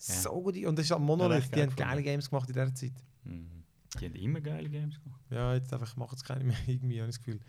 Ja. 0.02 0.14
So 0.14 0.40
gut. 0.42 0.56
Und 0.64 0.78
das 0.78 0.86
ist 0.86 0.92
halt 0.92 1.00
Ja, 1.00 1.06
Monolith, 1.06 1.42
recht 1.42 1.54
die 1.56 1.60
haben 1.62 1.76
geile. 1.76 2.02
Games 2.02 2.30
gemacht 2.30 2.48
in 2.48 2.54
dieser 2.54 2.74
Zeit. 2.74 2.92
Mhm. 3.24 3.64
Die 4.00 4.06
haben 4.06 4.14
immer 4.14 4.40
geile 4.40 4.68
Games 4.70 4.98
gemacht. 5.02 5.20
Ja, 5.28 5.52
jetzt 5.52 5.70
einfach 5.74 5.94
machen 5.96 6.14
es 6.16 6.24
keine 6.24 6.44
mehr, 6.44 6.56
irgendwie, 6.66 7.00
habe 7.02 7.10
ich 7.10 7.16
das 7.16 7.22
Gefühl. 7.22 7.40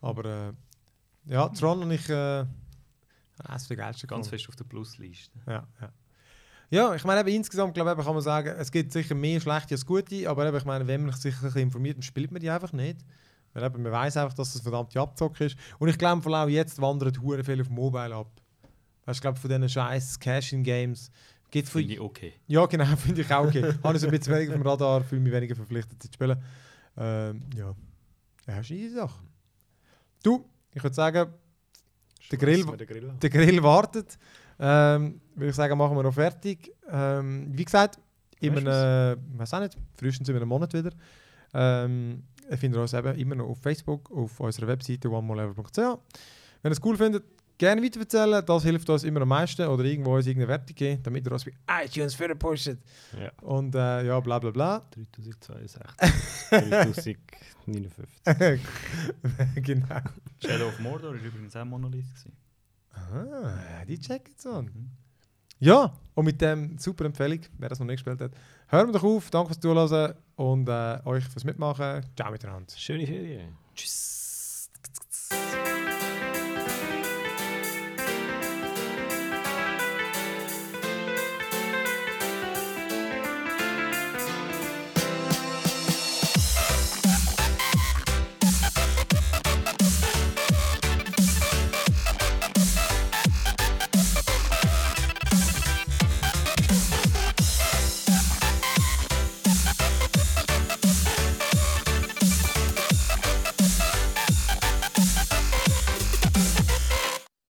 Aber 0.00 0.24
äh, 0.24 0.52
ja, 1.32 1.48
Tron 1.50 1.82
und 1.84 1.90
ich 1.92 2.08
äh, 2.08 2.44
eines 3.44 3.68
der 3.68 3.76
geilsten 3.76 4.08
Ganz 4.08 4.26
gefunden. 4.26 4.28
fest 4.38 4.48
auf 4.48 4.56
der 4.56 4.64
Plusliste. 4.64 5.38
Ja, 5.46 5.68
ja. 5.80 5.92
Ja, 6.70 6.94
ich 6.94 7.04
meine, 7.04 7.20
eben, 7.20 7.30
insgesamt 7.30 7.74
glaube 7.74 7.94
ich, 7.98 8.04
kann 8.04 8.14
man 8.14 8.22
sagen, 8.22 8.54
es 8.58 8.70
gibt 8.70 8.92
sicher 8.92 9.14
mehr 9.14 9.40
schlechte 9.40 9.74
als 9.74 9.84
gute, 9.84 10.28
aber 10.30 10.46
eben, 10.46 10.56
ich 10.56 10.64
meine, 10.64 10.86
wenn 10.86 11.04
man 11.04 11.14
sich 11.14 11.34
ein 11.36 11.42
bisschen 11.42 11.62
informiert, 11.62 11.96
dann 11.96 12.02
spielt 12.02 12.30
man 12.30 12.40
die 12.40 12.48
einfach 12.48 12.72
nicht. 12.72 13.00
Weil 13.52 13.64
eben, 13.64 13.82
man 13.82 13.90
weiß 13.90 14.16
einfach, 14.18 14.34
dass 14.34 14.52
das 14.52 14.62
verdammte 14.62 15.00
Abzock 15.00 15.40
ist. 15.40 15.56
Und 15.80 15.88
ich 15.88 15.98
glaube, 15.98 16.22
vor 16.22 16.32
allem 16.32 16.48
jetzt 16.50 16.80
wandert 16.80 17.20
hure 17.20 17.42
viel 17.42 17.60
auf 17.60 17.68
Mobile 17.68 18.14
ab. 18.14 18.30
Weißt 19.04 19.06
du, 19.06 19.12
ich 19.12 19.20
glaube, 19.20 19.38
von 19.40 19.50
diesen 19.50 19.68
scheiß 19.68 20.20
Cash-in-Games 20.20 21.10
gibt 21.50 21.68
Finde 21.68 21.94
ich 21.94 22.00
okay. 22.00 22.34
Ja, 22.46 22.64
genau, 22.66 22.84
finde 22.96 23.22
ich 23.22 23.32
auch 23.34 23.46
okay. 23.46 23.74
Habe 23.82 23.96
ich 23.96 24.00
so 24.02 24.06
ein 24.06 24.16
bisschen 24.16 24.32
weniger 24.34 24.52
dem 24.52 24.62
Radar, 24.62 25.02
fühle 25.02 25.20
mich 25.22 25.32
weniger 25.32 25.56
verpflichtet 25.56 26.00
zu 26.00 26.08
spielen. 26.12 26.40
Ähm, 26.96 27.40
ja. 27.56 27.74
Ja, 28.46 28.54
eine 28.54 28.90
Sache. 28.90 29.18
Du, 30.22 30.44
ich 30.72 30.82
würde 30.82 30.94
sagen, 30.94 31.32
Der 32.30 32.38
Grill- 32.38 32.64
der 33.20 33.30
Grill 33.30 33.62
wartet. 33.64 34.16
Ähm, 34.60 35.20
würde 35.34 35.50
ich 35.50 35.56
sagen, 35.56 35.76
machen 35.78 35.96
wir 35.96 36.02
noch 36.02 36.14
fertig. 36.14 36.70
Ähm, 36.90 37.48
wie 37.50 37.64
gesagt, 37.64 37.98
in 38.40 38.56
einem, 38.56 39.18
weiß 39.38 39.54
auch 39.54 39.60
nicht, 39.60 39.76
frühestens 39.96 40.28
in 40.28 40.36
einem 40.36 40.48
Monat 40.48 40.72
wieder. 40.74 40.90
Ähm, 41.54 42.24
ihr 42.50 42.58
findet 42.58 42.80
uns 42.80 42.92
eben 42.92 43.14
immer 43.16 43.34
noch 43.34 43.48
auf 43.48 43.58
Facebook, 43.58 44.10
auf 44.10 44.38
unserer 44.38 44.68
Webseite 44.68 45.10
onemolevel.ch. 45.10 45.76
Wenn 45.76 46.72
ihr 46.72 46.72
es 46.72 46.84
cool 46.84 46.96
findet, 46.96 47.24
gerne 47.56 47.82
weiterverzählen. 47.82 48.44
Das 48.44 48.62
hilft 48.62 48.90
uns 48.90 49.04
immer 49.04 49.22
am 49.22 49.28
meisten. 49.28 49.66
Oder 49.66 49.84
irgendwo 49.84 50.14
uns 50.14 50.26
irgendeine 50.26 50.48
Wertung 50.48 50.74
geben, 50.74 51.02
damit 51.02 51.26
ihr 51.26 51.32
uns 51.32 51.44
bei 51.44 51.84
iTunes 51.84 52.14
für 52.14 52.34
pusht. 52.34 52.76
Ja. 53.18 53.30
Und 53.42 53.74
äh, 53.74 54.06
ja, 54.06 54.20
bla 54.20 54.38
bla 54.38 54.50
bla. 54.50 54.78
3062. 54.90 55.86
3059. 56.50 57.16
genau. 59.62 60.00
Shadow 60.44 60.68
of 60.68 60.78
Mordor 60.80 61.12
war 61.12 61.20
übrigens 61.20 61.56
auch 61.56 61.64
Monolith. 61.64 62.04
Gewesen. 62.14 62.49
Ah, 62.92 63.84
die 63.86 63.98
checken 63.98 64.34
es 64.36 64.46
an. 64.46 64.66
Mhm. 64.66 64.90
Ja, 65.58 65.92
und 66.14 66.24
mit 66.24 66.40
dem 66.40 66.78
super 66.78 67.04
Empfehlung, 67.04 67.40
wer 67.58 67.68
das 67.68 67.78
noch 67.78 67.86
nicht 67.86 68.04
gespielt 68.04 68.20
hat, 68.20 68.32
hören 68.68 68.88
wir 68.88 68.92
doch 68.94 69.04
auf. 69.04 69.30
Danke 69.30 69.48
fürs 69.48 69.60
Zuhören 69.60 70.14
und 70.36 70.68
äh, 70.68 70.98
euch 71.04 71.24
fürs 71.24 71.44
Mitmachen. 71.44 72.04
Ciao 72.16 72.30
miteinander. 72.30 72.72
Schöne 72.76 73.06
Ferien. 73.06 73.56
Tschüss. 73.74 74.19